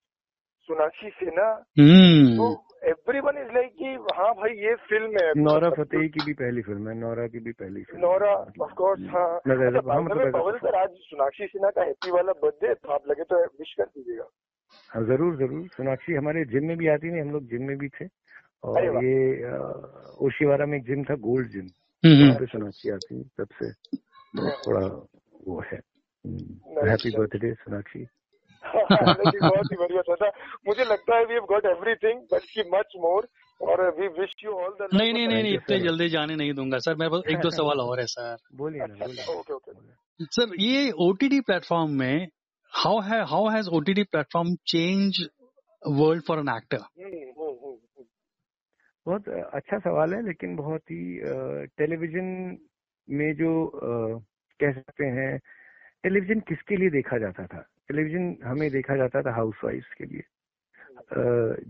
सोनाक्षी 0.70 1.10
सिन्हा 1.10 1.50
हम्म। 1.80 2.38
तो 2.38 2.48
एवरी 2.90 3.20
वन 3.20 3.38
इज़ 3.38 3.52
लाइक 3.54 3.72
की 3.74 3.94
हाँ 4.18 4.34
भाई 4.34 4.58
ये 4.60 4.74
फ़िल्म 4.90 5.12
है। 5.18 5.32
नौरा 5.38 5.70
फतेह 5.78 6.08
की 6.08 6.22
भी 6.26 6.34
पहली 6.42 6.62
फ़िल्म 6.62 6.90
है 6.90 6.96
नौरा 6.98 7.28
की 7.28 7.40
भी 7.40 7.52
पहली 7.54 7.84
फ़िल्म 7.84 8.02
नौरा 8.02 8.34
ऑफकोर्स 8.66 9.02
हाँ। 9.14 9.30
अच्छा, 9.38 9.94
हाँ, 9.94 10.02
मतलब 10.02 10.32
पवन 10.34 10.58
सर 10.58 10.76
आज 10.76 10.98
सोनाक्षी 11.06 11.48
सिन्हा 11.48 11.70
का 11.70 11.84
हैप्पी 11.84 12.12
वाला 12.12 12.34
बर्थडे 12.44 12.74
तो 12.74 12.94
आप 12.94 13.08
लगे 13.08 13.24
तो 13.24 13.44
विश 13.60 13.74
कर 13.78 13.86
दीजिएगा। 13.86 14.30
हाँ 14.90 15.04
ज़रूर 15.06 15.36
ज़रूर। 15.38 15.68
सोनाक्षी 15.68 16.14
हमारे 16.14 16.46
जिम 16.46 16.66
में 16.66 16.78
भी 16.78 16.88
आती 16.88 17.12
थी 17.12 17.20
हम 17.20 17.32
लोग 17.32 17.50
जिम 17.50 17.68
में 17.68 17.78
भी 17.78 17.90
थे। 17.90 18.08
और 18.64 19.04
ये 19.04 19.18
ओशिवारा 20.26 20.66
में 20.66 20.78
एक 20.78 20.84
जिम 20.86 21.04
था 21.04 21.16
गोल्ड 21.26 21.50
जिम 21.50 21.68
हम्म 22.06 22.28
वहाँ 22.28 22.40
पे 22.40 22.46
सोनाक्षी 22.46 22.90
आती 22.90 23.24
तब 23.24 23.48
से 23.64 23.72
थोड़ा 24.42 24.88
वो 25.48 25.62
है। 25.62 25.78
Happy 26.90 27.10
birthday 27.12 27.54
Sonakshi. 27.54 28.06
बहुत 29.40 29.72
ही 29.72 29.78
बढ़िया 29.78 30.02
था, 30.02 30.16
था 30.16 30.32
मुझे 30.68 30.86
लगता 30.86 31.18
है 31.18 31.26
we 31.26 31.34
have 31.34 31.44
got 31.44 31.66
everything 31.66 32.22
but 32.22 32.42
की 32.42 32.62
मच 32.62 32.94
मोर 32.98 33.28
और 33.62 34.02
we 34.02 34.08
wish 34.08 34.34
you 34.44 34.52
all 34.52 34.76
the 34.82 34.88
नहीं 34.94 35.14
नहीं 35.14 35.28
नहीं 35.28 35.44
नहीं 35.44 35.54
इतने 35.54 35.80
जल्दी 35.80 36.10
जाने 36.10 36.36
नहीं 36.36 36.54
दूँगा 36.54 36.78
सर 36.78 36.96
मेरे 36.96 37.12
पास 37.12 37.22
एक 37.30 37.38
दो 37.38 37.50
सवाल 37.50 37.80
और 37.80 38.00
है 38.00 38.06
सर। 38.06 38.38
बोलिए 38.56 38.82
ना 38.82 39.06
ओके 39.34 39.54
ओके। 39.54 39.72
सर 40.26 40.56
ये 40.60 40.92
ओटीटी 40.92 41.40
प्लेटफॉर्म 41.40 41.92
में 41.92 42.28
हाउ 42.76 43.00
है 43.00 43.26
how 43.26 43.50
has 43.50 43.70
OTT 43.70 44.04
platform 44.04 44.56
change 44.56 45.28
world 45.88 46.24
for 46.28 46.40
an 46.40 46.50
actor 46.50 46.78
बहुत 49.10 49.30
अच्छा 49.30 49.80
सवाल 49.80 50.14
है 50.14 50.26
लेकिन 50.26 50.56
बहुत 50.56 50.82
ही 50.92 51.04
टेलीविज़न 51.78 52.58
में 53.08 53.34
जो 53.36 53.52
कह 54.60 54.72
सकते 54.72 55.06
हैं 55.18 55.38
टेलीविज़न 56.04 56.40
किसके 56.48 56.76
लिए 56.78 56.90
देखा 56.90 57.18
जाता 57.18 57.46
था? 57.46 57.66
टेलीविज़न 57.90 58.36
हमें 58.44 58.70
देखा 58.72 58.96
जाता 58.96 59.22
था 59.22 59.34
हाउस 59.36 59.62
वाइफ्स 59.64 59.94
के 59.98 60.06
लिए। 60.06 60.24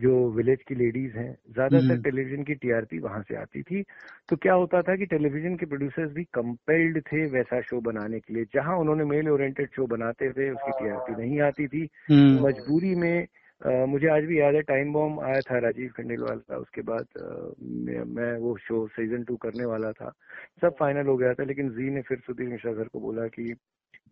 जो 0.02 0.12
विलेज 0.32 0.64
की 0.68 0.76
लेडीज़ 0.76 1.18
हैं 1.18 1.32
ज़्यादातर 1.54 1.84
हम्म। 1.84 2.02
टेलीविज़न 2.04 2.44
की 2.44 2.54
टीआरपी 2.56 3.00
वहाँ 3.00 3.22
से 3.22 3.36
आती 3.36 3.62
थी। 3.62 3.82
तो 4.30 4.36
क्या 4.36 4.54
होता 4.54 4.82
था 4.82 4.96
कि 4.96 5.06
टेलीविज़न 5.06 5.56
के 5.56 5.66
प्रोड्यूसर्स 5.66 6.12
भी 6.14 6.24
कंपेल्ड 6.34 7.02
थे 7.02 7.26
वैसा 7.32 7.62
शो 7.62 7.80
बनाने 7.82 8.20
के 8.20 8.34
लिए। 8.34 8.46
जहाँ 8.54 8.78
उन्होंने 8.78 9.04
मेल 9.04 9.30
ओरिएंटेड 9.30 9.70
शो 9.76 9.86
बनाते 9.88 10.32
थे 10.32 10.50
उसकी 10.52 10.72
टीआरपी 10.80 11.16
नहीं 11.22 11.40
आती 11.42 11.68
थी। 11.68 11.88
हम्म। 12.10 12.46
मजबूरी 12.48 12.94
में 12.96 13.28
मुझे 13.62 14.08
आज 14.08 14.24
भी 14.24 14.40
याद 14.40 14.56
है 14.56 14.62
टाइम 14.62 14.92
बॉम्ब 14.94 15.20
आया 15.20 15.40
था 15.42 15.58
राजीव 15.60 15.90
खंडेलवाल 15.96 16.38
का 16.50 16.58
उसके 16.58 16.82
बाद 16.82 17.06
मैं, 17.62 18.04
मैं 18.06 18.38
वो 18.40 18.56
शो 18.58 18.86
सीज़न 18.88 19.24
टू 19.24 19.36
करने 19.36 19.66
वाला 19.66 19.92
था। 19.92 20.12
सब 20.62 20.76
फाइनल 20.80 21.08
हो 21.08 21.16
गया 21.18 21.34
था 21.34 21.44
लेकिन 21.44 21.70
जी 21.70 21.90
ने 21.90 22.02
फिर 22.02 22.20
सुधीर 22.28 22.48
मिश्रा 22.50 22.74
सर 22.74 22.88
को 22.94 23.00
बोला 23.00 23.28
कि 23.28 23.54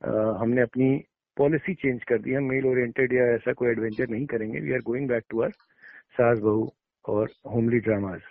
हमने 0.03 0.61
अपनी 0.61 0.89
पॉलिसी 1.37 1.73
चेंज 1.73 2.03
कर 2.03 2.17
दी 2.21 2.33
हम 2.33 2.43
मेल 2.43 2.65
ओरिएंटेड 2.65 3.13
या 3.13 3.25
ऐसा 3.35 3.53
कोई 3.53 3.69
एडवेंचर 3.69 4.09
नहीं 4.09 4.25
करेंगे। 4.25 4.59
We 4.59 4.73
are 4.73 4.81
going 4.85 5.07
back 5.09 5.23
to 5.29 5.41
our 5.41 5.51
सास 6.17 6.39
बहू 6.39 6.69
और 7.05 7.29
होमली 7.51 7.79
ड्रामाज 7.79 8.21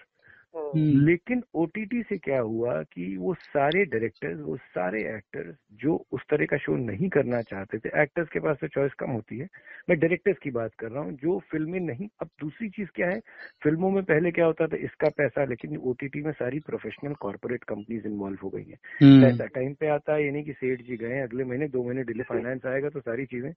लेकिन 0.77 1.43
ओटीटी 1.55 2.03
से 2.03 2.19
क्या 2.19 2.41
हुआ 2.41 2.83
कि 2.83 3.17
वो 3.17 3.35
सारे 3.35 3.85
डायरेक्टर्स 3.85 4.41
वो 4.41 4.57
सारे 4.57 5.01
एक्टर्स 5.17 5.57
जो 5.73 6.07
उस 6.13 6.23
तरह 6.31 6.47
का 6.47 6.57
शो 6.57 6.77
नहीं 6.77 7.09
करना 7.09 7.43
चाहते 7.43 7.79
थे 7.79 8.03
एक्टर्स 8.03 8.29
के 8.29 8.41
पास 8.41 8.57
तो 8.61 8.69
चॉइस 8.69 8.93
कम 8.95 9.11
होती 9.11 9.39
है। 9.39 9.49
मैं 9.91 9.99
डायरेक्टर्स 9.99 10.39
की 10.39 10.51
बात 10.51 10.75
कर 10.75 10.91
रहा 10.91 11.03
हूँ 11.03 11.13
जो 11.13 11.39
फ़िल्में 11.51 11.81
नहीं 11.81 12.09
अब 12.21 12.29
दूसरी 12.41 12.69
चीज़ 12.69 12.89
क्या 12.95 13.09
है 13.09 13.21
फ़िल्मों 13.63 13.91
में 13.91 14.03
पहले 14.05 14.31
क्या 14.31 14.47
होता 14.47 14.67
था 14.67 14.77
इसका 14.77 15.09
पैसा 15.09 15.45
लेकिन 15.45 15.77
ओटीटी 15.77 16.23
में 16.23 16.33
सारी 16.33 16.61
प्रोफेशनल 16.61 17.15
कॉर्पोरेट 17.15 17.65
कंपनीज़ 17.65 18.07
इन्वॉल्व 18.07 18.39
हो 18.43 18.51
गई 18.51 18.65
हैं। 18.65 18.79
हम्म, 19.03 19.21
पैसा 19.21 19.47
टाइम 19.47 19.75
पे 19.75 19.89
आता 19.89 20.15
है 20.15 20.25
यानी 20.27 20.45
कि 20.45 20.53
सेठ 20.53 20.83
जी 20.83 20.97
गए 20.97 21.21
अगले 21.21 21.45
महीने 21.45 21.69
दो 21.69 21.85
महीने 21.85 22.03
डिले 22.05 22.23
फाइनेंस 22.23 22.67
आएगा 22.67 22.89
तो 22.89 23.01
सारी 23.01 23.27
चीज़ें 23.27 23.51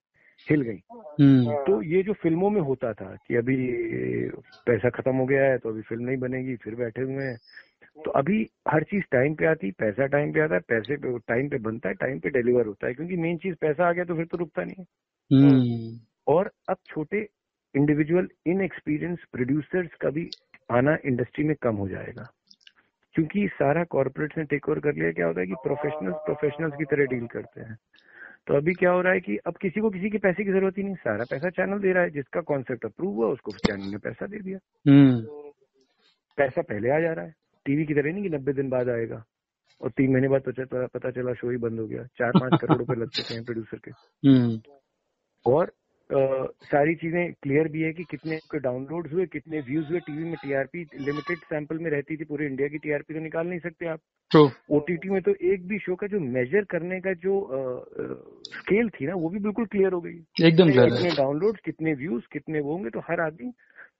हिल 0.47 0.61
गई। 0.61 0.81
हम्म, 1.21 1.55
तो 1.55 1.81
ये 1.81 2.03
जो 2.03 2.13
फ़िल्मों 2.13 2.49
में 2.49 2.61
होता 2.61 2.93
था 2.93 3.15
कि 3.27 3.35
अभी 3.35 3.55
पैसा 4.65 4.89
खत्म 4.89 5.15
हो 5.15 5.25
गया 5.25 5.43
है 5.43 5.57
तो 5.57 5.69
अभी 5.69 5.81
फ़िल्म 5.81 6.03
नहीं 6.03 6.17
बनेगी 6.17 6.55
फिर 6.55 6.75
बैठे 6.75 7.05
हुए 7.09 7.23
हैं। 7.23 7.37
तो 8.05 8.11
अभी 8.11 8.49
हर 8.67 8.83
चीज़ 8.83 9.03
टाइम 9.11 9.35
पे 9.35 9.45
आती 9.45 9.71
पैसा 9.71 10.05
टाइम 10.05 10.33
पे 10.33 10.39
आता 10.39 10.55
है 10.55 10.61
पैसे 10.61 10.97
पे 10.97 11.17
टाइम 11.17 11.49
पे 11.49 11.57
बनता 11.57 11.89
है 11.89 11.95
टाइम 11.95 12.19
पे 12.19 12.29
डिलीवर 12.29 12.65
होता 12.65 12.87
है 12.87 12.93
क्योंकि 12.93 13.17
मेन 13.17 13.37
चीज़ 13.37 13.55
पैसा 13.61 13.87
आ 13.87 13.91
गया 13.91 14.03
तो 14.03 14.15
फिर 14.15 14.25
तो 14.25 14.37
रुकता 14.37 14.63
नहीं 14.63 14.75
है। 14.79 14.85
हम्म, 15.31 15.99
और 16.27 16.51
अब 16.69 16.77
छोटे 16.87 17.27
इंडिविजुअल 17.75 18.27
इन 18.47 18.61
एक्सपीरियंस 18.61 19.19
प्रोड्यूसर्स 19.31 19.89
का 20.01 20.09
भी 20.09 20.29
आना 20.71 20.97
इंडस्ट्री 21.05 21.43
में 21.43 21.55
कम 21.61 21.75
हो 21.75 21.89
जाएगा। 21.89 22.27
क्योंकि 23.15 23.47
सारा 23.47 23.83
कॉर्पोरेट 23.83 24.37
ने 24.37 24.43
टेक 24.43 24.69
ओवर 24.69 24.79
कर 24.79 24.93
लिया 24.93 25.11
क्या 25.11 25.27
होता 25.27 25.41
है 25.41 25.47
कि 25.47 25.53
प्रोफेशनल्स 25.53 26.15
प्रोफेशनल्स 26.15 26.73
की 26.77 26.83
तरह 26.83 27.05
डील 27.05 27.27
करते 27.27 27.61
हैं। 27.61 27.77
तो 28.47 28.55
अभी 28.55 28.73
क्या 28.73 28.91
हो 28.91 29.01
रहा 29.01 29.13
है 29.13 29.19
कि 29.19 29.37
अब 29.37 29.57
किसी 29.57 29.81
को 29.81 29.89
किसी 29.89 30.09
के 30.09 30.17
पैसे 30.17 30.43
की 30.43 30.51
ज़रूरत 30.51 30.77
ही 30.77 30.83
नहीं 30.83 30.95
सारा 30.95 31.23
पैसा 31.23 31.49
चैनल 31.49 31.79
दे 31.79 31.91
रहा 31.91 32.03
है 32.03 32.09
जिसका 32.09 32.41
कॉन्सेप्ट 32.41 32.85
अप्रूव 32.85 33.15
हुआ 33.15 33.27
उसको 33.27 33.51
चैनल 33.51 33.91
ने 33.91 33.97
पैसा 33.97 34.27
दे 34.27 34.39
दिया। 34.39 34.59
हम्म, 34.87 35.48
पैसा 36.39 36.61
पहले 36.61 36.89
आ 36.89 36.99
जा 36.99 37.13
रहा 37.13 37.25
है। 37.25 37.33
टीवी 37.65 37.85
की 37.85 37.93
तरह 37.93 38.13
नहीं 38.13 38.23
कि 38.23 38.29
नब्बे 38.29 38.53
दिन 38.53 38.69
बाद 38.69 38.89
आएगा। 38.89 39.23
और 39.81 39.89
तीन 39.89 40.11
महीने 40.13 40.27
बाद 40.27 40.41
पता 40.41 40.63
चला 40.63 40.87
पता 40.87 41.11
चला 41.11 41.33
शो 41.33 41.51
ही 41.51 41.57
बंद 41.57 41.79
हो 41.79 41.87
गया। 41.87 42.03
चार 42.03 42.31
पाँच 42.31 42.53
करोड़ 42.61 42.77
रुपए 42.77 42.95
लग 42.95 43.09
चुके 43.09 43.33
हैं 43.33 43.45
प्रोड्यूसर 43.45 43.77
के। 43.77 43.91
हम्म, 44.29 44.61
और 45.45 45.71
अ, 46.09 46.47
सारी 46.63 46.95
चीज़ें 46.95 47.33
क्लियर 47.33 47.67
भी 47.67 47.81
है 47.81 47.93
कि 47.93 48.03
कितने 48.03 48.35
आपके 48.35 48.59
डाउनलोड्स 48.59 49.13
हुए 49.13 49.25
कितने 49.25 49.59
व्यूज़ 49.59 49.87
हुए। 49.87 49.99
टीवी 49.99 50.23
में 50.23 50.35
टीआरपी 50.35 50.79
लिमिटेड 50.79 51.37
सैंपल 51.37 51.77
में 51.77 51.91
रहती 51.91 52.17
थी 52.17 52.23
पूरे 52.23 52.45
इंडिया 52.45 52.67
की 52.67 52.77
टीआरपी 52.77 53.13
तो 53.13 53.19
निकाल 53.19 53.47
नहीं 53.47 53.59
सकते 53.59 53.87
आप। 53.87 53.99
ओटीटी 54.71 55.09
में 55.09 55.21
तो 55.21 55.33
एक 55.43 55.67
भी 55.67 55.79
शो 55.79 55.95
का 55.95 56.07
जो 56.07 56.19
मेजर 56.19 56.63
करने 56.63 56.99
का 56.99 57.13
जो 57.13 57.35
स्केल 58.55 58.89
थी 58.89 59.07
ना 59.07 59.15
वो 59.15 59.29
भी 59.29 59.39
बिल्कुल 59.39 59.65
क्लियर 59.65 59.93
हो 59.93 60.01
गई। 60.01 60.17
एकदम 60.45 60.69
कितने 60.69 61.11
डाउनलोड्स 61.11 61.59
कितने 61.65 61.93
व्यूज़ 61.93 62.23
कितने 62.31 62.59
वो 62.59 62.71
होंगे 62.71 62.89
तो 62.89 62.99
हर 62.99 63.21
आदमी 63.21 63.51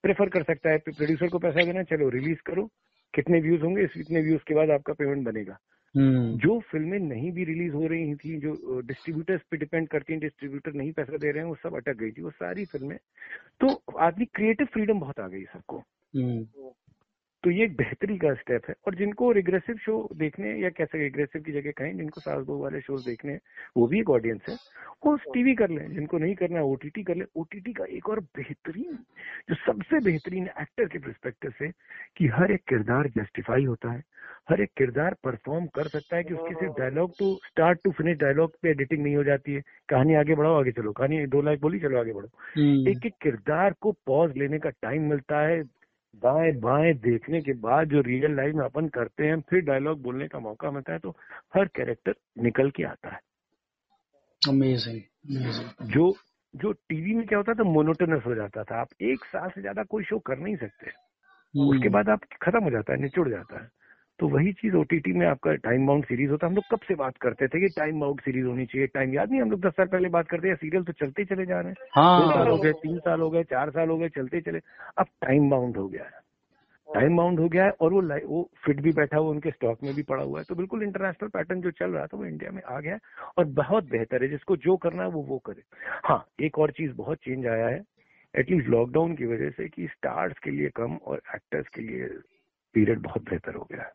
प्रेफर 0.04 0.30
कर 0.30 0.44
सकता 0.44 0.70
है। 0.70 0.78
प्रोड्यूसर 0.78 1.28
को 1.28 1.40
पैसा 1.40 1.66
देना 1.66 1.84
चलो 1.84 2.10
रिलीज़ 2.10 2.40
करो। 2.46 2.70
कितने 3.14 3.40
व्यूज़ 3.42 3.62
होंगे 3.62 3.84
इस 3.84 3.98
इतने 3.98 4.22
व्यूज़ 4.22 4.42
के 4.48 4.56
बाद 4.56 4.70
आपका 4.70 4.94
पेमेंट 4.94 5.26
बनेगा। 5.26 5.58
हम्म, 5.96 6.38
जो 6.38 6.60
फ़िल्में 6.60 7.00
नहीं 7.00 7.32
भी 7.32 7.44
रिलीज़ 7.44 7.74
हो 7.74 7.88
रही 7.88 8.16
थी 8.16 8.38
जो 8.40 8.82
डिस्ट्रीब्यूटर्स 8.82 9.42
पे 9.52 9.58
डिपेंड 9.58 9.88
करती 9.88 10.14
हैं 10.14 10.20
डिस्ट्रीब्यूटर 10.22 10.74
नहीं 10.74 10.92
पैसा 10.92 11.18
दे 11.18 11.32
रहे 11.32 11.44
हैं 11.44 11.50
वो 11.50 11.56
सब 11.56 11.76
अटक 11.76 11.98
गई 11.98 12.12
थी 12.12 12.22
वो 12.22 12.30
सारी 12.30 12.66
फ़िल्में 12.66 12.98
तो 13.62 13.98
आदमी 13.98 14.26
क्रिएटिव 14.26 14.68
फ्रीडम 14.74 15.00
बहुत 15.00 15.20
आ 15.20 15.28
गई 15.28 15.44
सबको। 15.44 15.78
हम्म, 16.16 16.46
तो 17.43 17.49
ये 17.49 17.65
एक 17.65 17.75
बेहतरी 17.75 18.17
का 18.17 18.34
स्टेप 18.34 18.62
है। 18.69 18.75
और 18.88 18.95
जिनको 18.95 19.32
रिग्रेसिव 19.32 19.75
शो 19.75 20.10
देखने 20.15 20.60
या 20.60 20.69
कैसे 20.69 20.97
रिग्रेसिव 20.97 21.41
की 21.41 21.52
जगह 21.52 21.71
कहें 21.71 21.97
जिनको 21.97 22.21
सास 22.21 22.45
बहू 22.45 22.58
वाले 22.58 22.82
शोज़ 22.82 23.06
देखने 23.06 23.32
हैं, 23.32 23.39
वो 23.78 23.88
भी 23.88 23.99
एक 23.99 24.10
ऑडियंस 24.10 24.41
है। 24.49 24.56
वो 25.06 25.15
टीवी 25.34 25.56
कर 25.56 25.69
लें 25.69 25.91
जिनको 25.91 26.17
नहीं 26.17 26.36
करना 26.36 26.58
है 26.58 26.63
ओटीटी 26.63 27.04
कर 27.04 27.15
ले। 27.15 27.25
ओटीटी 27.36 27.73
का 27.73 27.86
एक 27.86 28.10
और 28.10 28.19
बेहतरीन 28.19 28.99
जो 29.49 29.56
सबसे 29.56 29.99
बेहतरीन 29.99 30.49
एक्टर 30.62 30.86
के 30.86 30.99
परस्पेक्टिव 30.99 31.52
से 31.60 31.71
कि 32.17 32.28
हर 32.28 32.52
एक 32.52 32.62
किरदार 32.69 33.08
जस्टिफाई 33.08 33.65
होता 33.65 33.91
है। 33.91 34.04
हर 34.49 34.62
एक 34.62 34.69
किरदार 34.78 35.15
परफॉर्म 35.23 35.65
कर 35.65 35.88
सकता 35.88 36.17
है 36.17 36.23
कि 36.23 36.34
उसकी 36.34 36.56
सिर्फ़ 36.56 36.80
dialogue 36.80 37.12
to 37.19 37.36
start 37.36 37.80
to 37.84 37.91
finish 37.91 38.17
dialogue 38.17 38.52
पे 38.62 38.69
एडिटिंग 38.69 39.04
नहीं 39.04 39.15
हो 39.15 39.23
जाती 39.23 39.54
है। 39.54 39.62
कहानी 39.89 40.13
आगे 40.13 40.36
बढ़ाओ 40.36 40.60
आगे 40.60 40.71
चलो। 40.71 40.91
कहानी 40.91 41.25
दो 41.25 41.41
लाइक 41.41 41.62
बोली 41.62 41.80
चलो 41.80 41.99
आगे 41.99 42.13
बढ़ो। 42.13 42.28
हम्म, 42.56 42.88
एक 42.88 43.06
एक 43.06 43.13
किरदार 43.21 43.73
को 43.82 43.91
पॉज 43.91 44.38
लेने 44.38 44.60
का 44.60 44.69
टाइम 44.69 45.10
मिलता 45.10 45.47
है। 45.47 45.79
दाएँ 46.15 46.52
बाएँ 46.52 46.93
देखने 46.93 47.41
के 47.41 47.54
बाद 47.54 47.89
जो 47.89 48.02
रियल 48.02 48.36
लाइफ 48.36 48.56
में 48.56 48.65
अपन 48.65 48.88
करते 48.88 49.26
हैं 49.26 49.39
फिर 49.41 49.62
डायलॉग 49.62 50.02
बोलने 50.02 50.28
का 50.28 50.39
मौका 50.39 50.72
मिलता 50.72 50.93
है 50.93 51.00
तो 51.00 51.10
हर 51.56 51.65
कैरेक्टर 51.65 52.15
निकल 52.39 52.69
के 52.69 52.84
आता 52.84 53.10
है। 53.10 53.19
अमेजिंग 54.41 55.02
जो 55.91 56.15
जो 56.56 56.72
टीवी 56.72 57.13
में 57.13 57.26
क्या 57.28 57.38
होता 57.38 57.54
था 57.54 57.63
मोनोटोनस 57.63 58.24
हो 58.26 58.36
जाता 58.36 58.63
था। 58.63 58.82
आप 58.82 58.88
एक 59.02 59.26
साल 59.26 59.50
से 59.50 59.62
ज़्यादा 59.62 59.84
कोई 59.84 60.04
शो 60.04 60.19
कर 60.19 60.38
नहीं 60.38 60.56
सकते। 60.56 60.89
हम्म, 60.89 61.69
उसके 61.69 61.89
बाद 61.89 62.10
आप 62.10 62.24
खत्म 62.41 62.63
हो 62.63 62.69
जाता 62.69 62.93
है 62.93 63.02
निचुड़ 63.02 63.30
जाता 63.30 63.62
है। 63.63 63.69
तो 64.20 64.28
वही 64.28 64.52
चीज़ 64.54 64.76
ओटीटी 64.76 65.14
में 65.14 65.26
आपका 65.28 65.54
टाइम 65.56 65.88
बाउंड 65.88 66.06
सीरीज़ 66.06 66.30
होता 66.32 66.48
है। 66.48 66.50
हम 66.50 66.56
लोग 66.56 66.64
कब 66.72 66.80
से 66.88 66.96
बात 66.96 67.18
करते 67.18 67.48
थे 67.48 67.60
कि 67.60 67.68
टाइम 67.68 68.00
बाउंड 68.00 68.22
सीरीज़ 68.22 68.46
होनी 68.46 68.66
चाहिए? 68.66 68.88
टाइम 68.88 69.14
याद 69.14 69.32
नहीं 69.32 69.42
हम 69.42 69.52
लोग 69.52 69.62
दस 69.62 69.72
साल 69.72 69.88
पहले 69.88 70.10
बात 70.10 70.28
करते 70.28 70.48
हैं 70.48 70.56
सीरियल 70.56 70.84
तो 70.84 70.94
चलते 70.94 71.26
चले 71.26 71.46
जा 71.46 71.60
रहे 71.60 71.70
हैं। 71.70 71.76
दो 72.20 72.32
साल 72.32 72.48
हो 72.48 72.56
हाँ 72.56 72.60
गए 72.60 72.74
तीन 72.74 73.00
साल 73.00 73.22
हो 73.22 73.30
गए 73.30 73.44
चार 73.44 73.70
साल 73.70 73.90
हो 73.90 73.98
गए 73.98 74.10
चलते 74.10 74.42
चले। 74.42 74.60
अब 74.98 75.06
टाइम 75.22 75.50
बाउंड 75.50 75.78
हो 75.78 75.88
गया 75.88 76.04
है। 76.04 76.28
टाइम 76.96 77.18
बाउंड 77.18 77.40
हो 77.40 77.50
गया 77.50 77.66
है 77.66 77.72
और 77.72 77.94
वो 77.94 78.02
वो 78.28 78.50
फिट 78.66 78.82
भी 78.82 78.92
बैठा 78.92 79.18
हुआ 79.18 79.30
उनके 79.30 79.52
स्टॉक 79.52 79.84
में 79.84 79.94
भी 79.96 80.04
पड़ा 80.04 80.24
हुआ 80.24 80.40
है। 80.40 80.46
तो 80.50 80.56
बिल्कुल 80.56 80.84
इंटरनेशनल 80.84 81.30
पैटर्न 81.30 81.62
जो 81.62 81.72
चल 81.72 81.92
रहा 81.92 82.06
था 82.08 82.18
वो 82.18 82.26
इंडिया 82.26 82.52
में 82.52 82.62
आ 82.64 82.80
गया 82.80 82.94
है 82.94 83.00
और 83.38 83.46
बहुत 83.46 83.90
बेहतर 83.90 84.24
है। 84.24 84.30
जिसको 84.30 84.58
जो 84.58 84.78
करना 84.78 85.04
है 85.04 85.10
वो 85.10 85.22
वो 85.22 85.38
करे। 85.38 85.62
हाँ 86.06 86.26
एक 86.42 86.60
और 86.60 86.72
चीज़ 86.72 86.94
बहुत 86.94 87.17
चेंज 87.17 87.48
आया 87.48 87.67
है। 87.67 87.84
एटलीस्ट 88.36 88.67
लॉकडाउन 88.67 89.15
की 89.15 89.26
वजह 89.26 89.50
से 89.50 89.67
कि 89.67 89.88
स्टार्स 89.88 90.40
के 90.40 90.52
लिए 90.52 90.70
कम 90.70 90.96
और 90.96 91.22
एक्टर्स 91.36 91.67
के 91.67 91.82
लिए 91.82 92.08
पीरियड 92.76 93.00
बहुत 93.00 93.30
बेहतर 93.30 93.56
हो 93.56 93.67
गया 93.72 93.82
है। 93.82 93.92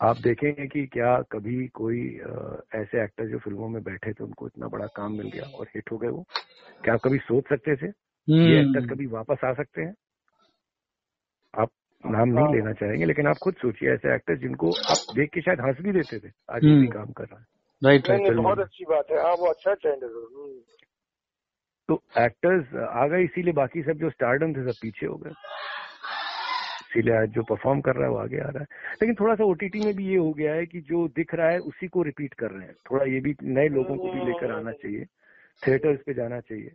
आप 0.00 0.16
देखेंगे 0.16 0.66
कि 0.66 0.86
क्या 0.86 1.20
कभी 1.22 1.66
कोई 1.68 2.00
ऐसे 2.74 3.02
एक्टर 3.04 3.26
जो 3.26 3.38
फ़िल्मों 3.38 3.68
में 3.68 3.82
बैठे 3.82 4.12
थे 4.12 4.24
उनको 4.24 4.46
इतना 4.46 4.68
बड़ा 4.68 4.86
काम 4.86 5.12
मिल 5.12 5.28
गया 5.28 5.56
और 5.56 5.66
हिट 5.66 5.92
हो 5.92 5.98
गए 5.98 6.08
वो? 6.08 6.24
क्या 6.84 6.94
आप 6.94 7.00
कभी 7.04 7.18
सोच 7.18 7.44
सकते 7.44 7.76
थे? 7.76 7.86
ये 7.86 8.60
एक्टर 8.60 8.78
हम्म, 8.78 8.94
कभी 8.94 9.06
वापस 9.06 9.44
आ 9.44 9.52
सकते 9.52 9.82
हैं? 9.82 9.94
आप 11.54 11.70
नाम 12.06 12.28
नहीं 12.28 12.54
लेना 12.54 12.72
चाहेंगे 12.72 13.04
लेकिन 13.04 13.26
आप 13.26 13.36
खुद 13.42 13.54
सोचिए 13.54 13.92
ऐसे 13.92 14.14
एक्टर 14.14 14.36
जिनको 14.36 14.70
आप 14.70 15.14
देख 15.16 15.30
के 15.30 15.40
शायद 15.40 15.60
हंस 15.60 15.76
भी 15.80 15.92
देते 15.92 16.18
थे 16.18 16.32
आज 16.52 16.64
भी 16.64 16.70
हम्म। 16.70 16.86
काम 16.86 17.12
कर 17.12 17.24
रहा 17.24 17.38
है। 17.40 17.46
राइट 17.84 18.08
राइट 18.08 18.32
बहुत 18.32 18.58
अच्छी 18.58 18.84
बात 18.84 19.10
है। 19.10 19.18
हाँ 19.18 19.34
वो 19.34 19.46
अच्छा 19.46 19.74
ट्रेंड 19.74 20.04
है 20.04 20.10
हम्म। 20.10 20.60
तो 21.88 22.02
एक्टर्स 22.18 22.74
आ 22.74 23.06
गए 23.06 23.22
इसीलिए 23.24 23.52
बाकी 23.52 23.82
सब 23.82 23.92
जो 23.92 24.10
स्टारडम 24.10 24.52
थे 24.52 24.72
सब 24.72 24.78
पीछे 24.82 25.06
हो 25.06 25.16
गए। 25.16 25.30
इसीलिए 26.90 27.16
आज 27.16 27.28
जो 27.28 27.42
परफॉर्म 27.42 27.80
कर 27.80 27.94
रहा 27.94 28.04
है 28.04 28.10
वो 28.10 28.18
आगे 28.18 28.38
आ 28.38 28.48
रहा 28.48 28.58
है। 28.58 28.66
लेकिन 29.02 29.14
थोड़ा 29.14 29.34
सा 29.34 29.44
ओटीटी 29.44 29.80
में 29.80 29.94
भी 29.94 30.06
ये 30.08 30.16
हो 30.16 30.32
गया 30.32 30.54
है 30.54 30.66
कि 30.66 30.80
जो 30.80 31.08
दिख 31.08 31.34
रहा 31.34 31.50
है 31.50 31.58
उसी 31.58 31.88
को 31.88 32.02
रिपीट 32.02 32.34
कर 32.34 32.50
रहे 32.50 32.66
हैं। 32.66 32.74
थोड़ा 32.74 33.04
ये 33.04 33.20
भी 33.20 33.34
नए 33.42 33.68
लोगों 33.68 33.96
को 33.96 34.12
भी 34.12 34.20
लेकर 34.20 34.52
आना 34.52 34.72
चाहिए। 34.72 35.04
थिएटर्स 35.66 36.00
पे 36.06 36.14
जाना 36.14 36.40
चाहिए। 36.40 36.72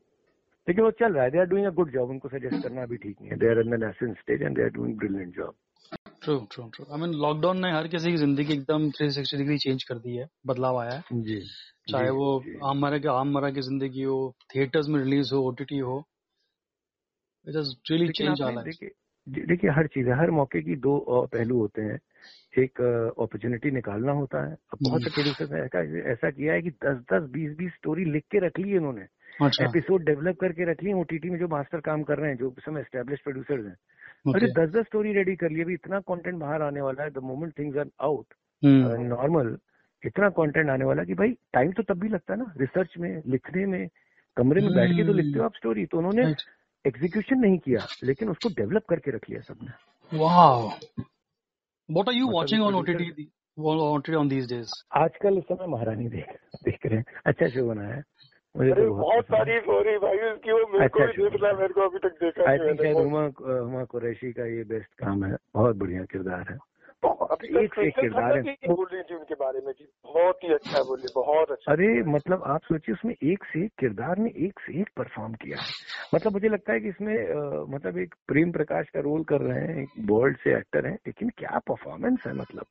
लेकिन 0.70 0.84
वो 0.84 0.92
चल 0.92 1.14
रहा 1.14 1.24
है 1.24 1.32
they 1.32 1.40
are 1.40 1.46
doing 1.46 1.66
a 1.66 1.70
good 1.70 1.92
job 1.92 2.10
उनको 2.10 2.30
सजेस्ट 2.30 2.64
करना 2.64 2.86
भी 2.86 2.98
ठीक 2.98 3.16
नहीं 3.22 3.32
है। 3.32 3.38
They 3.38 3.50
are 3.50 3.60
in 3.60 3.70
the 3.78 4.16
stage 4.20 4.42
and 4.42 4.58
they 4.58 4.64
are 4.64 4.70
doing 4.70 4.98
brilliant 4.98 5.36
job 5.36 5.56
true 6.24 6.48
true 6.52 6.70
true 6.76 6.86
I 6.94 7.00
mean 7.02 7.10
lockdown 7.10 7.58
ने 7.58 7.72
हर 7.72 7.88
किसी 7.88 8.12
की 8.12 8.18
ज़िंदगी 8.18 8.54
एकदम 8.54 8.90
360 8.90 9.38
डिग्री 9.38 9.58
चेंज 9.58 9.84
कर 9.84 9.96
दी 9.96 10.16
है। 10.16 10.28
बदलाव 10.48 10.78
आया 10.78 10.92
है। 10.92 11.04
जी 11.14 11.42
चाहे 11.92 12.04
जी, 12.04 12.10
वो। 12.10 12.44
आम 12.70 12.80
मरा 12.80 12.98
के 12.98 13.08
आम 13.08 13.32
मरा 13.32 13.50
की 13.50 13.62
ज़िंदगी 13.62 14.02
हो 14.02 14.36
थिएटर्स 14.56 14.86
में 14.90 15.00
रिलीज़ 15.00 15.34
हो 15.34 15.42
ओटीटी 15.42 15.78
हो 15.78 16.04
it 17.48 17.56
has 17.56 17.92
really 17.92 18.10
change 18.10 18.42
our 18.42 18.64
देखिए 18.64 18.90
जी- 18.90 19.05
देखिए 19.30 19.72
हर 19.72 19.88
चीज़ 19.88 20.08
है 20.08 20.18
हर 20.20 20.32
मौके 20.32 20.62
की 20.62 20.76
दो 20.76 20.98
पहलू 21.34 21.58
होते 21.58 21.82
हैं। 21.82 22.00
एक 22.58 22.82
अपॉर्चुनिटी 23.20 23.72
निकालना 23.72 24.12
होता 24.12 24.46
है। 24.46 24.54
अब 24.54 24.78
बहुत 24.84 25.04
से 25.04 25.10
प्रोड्यूसर 25.10 25.56
ने 25.56 25.62
ऐसा 25.62 26.12
ऐसा 26.12 26.30
किया 26.30 26.54
है 26.54 26.62
कि 26.62 26.70
दस 26.70 26.98
दस 27.14 27.30
बीस 27.30 27.58
बीस 27.58 27.72
स्टोरी 27.72 28.06
लिख 28.06 28.24
के 28.32 28.46
रख 28.46 28.60
ली 28.60 28.70
है 28.70 28.76
इन्होंने। 28.76 29.06
अच्छा। 29.42 29.66
एपिसोड 29.66 30.06
डेवलप 30.06 30.38
करके 30.42 30.72
रख 30.72 30.84
ली 30.84 30.94
ओटीटी 30.94 31.30
में 31.30 31.40
जो 31.40 31.48
मास्टर 31.48 31.80
काम 31.80 32.04
कर 32.04 32.18
रहे 32.18 32.30
हैं 32.30 32.38
जो 32.38 32.54
समय 32.60 32.82
एस्टेब्लिश 32.82 33.20
प्रोड्यूसर्स 33.20 33.66
हैं। 33.66 33.76
अरे 34.36 34.48
दस 34.48 34.70
दस 34.70 34.86
स्टोरी 34.86 35.14
रेडी 35.14 35.36
कर 35.36 35.50
ली 35.50 35.62
अभी 35.62 35.74
इतना 35.74 36.00
कंटेंट 36.00 36.40
बाहर 36.40 36.62
आने 36.62 36.82
वाला 36.82 37.04
है 37.04 37.10
the 37.10 37.18
moment 37.24 37.54
things 37.60 37.78
are 37.78 37.90
out 38.02 38.34
hmm. 38.64 39.02
Normal 39.02 39.58
इतना 40.04 40.30
कंटेंट 40.30 40.70
आने 40.70 40.86
वाला 40.86 41.04
कि 41.04 41.14
भाई 41.14 41.32
टाइम 41.54 41.72
तो 41.72 41.84
तब 41.84 42.00
भी 42.00 42.10
लगता 42.10 42.34
है 42.34 42.40
ना 42.40 42.54
रिसर्च 42.58 42.94
में 43.00 43.22
लिखने 43.28 43.66
में 43.66 43.88
कमरे 44.38 44.62
में 44.62 44.74
बैठ 44.74 44.92
के 44.92 45.04
तो 45.04 45.14
लिखते 45.14 45.40
हो 45.40 45.46
आप 45.46 45.56
स्टोरी 45.56 45.86
तो 45.86 45.98
उन्होंने 45.98 46.34
एग्जीक्यूशन 46.86 47.40
नहीं 47.40 47.58
किया 47.58 47.86
लेकिन 48.04 48.30
उसको 48.30 48.50
डेवलप 48.50 48.84
करके 48.90 49.12
रख 49.12 49.30
लिया 49.30 49.42
सबने। 49.42 50.18
Wow 50.18 50.62
what 51.90 52.10
are 52.10 52.14
you 52.14 52.28
watching 52.28 52.64
on 52.64 52.76
OTT 52.76 54.16
on 54.16 54.28
these 54.30 54.48
days 54.50 54.72
आजकल 54.94 55.38
इस 55.38 55.44
समय 55.44 55.68
महारानी 55.68 56.08
देख 56.08 56.26
देख 56.66 56.86
रहे 56.86 56.98
हैं। 56.98 57.06
अच्छा 57.26 57.48
शो 57.48 57.68
बना 57.68 57.88
है। 57.88 58.04
मुझे 58.56 58.72
तो 58.72 58.96
बहुत। 58.96 59.26
तारीफ़ 59.26 59.66
हो 59.66 59.82
रही 59.82 59.98
भाई 59.98 60.18
उसकी 60.18 60.52
वो 60.52 60.68
मेरे 60.74 60.90
को 60.90 61.04
अच्छा, 61.04 61.24
भी 61.24 61.30
देखना 61.30 61.54
मेरे 61.54 61.74
को 61.74 61.82
अभी 61.82 62.00
तक 62.00 62.14
देखा 62.24 62.50
आई 62.52 62.58
थिंक 62.58 62.82
शायद 62.82 62.96
हुमा 62.96 63.24
हुमा 63.62 63.84
कुरैशी 63.84 64.32
का 64.34 64.46
ये 64.46 64.64
बेस्ट 64.64 64.94
काम 65.00 65.24
है। 65.26 65.36
बहुत 65.54 65.76
बढ़िया 65.76 66.04
किरदार 66.04 66.46
है। 66.52 66.58
एक 67.06 67.74
से 67.74 67.88
एक 67.88 67.96
किरदार 68.00 68.38
है। 68.38 68.54
बोल 68.68 68.88
रही 68.94 69.02
थी 69.04 69.16
उनके 69.16 69.36
बारे 69.36 69.60
में 69.66 69.74
कि 69.74 69.88
बहुत 70.06 70.44
ही 70.44 70.54
अच्छा 70.54 70.84
बोली 70.84 71.12
बहुत 71.16 71.52
अच्छा। 71.52 71.72
अरे 71.72 71.88
मतलब 72.04 72.44
आप 72.46 72.62
सोचिए 72.64 72.94
उसमें 72.94 73.14
एक 73.14 73.44
से 73.44 73.64
एक 73.66 73.72
किरदार 73.80 74.18
ने 74.18 74.30
एक 74.46 74.60
से 74.60 74.80
एक 74.82 74.90
परफॉर्म 74.98 75.34
किया 75.34 75.58
है। 75.58 75.68
मतलब 76.16 76.34
मुझे 76.34 76.50
लगता 76.50 76.74
है 76.74 76.80
कि 76.80 76.90
इसमें 76.90 77.14
मतलब 77.74 77.98
एक 77.98 78.16
प्रेम 78.28 78.52
प्रकाश 78.52 78.90
का 78.90 79.00
रोल 79.00 79.24
कर 79.24 79.42
रहे 79.42 79.60
हैं 79.60 79.82
एक 79.84 79.90
वर्ल्ड 80.12 80.38
से 80.38 80.58
एक्टर 80.58 80.86
हैं 80.86 80.96
लेकिन 81.08 81.30
क्या 81.38 81.60
परफॉर्मेंस 81.68 82.24
है 82.28 82.34
मतलब। 82.34 82.66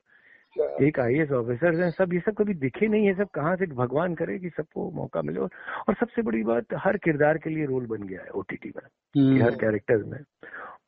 एक 0.81 0.99
आई 0.99 1.19
एस 1.19 1.31
ऑफिसर 1.31 1.81
हैं 1.81 1.89
सब 1.91 2.13
ये 2.13 2.19
सब 2.19 2.33
कभी 2.33 2.53
दिखे 2.53 2.87
नहीं 2.87 3.05
है 3.07 3.13
सब 3.13 3.29
कहाँ 3.33 3.55
से 3.55 3.65
भगवान 3.65 4.13
करे 4.15 4.37
कि 4.39 4.49
सबको 4.49 4.89
मौका 4.91 5.21
मिले। 5.21 5.39
और, 5.39 5.49
और 5.89 5.95
सबसे 5.95 6.21
बड़ी 6.21 6.43
बात 6.43 6.73
हर 6.77 6.97
किरदार 6.97 7.37
के 7.37 7.49
लिए 7.49 7.65
रोल 7.65 7.85
बन 7.87 8.07
गया 8.07 8.21
है 8.21 8.29
ओटीटी 8.29 8.71
में 8.75 9.43
हर 9.43 9.55
कैरेक्टर 9.55 10.03
में। 10.03 10.19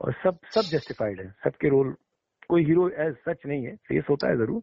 और 0.02 0.14
सब 0.14 0.38
सब 0.56 0.62
जस्टिफाइड 0.72 1.20
है 1.20 1.30
सबके 1.44 1.70
रोल 1.70 1.96
कोई 2.50 2.64
हीरो 2.66 2.90
एज 3.00 3.16
सच 3.20 3.46
नहीं 3.46 3.66
है। 3.66 3.76
फेस 3.88 4.04
होता 4.10 4.30
है 4.30 4.38
ज़रूर 4.38 4.62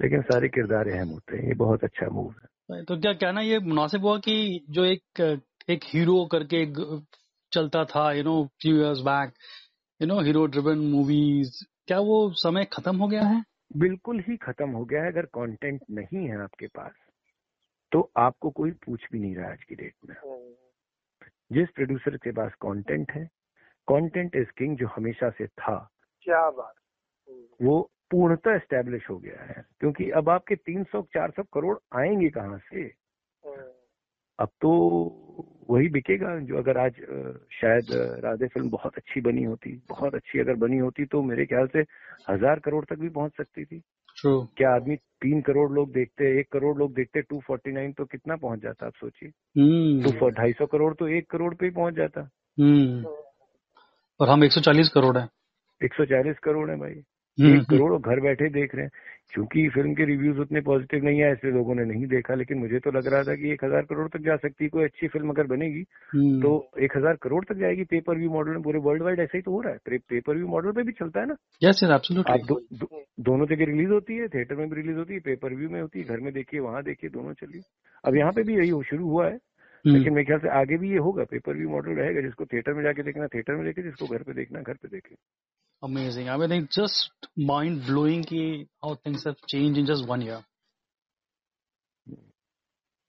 लेकिन 0.00 0.22
सारे 0.22 0.48
किरदार 0.48 0.88
अहम 0.88 1.08
होते 1.08 1.36
हैं। 1.36 1.46
ये 1.46 1.54
बहुत 1.56 1.84
अच्छा 1.84 2.08
मूव 2.10 2.30
है। 2.32 2.82
तो 2.84 3.00
क्या 3.00 3.12
कहना 3.14 3.40
ये 3.40 3.58
मुनासिब 3.60 4.04
हुआ 4.04 4.18
कि 4.18 4.64
जो 4.70 4.84
एक 4.84 5.40
एक 5.70 5.84
हीरो 5.84 6.24
करके 6.32 6.62
एक 6.62 6.78
चलता 7.52 7.84
था 7.86 8.10
you 8.12 8.22
know 8.24 8.44
few 8.62 8.76
years 8.76 9.00
back 9.02 9.32
you 10.00 10.08
know 10.08 10.20
hero 10.20 10.44
driven 10.46 10.78
movies 10.90 11.64
क्या 11.86 11.98
वो 12.00 12.18
समय 12.36 12.64
खत्म 12.72 12.96
हो 12.96 13.08
गया 13.08 13.22
है? 13.22 13.42
बिल्कुल 13.76 14.22
ही 14.28 14.36
खत्म 14.38 14.68
हो 14.70 14.84
गया 14.84 15.02
है। 15.02 15.12
अगर 15.12 15.26
कंटेंट 15.34 15.80
नहीं 15.90 16.26
है 16.28 16.40
आपके 16.42 16.66
पास 16.68 16.92
तो 17.92 18.10
आपको 18.18 18.50
कोई 18.52 18.70
पूछ 18.84 19.06
भी 19.12 19.18
नहीं 19.18 19.34
रहा 19.36 19.50
आज 19.50 19.62
की 19.64 19.74
डेट 19.74 19.94
में। 20.08 20.14
जिस 21.52 21.68
प्रोड्यूसर 21.74 22.16
के 22.16 22.32
पास 22.32 22.52
कंटेंट 22.62 23.12
है 23.12 23.24
कंटेंट 23.88 24.36
इज़ 24.36 24.50
किंग 24.58 24.76
जो 24.76 24.86
हमेशा 24.86 25.30
से 25.30 25.46
था। 25.46 25.76
क्या 26.26 26.48
बात। 26.50 26.74
वो 27.60 27.80
पूर्णतः 28.10 28.54
एस्टेब्लिश 28.54 29.08
हो 29.10 29.16
गया 29.18 29.42
है। 29.44 29.64
क्योंकि 29.80 30.10
अब 30.10 30.28
आपके 30.28 30.54
300 30.56 31.02
400 31.14 31.42
करोड़ 31.52 31.76
आएँगे 31.96 32.28
कहाँ 32.28 32.58
से? 32.58 32.80
हम्म, 33.44 33.70
अब 34.38 34.48
तो 34.60 34.70
वही 35.70 35.88
बिकेगा 35.88 36.38
जो 36.40 36.56
अगर 36.58 36.78
आज 36.78 36.92
शायद 37.52 37.90
राधे 38.24 38.46
फ़िल्म 38.46 38.70
बहुत 38.70 38.96
अच्छी 38.96 39.20
बनी 39.20 39.42
होती 39.44 39.72
बहुत 39.88 40.14
अच्छी 40.14 40.38
अगर 40.38 40.54
बनी 40.54 40.78
होती 40.78 41.04
तो 41.04 41.22
मेरे 41.22 41.46
ख्याल 41.46 41.66
से 41.66 41.84
हज़ार 42.30 42.58
करोड़ 42.58 42.84
तक 42.84 42.98
भी 42.98 43.08
पहुँच 43.08 43.32
सकती 43.36 43.64
थी। 43.64 43.78
ट्रू। 44.16 44.40
क्या 44.56 44.74
आदमी 44.74 44.96
तीन 44.96 45.40
करोड़ 45.40 45.70
लोग 45.72 45.92
देखते 45.92 46.38
एक 46.40 46.48
करोड़ 46.52 46.76
लोग 46.78 46.94
देखते 46.94 47.22
टू 47.22 47.40
फोर्टी 47.40 47.72
नाइन 47.72 47.92
तो 47.92 48.04
कितना 48.04 48.36
पहुँच 48.36 48.60
जाता 48.60 48.86
आप 48.86 48.94
सोचिए। 48.94 49.28
हम्म। 49.28 50.12
टू 50.12 50.30
ढाई 50.30 50.52
सौ 50.52 50.66
करोड़ 50.66 50.94
तो 50.94 51.08
एक 51.08 51.30
करोड़ 51.30 51.54
पे 51.54 51.66
ही 51.66 51.72
पहुँच 51.72 51.94
जाता। 51.94 52.20
हम्म। 52.58 53.04
और 54.20 54.28
हम 54.28 54.44
140 54.44 54.88
करोड़ 54.88 55.16
है। 55.18 55.28
एक 55.84 55.94
सौ 55.94 56.04
चालीस 56.04 56.38
करोड़ 56.38 56.70
है 56.70 56.76
भाई। 56.76 57.02
एक 57.46 57.62
करोड़ 57.70 58.00
घर 58.00 58.20
बैठे 58.20 58.48
देख 58.48 58.74
रहे 58.74 58.84
हैं। 58.84 58.90
क्योंकि 59.34 59.68
फ़िल्म 59.68 59.94
के 59.94 60.04
रिव्यूज़ 60.04 60.38
उतने 60.38 60.60
पॉजिटिव 60.60 61.04
नहीं 61.04 61.22
आए 61.22 61.32
इसलिए 61.32 61.52
लोगों 61.52 61.74
ने 61.74 61.84
नहीं 61.84 62.06
देखा। 62.06 62.34
लेकिन 62.34 62.58
मुझे 62.58 62.78
तो 62.78 62.90
लग 62.90 63.06
रहा 63.06 63.22
था 63.22 63.34
कि 63.34 63.52
एक 63.52 63.64
हज़ार 63.64 63.82
करोड़ 63.82 64.08
तक 64.08 64.20
जा 64.20 64.36
सकती 64.36 64.64
है 64.64 64.70
कोई 64.70 64.84
अच्छी 64.84 65.08
फ़िल्म 65.08 65.30
अगर 65.30 65.46
बनेगी 65.46 65.84
हम्म, 66.14 66.42
तो 66.42 66.70
एक 66.80 66.96
हज़ार 66.96 67.16
करोड़ 67.16 67.44
तक 67.44 67.54
जाएगी 67.54 67.84
पेपर 67.84 68.16
व्यू 68.16 68.30
मॉडल 68.30 68.50
में 68.50 68.62
पूरे 68.62 68.78
वर्ल्ड 68.78 69.02
वाइड 69.02 69.20
ऐसे 69.20 69.38
ही 69.38 69.42
तो 69.42 69.50
हो 69.50 69.60
रहा 69.60 69.72
है। 69.72 69.98
पेपर 69.98 70.36
व्यू 70.36 70.46
मॉडल 70.46 70.72
पे 70.72 70.82
भी 70.82 70.92
चलता 70.92 71.20
है 71.20 71.26
ना। 71.26 71.36
यस 71.62 71.80
आप 71.84 71.90
एब्सोल्युटली 71.90 72.42
दो, 72.42 72.60
दो, 72.72 73.04
दोनों 73.20 73.46
जगह 73.46 73.64
रिलीज़ 73.64 73.90
होती 73.90 74.16
है 74.16 74.28
थिएटर 74.28 74.54
में 74.54 74.70
भी 74.70 74.76
रिलीज़ 74.76 74.96
होती 74.96 75.14
है 75.14 75.20
पेपर 75.20 75.54
व्यू 75.54 75.70
में 75.70 75.80
होती 75.80 75.98
है 75.98 76.04
घर 76.04 76.20
में 76.20 76.32
देखिए 76.32 76.60
वहाँ 76.60 76.82
देखिए 76.82 77.10
दोनों 77.10 77.32
चलिए। 77.32 77.62
अब 78.04 78.16
यहाँ 78.16 78.32
पे 78.32 78.42
भी 78.42 78.56
यही 78.56 78.82
शुरू 78.82 79.08
हुआ 79.08 79.26
है। 79.26 79.32
हम्म। 79.32 79.49
लेकिन 79.84 80.12
मेरे 80.12 80.24
ख्याल 80.24 80.40
से 80.40 80.48
आगे 80.54 80.76
भी 80.78 80.90
ये 80.90 80.98
होगा 81.00 81.24
पेपर 81.26 81.56
व्यू 81.56 81.68
मॉडल 81.70 81.94
रहेगा 81.94 82.20
जिसको 82.20 82.46
थिएटर 82.46 82.74
में 82.74 82.82
जाके 82.84 83.02
देखना 83.02 83.26
थिएटर 83.28 83.56
में 83.56 83.64
देखे 83.64 83.82
जिसको 83.82 84.06
घर 84.06 84.22
पे 84.22 84.34
देखना 84.34 84.60
घर 84.62 84.74
पे 84.74 84.88
देखे 84.88 85.16
Amazing. 85.82 86.28
I 86.28 86.36
mean, 86.36 86.52
it's 86.52 86.76
just 86.76 87.28
mind 87.38 87.84
blowing 87.86 88.22
ki 88.22 88.68
how 88.82 88.96
things 88.96 89.22
have 89.24 89.36
changed 89.48 89.78
in 89.78 89.86
just 89.86 90.06
one 90.06 90.20
year. 90.20 90.40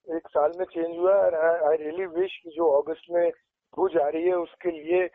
एक 0.07 0.27
साल 0.27 0.51
में 0.59 0.65
चेंज 0.65 0.97
हुआ 0.97 1.13
और 1.15 1.35
आई 1.65 1.75
रियली 1.77 2.05
विश 2.13 2.31
जो 2.55 2.67
अगस्त 2.71 3.11
में 3.11 3.29
भूज 3.73 3.97
आ 3.97 4.07
रही 4.07 4.23
है 4.23 4.35
उसके 4.37 4.71
लिए 4.71 5.05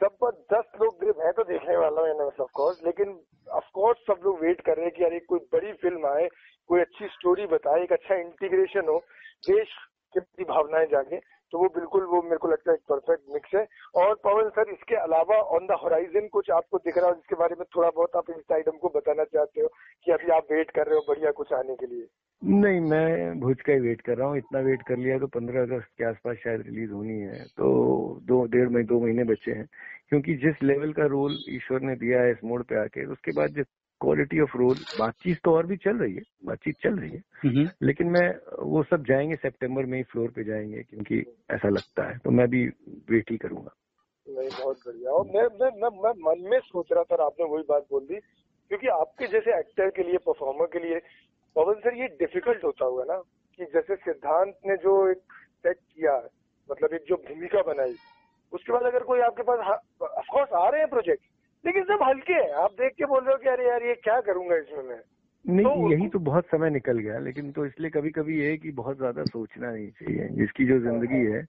ज़बरदस्त 0.00 0.78
लोग 0.82 1.04
मैं 1.18 1.32
तो 1.32 1.44
देखने 1.44 1.76
वाला 1.76 2.02
हूँ 2.02 2.28
ऑफ़ 2.40 2.52
कोर्स 2.54 2.82
लेकिन 2.84 3.18
ऑफ़ 3.52 3.70
कोर्स 3.74 3.98
सब 4.06 4.20
लोग 4.24 4.40
वेट 4.40 4.60
कर 4.60 4.76
रहे 4.76 4.86
हैं 4.86 4.94
कि 4.96 5.02
यार 5.02 5.12
एक 5.12 5.26
कोई 5.28 5.40
बड़ी 5.52 5.72
फ़िल्म 5.82 6.06
आए 6.06 6.28
कोई 6.70 6.80
अच्छी 6.80 7.08
स्टोरी 7.08 7.46
बताए 7.48 7.82
एक 7.82 7.92
अच्छा 7.92 8.14
इंटीग्रेशन 8.16 8.88
हो 8.88 8.98
देश 9.44 9.74
की 10.14 10.20
प्रति 10.20 10.44
भावनाएँ 10.44 10.86
जागे 10.86 11.20
तो 11.52 11.58
वो 11.58 11.68
बिल्कुल 11.68 12.04
वो 12.04 12.20
मेरे 12.22 12.36
को 12.36 12.48
लगता 12.48 12.70
है 12.70 12.74
एक 12.74 12.82
परफेक्ट 12.88 13.22
मिक्स 13.32 13.54
है। 13.54 13.66
और 13.94 14.14
पवन 14.24 14.48
सर, 14.48 14.70
इसके 14.72 14.94
अलावा 14.94 15.36
ऑन 15.56 15.66
द 15.66 15.78
होराइजन 15.82 16.28
कुछ 16.28 16.50
आपको 16.50 16.78
दिख 16.78 16.98
रहा 16.98 17.08
हो 17.08 17.14
जिसके 17.14 17.36
बारे 17.36 17.56
में 17.58 17.64
थोड़ा 17.76 17.90
बहुत 17.90 18.16
आप 18.16 18.30
इस 18.30 18.52
आइटम 18.52 18.78
को 18.78 18.88
बताना 18.88 19.24
चाहते 19.24 19.60
हो 19.60 19.68
कि 20.06 20.12
अभी 20.12 20.32
आप 20.32 20.52
वेट 20.52 20.70
कर 20.70 20.86
रहे 20.86 20.94
हो 20.94 21.04
बढ़िया 21.08 21.30
कुछ 21.30 21.52
आने 21.52 21.74
के 21.74 21.86
लिए? 21.86 22.06
नहीं, 22.42 22.80
मैं 22.80 23.40
भुज 23.40 23.60
का 23.60 23.72
ही 23.72 23.80
वेट 23.80 24.00
कर 24.00 24.16
रहा 24.18 24.28
हूँ। 24.28 24.36
इतना 24.36 24.60
वेट 24.60 24.82
कर 24.82 24.96
लिया 24.96 25.18
तो 25.18 25.26
पंद्रह 25.26 25.62
अगस्त 25.62 25.88
के 25.98 26.04
आसपास 26.04 26.36
शायद 26.36 26.62
रिलीज़ 26.66 26.90
होनी 26.90 27.18
है। 27.20 27.44
तो 27.56 27.68
दो, 28.22 28.44
डेढ़ 28.46 28.68
महीने 28.68 28.84
दो 28.84 29.00
महीने 29.00 29.24
बचे 29.24 29.52
हैं। 29.52 29.68
क्योंकि 30.14 30.34
जिस 30.34 30.62
लेवल 30.62 30.92
का 30.92 31.06
रोल 31.06 31.38
ईश्वर 31.48 31.80
ने 31.80 31.96
दिया 31.96 32.22
है 32.22 32.30
इस 32.30 32.44
मोड़ 32.44 32.62
पे 32.62 32.74
आके 32.74 33.06
उसके 33.06 33.32
बाद 33.32 33.50
जिस 33.50 33.66
क्वालिटी 34.00 34.40
ऑफ़ 34.40 34.56
रोल 34.56 34.76
बातचीत 34.98 35.38
तो 35.44 35.50
और 35.50 35.66
भी 35.66 35.76
चल 35.76 35.96
रही 35.96 36.14
है 36.14 36.22
बातचीत 36.44 36.74
चल 36.82 36.98
रही 36.98 37.10
है। 37.10 37.22
Mm-hmm. 37.46 37.68
लेकिन 37.82 38.06
मैं 38.06 38.36
वो 38.62 38.82
सब 38.82 39.04
जाएँगे 39.04 39.36
सितंबर 39.36 39.84
में 39.84 39.98
ही 39.98 40.04
फ्लोर 40.04 40.30
पे 40.30 40.44
जाएँगे 40.44 40.82
क्योंकि 40.82 41.24
ऐसा 41.50 41.68
लगता 41.68 42.08
है। 42.08 42.18
तो 42.18 42.30
मैं 42.30 42.48
भी 42.48 42.66
वेट 43.10 43.30
ही 43.30 43.36
करूँगा। 43.36 43.70
नहीं 44.28 44.48
बहुत 44.48 44.76
बढ़िया। 44.86 45.10
और 45.10 45.26
मैं 45.26 45.42
मैं 45.42 45.82
मैं, 45.82 46.02
मैं 46.02 46.10
मन 46.10 46.50
में 46.50 46.60
सोच 46.60 46.88
रहा 46.92 47.02
था 47.02 47.24
आपने 47.24 47.46
वही 47.46 47.64
बात 47.68 47.82
बोल 47.90 48.00
दी 48.00 48.16
क्योंकि 48.68 48.86
आपके 48.86 49.26
जैसे 49.26 49.58
एक्टर 49.58 49.90
के 49.90 50.02
लिए 50.02 50.16
परफॉर्मर 50.16 50.66
के 50.66 50.78
लिए 50.78 51.00
पवन 51.56 51.74
सर 51.74 51.94
ये 51.96 52.06
डिफ़िकल्ट 52.06 52.64
होता 52.64 52.84
होगा 52.84 53.04
ना 53.04 53.18
कि 53.56 53.64
जैसे 53.64 53.96
सिद्धांत 53.96 54.58
ने 54.66 54.76
जो 54.76 55.10
एक 55.10 55.18
सेट 55.62 55.76
किया 55.76 56.28
मतलब 56.70 56.94
एक 56.94 57.04
जो 57.08 57.16
भूमिका 57.16 57.62
बनाई 57.62 57.94
उसके 58.52 58.72
बाद 58.72 58.82
अगर 58.82 59.02
कोई 59.02 59.20
आपके 59.20 59.42
पास 59.42 59.58
ऑफकोर्स 60.02 60.52
आ 60.52 60.68
रहे 60.68 60.80
हैं 60.80 60.90
प्रोजेक्ट 60.90 61.22
लेकिन 61.64 61.84
सब 61.84 62.02
हल्के 62.02 62.32
हैं। 62.32 62.52
आप 62.52 62.72
देख 62.72 62.92
के 62.92 63.04
बोल 63.04 63.24
रहे 63.24 63.32
हो 63.32 63.38
कि 63.38 63.48
अरे 63.48 63.68
यार 63.68 63.82
ये 63.82 63.94
क्या 63.94 64.20
करूँगा 64.20 64.56
इसमें 64.56 64.82
मैं? 64.84 65.00
नहीं 65.46 65.66
तो- 65.66 65.92
यही 65.92 66.08
तो 66.08 66.18
बहुत 66.18 66.46
समय 66.46 66.70
निकल 66.70 66.98
गया 66.98 67.18
लेकिन 67.18 67.52
तो 67.52 67.66
इसलिए 67.66 67.90
कभी 67.90 68.10
कभी 68.10 68.38
ये 68.40 68.50
है 68.50 68.56
कि 68.56 68.70
बहुत 68.70 68.96
ज़्यादा 68.96 69.24
सोचना 69.24 69.70
नहीं 69.70 69.90
चाहिए। 69.90 70.28
जिसकी 70.28 70.64
जो 70.64 70.78
ज़िंदगी 70.78 71.24
है 71.32 71.40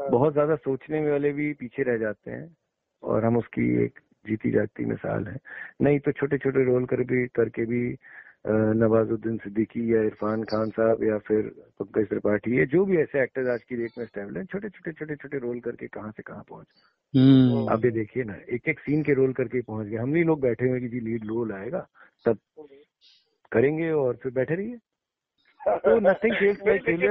हाँ। 0.00 0.10
बहुत 0.10 0.32
ज़्यादा 0.32 0.56
सोचने 0.56 1.10
वाले 1.10 1.32
भी 1.32 1.52
पीछे 1.52 1.82
रह 1.82 1.96
जाते 1.98 2.30
हैं 2.30 2.56
और 3.02 3.24
हम 3.24 3.36
उसकी 3.36 3.84
एक 3.84 4.00
जीती 4.26 4.50
जागती 4.50 4.84
मिसाल 4.84 5.26
है। 5.26 5.36
नहीं 5.82 6.00
तो 6.00 6.12
छोटे 6.12 6.38
छोटे 6.38 6.64
रोल 6.64 6.84
कर 6.84 6.96
भी 6.96 7.26
करके 7.26 7.66
भी 7.66 7.98
नवाजुद्दीन 8.44 9.36
सिद्दीकी 9.36 9.94
या 9.94 10.02
इरफान 10.02 10.42
खान 10.44 10.70
साहब 10.70 11.02
या 11.04 11.18
फिर 11.18 11.48
पंकज 11.80 12.08
त्रिपाठी 12.08 12.56
ये 12.58 12.66
जो 12.66 12.84
भी 12.84 12.96
ऐसे 12.96 13.22
एक्टर्स 13.22 13.48
आज 13.48 13.62
की 13.62 13.76
डेट 13.76 13.98
में 13.98 14.04
स्टेबल 14.06 14.36
हैं 14.36 14.44
छोटे 14.44 14.68
छोटे 14.68 14.92
छोटे 14.92 15.16
छोटे 15.16 15.38
रोल 15.38 15.60
करके 15.60 15.86
कहाँ 15.86 16.10
से 16.10 16.22
कहाँ 16.22 16.44
पहुँच 16.48 16.66
हम्म। 17.14 17.68
आप 17.68 17.84
ये 17.84 17.90
देखिए 17.90 18.24
ना 18.24 18.36
एक 18.48 18.68
एक 18.68 18.80
सीन 18.80 19.02
के 19.02 19.14
रोल 19.14 19.32
करके 19.32 19.60
पहुँच 19.62 19.86
गए। 19.86 19.96
हम 19.96 20.12
भी 20.12 20.22
लोग 20.24 20.40
बैठे 20.40 20.68
हुए 20.68 20.80
कि 20.80 20.88
जी 20.88 21.00
लीड 21.00 21.26
रोल 21.26 21.52
आएगा 21.52 21.86
तब 22.26 22.38
करेंगे 23.52 23.90
और 23.92 24.16
फिर 24.16 24.32
बैठे 24.32 24.54
रहिए। 24.54 24.76
तो 25.60 25.98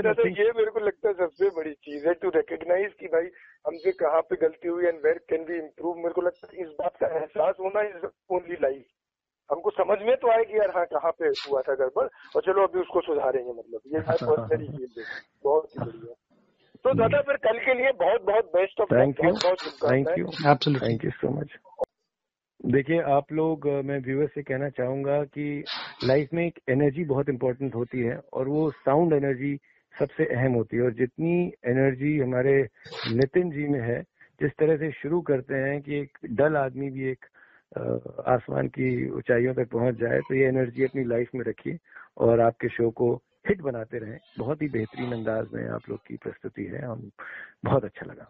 nothing- 0.10 0.40
ये 0.40 0.52
मेरे 0.52 0.72
को 0.72 0.80
लगता 0.80 1.08
है 1.08 1.14
सबसे 1.14 1.50
बड़ी 1.50 1.74
चीज़ 1.74 2.08
है 2.08 2.14
टू 2.14 2.30
रिकग्नाइज 2.30 2.94
कि 2.94 3.08
भाई 3.08 3.30
हमसे 3.68 3.92
कहाँ 3.92 4.22
पे 4.22 4.36
गलती 4.36 4.68
हुई 4.68 4.86
and 4.86 5.00
where 5.06 5.18
can 5.30 5.46
be 5.46 5.58
improve 5.58 5.96
मेरे 5.98 6.14
को 6.14 6.22
लगता 6.22 6.48
है 6.54 6.62
इस 6.62 6.76
बात 6.80 6.98
का 6.98 7.08
एहसास 7.08 7.56
होना 7.60 7.82
इज़ 7.82 8.06
ओनली 8.30 8.58
लाइफ 8.62 8.86
हमको 9.54 9.70
समझ 9.72 9.98
में 10.02 10.16
तो 10.18 10.32
आए 10.32 10.44
कि 10.44 10.58
यार 10.58 10.72
हाँ 10.76 10.86
कहाँ 10.94 11.12
पे 11.20 11.28
हुआ 11.40 11.62
था 11.62 11.74
गड़बड़ 11.76 12.08
और 12.36 12.42
चलो 12.46 12.68
अभी 12.68 12.80
उसको 12.80 13.02
सुधारेंगे 13.02 13.52
मतलब। 13.52 13.80
ये 13.88 14.00
मैं 14.00 14.16
पर्सनली 14.22 14.68
फील 14.68 14.90
है। 14.98 15.06
बहुत 15.44 15.70
ही 15.70 15.86
बढ़िया। 15.86 16.14
तो 16.84 16.94
दादा 16.94 17.22
फिर 17.22 17.36
कल 17.44 17.60
के 17.66 17.74
लिए 17.74 17.92
बहुत 18.00 18.26
बहुत 18.26 18.46
बेस्ट 18.56 18.82
ऑफ़ 18.82 18.94
थैंक 18.94 19.20
यू 19.20 19.32
बहुत 19.32 19.62
बहुत 19.64 19.92
thank 19.92 20.18
you 20.20 20.80
thank 20.80 21.06
you 21.06 21.12
so 21.12 21.30
much 21.30 21.58
देखिए 22.66 23.00
आप 23.12 23.32
लोग 23.34 23.68
मैं 23.86 24.00
व्यूअर 24.04 24.28
से 24.28 24.42
कहना 24.44 24.70
चाहूँगा 24.70 25.24
कि 25.36 25.46
लाइफ 26.04 26.34
में 26.34 26.46
एक 26.46 26.60
एनर्जी 26.70 27.04
बहुत 27.06 27.30
इंपॉर्टेंट 27.30 27.76
होती 27.76 28.00
है 28.00 28.18
और 28.34 28.48
वो 28.48 28.70
साउंड 28.72 29.14
एनर्जी 29.14 29.56
सबसे 29.94 30.26
अहम 30.36 30.54
होती 30.54 30.78
है। 30.78 30.84
और 30.84 30.94
जितनी 30.94 31.34
एनर्जी 31.66 32.18
हमारे 32.20 32.56
नितिन 33.12 33.52
जी 33.52 33.68
में 33.68 33.80
है 33.80 34.02
जिस 34.42 34.52
तरह 34.60 34.78
से 34.78 34.92
शुरू 34.92 35.22
करते 35.22 35.56
हैं 35.56 35.82
कि 35.82 36.00
एक 36.00 36.18
डल 36.40 36.56
आदमी 36.58 36.90
भी 36.90 37.10
एक 37.10 37.26
आसमान 38.34 38.68
की 38.68 39.10
ऊंचाइयों 39.10 39.54
तक 39.54 39.70
पहुँच 39.72 39.96
जाए 39.96 40.20
तो 40.20 40.36
ये 40.36 40.48
एनर्जी 40.48 40.84
अपनी 40.84 41.04
लाइफ 41.04 41.30
में 41.36 41.46
रखिए 41.48 41.78
और 42.18 42.40
आपके 42.40 42.70
शो 42.70 42.90
को 42.90 43.14
हिट 43.48 43.62
बनाते 43.62 44.00
रहें। 44.00 44.20
बहुत 44.40 44.62
ही 44.62 44.68
बेहतरीन 44.70 45.12
अंदाज 45.14 45.48
में 45.54 45.68
आप 45.70 45.90
लोग 45.90 46.00
की 46.08 46.18
प्रस्तुति 46.24 46.64
है। 46.64 46.86
हम 46.86 47.10
बहुत 47.66 47.86
अच्छा 47.86 48.06
लगा। 48.06 48.30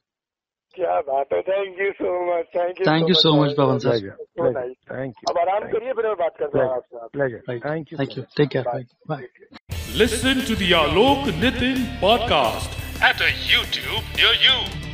क्या 0.76 1.00
बात 1.08 1.34
है। 1.34 1.42
Thank 1.42 1.80
you 1.80 1.92
so 1.92 2.14
much 2.30 2.46
thank 2.56 2.80
you 2.80 2.86
thank 2.86 3.10
you 3.10 3.16
so 3.16 3.34
much 3.44 3.52
Pawan 3.58 3.80
nice. 3.80 4.76
Thank 4.92 5.16
you 5.16 5.34
अब 5.34 5.40
आराम 5.40 5.68
करिए 5.72 5.94
फिर 5.94 6.08
मैं 6.08 6.16
बात 6.22 6.38
करता 6.40 6.64
हूँ 6.64 6.72
आपसे 6.76 7.08
pleasure. 7.14 7.42
Thank 7.50 7.92
you 7.92 7.98
Thank 7.98 8.18
you. 8.18 8.24
Take 8.40 8.52
care. 8.56 8.66
Right. 8.74 8.90
Bye. 9.08 9.28
Listen 10.04 10.42
to 10.48 10.56
the 10.56 10.72
Alok 10.80 11.30
Nitin 11.44 11.84
podcast 12.00 12.80
at 13.12 13.22
a 13.22 13.32
YouTube 13.52 14.18
near 14.18 14.34
you. 14.48 14.93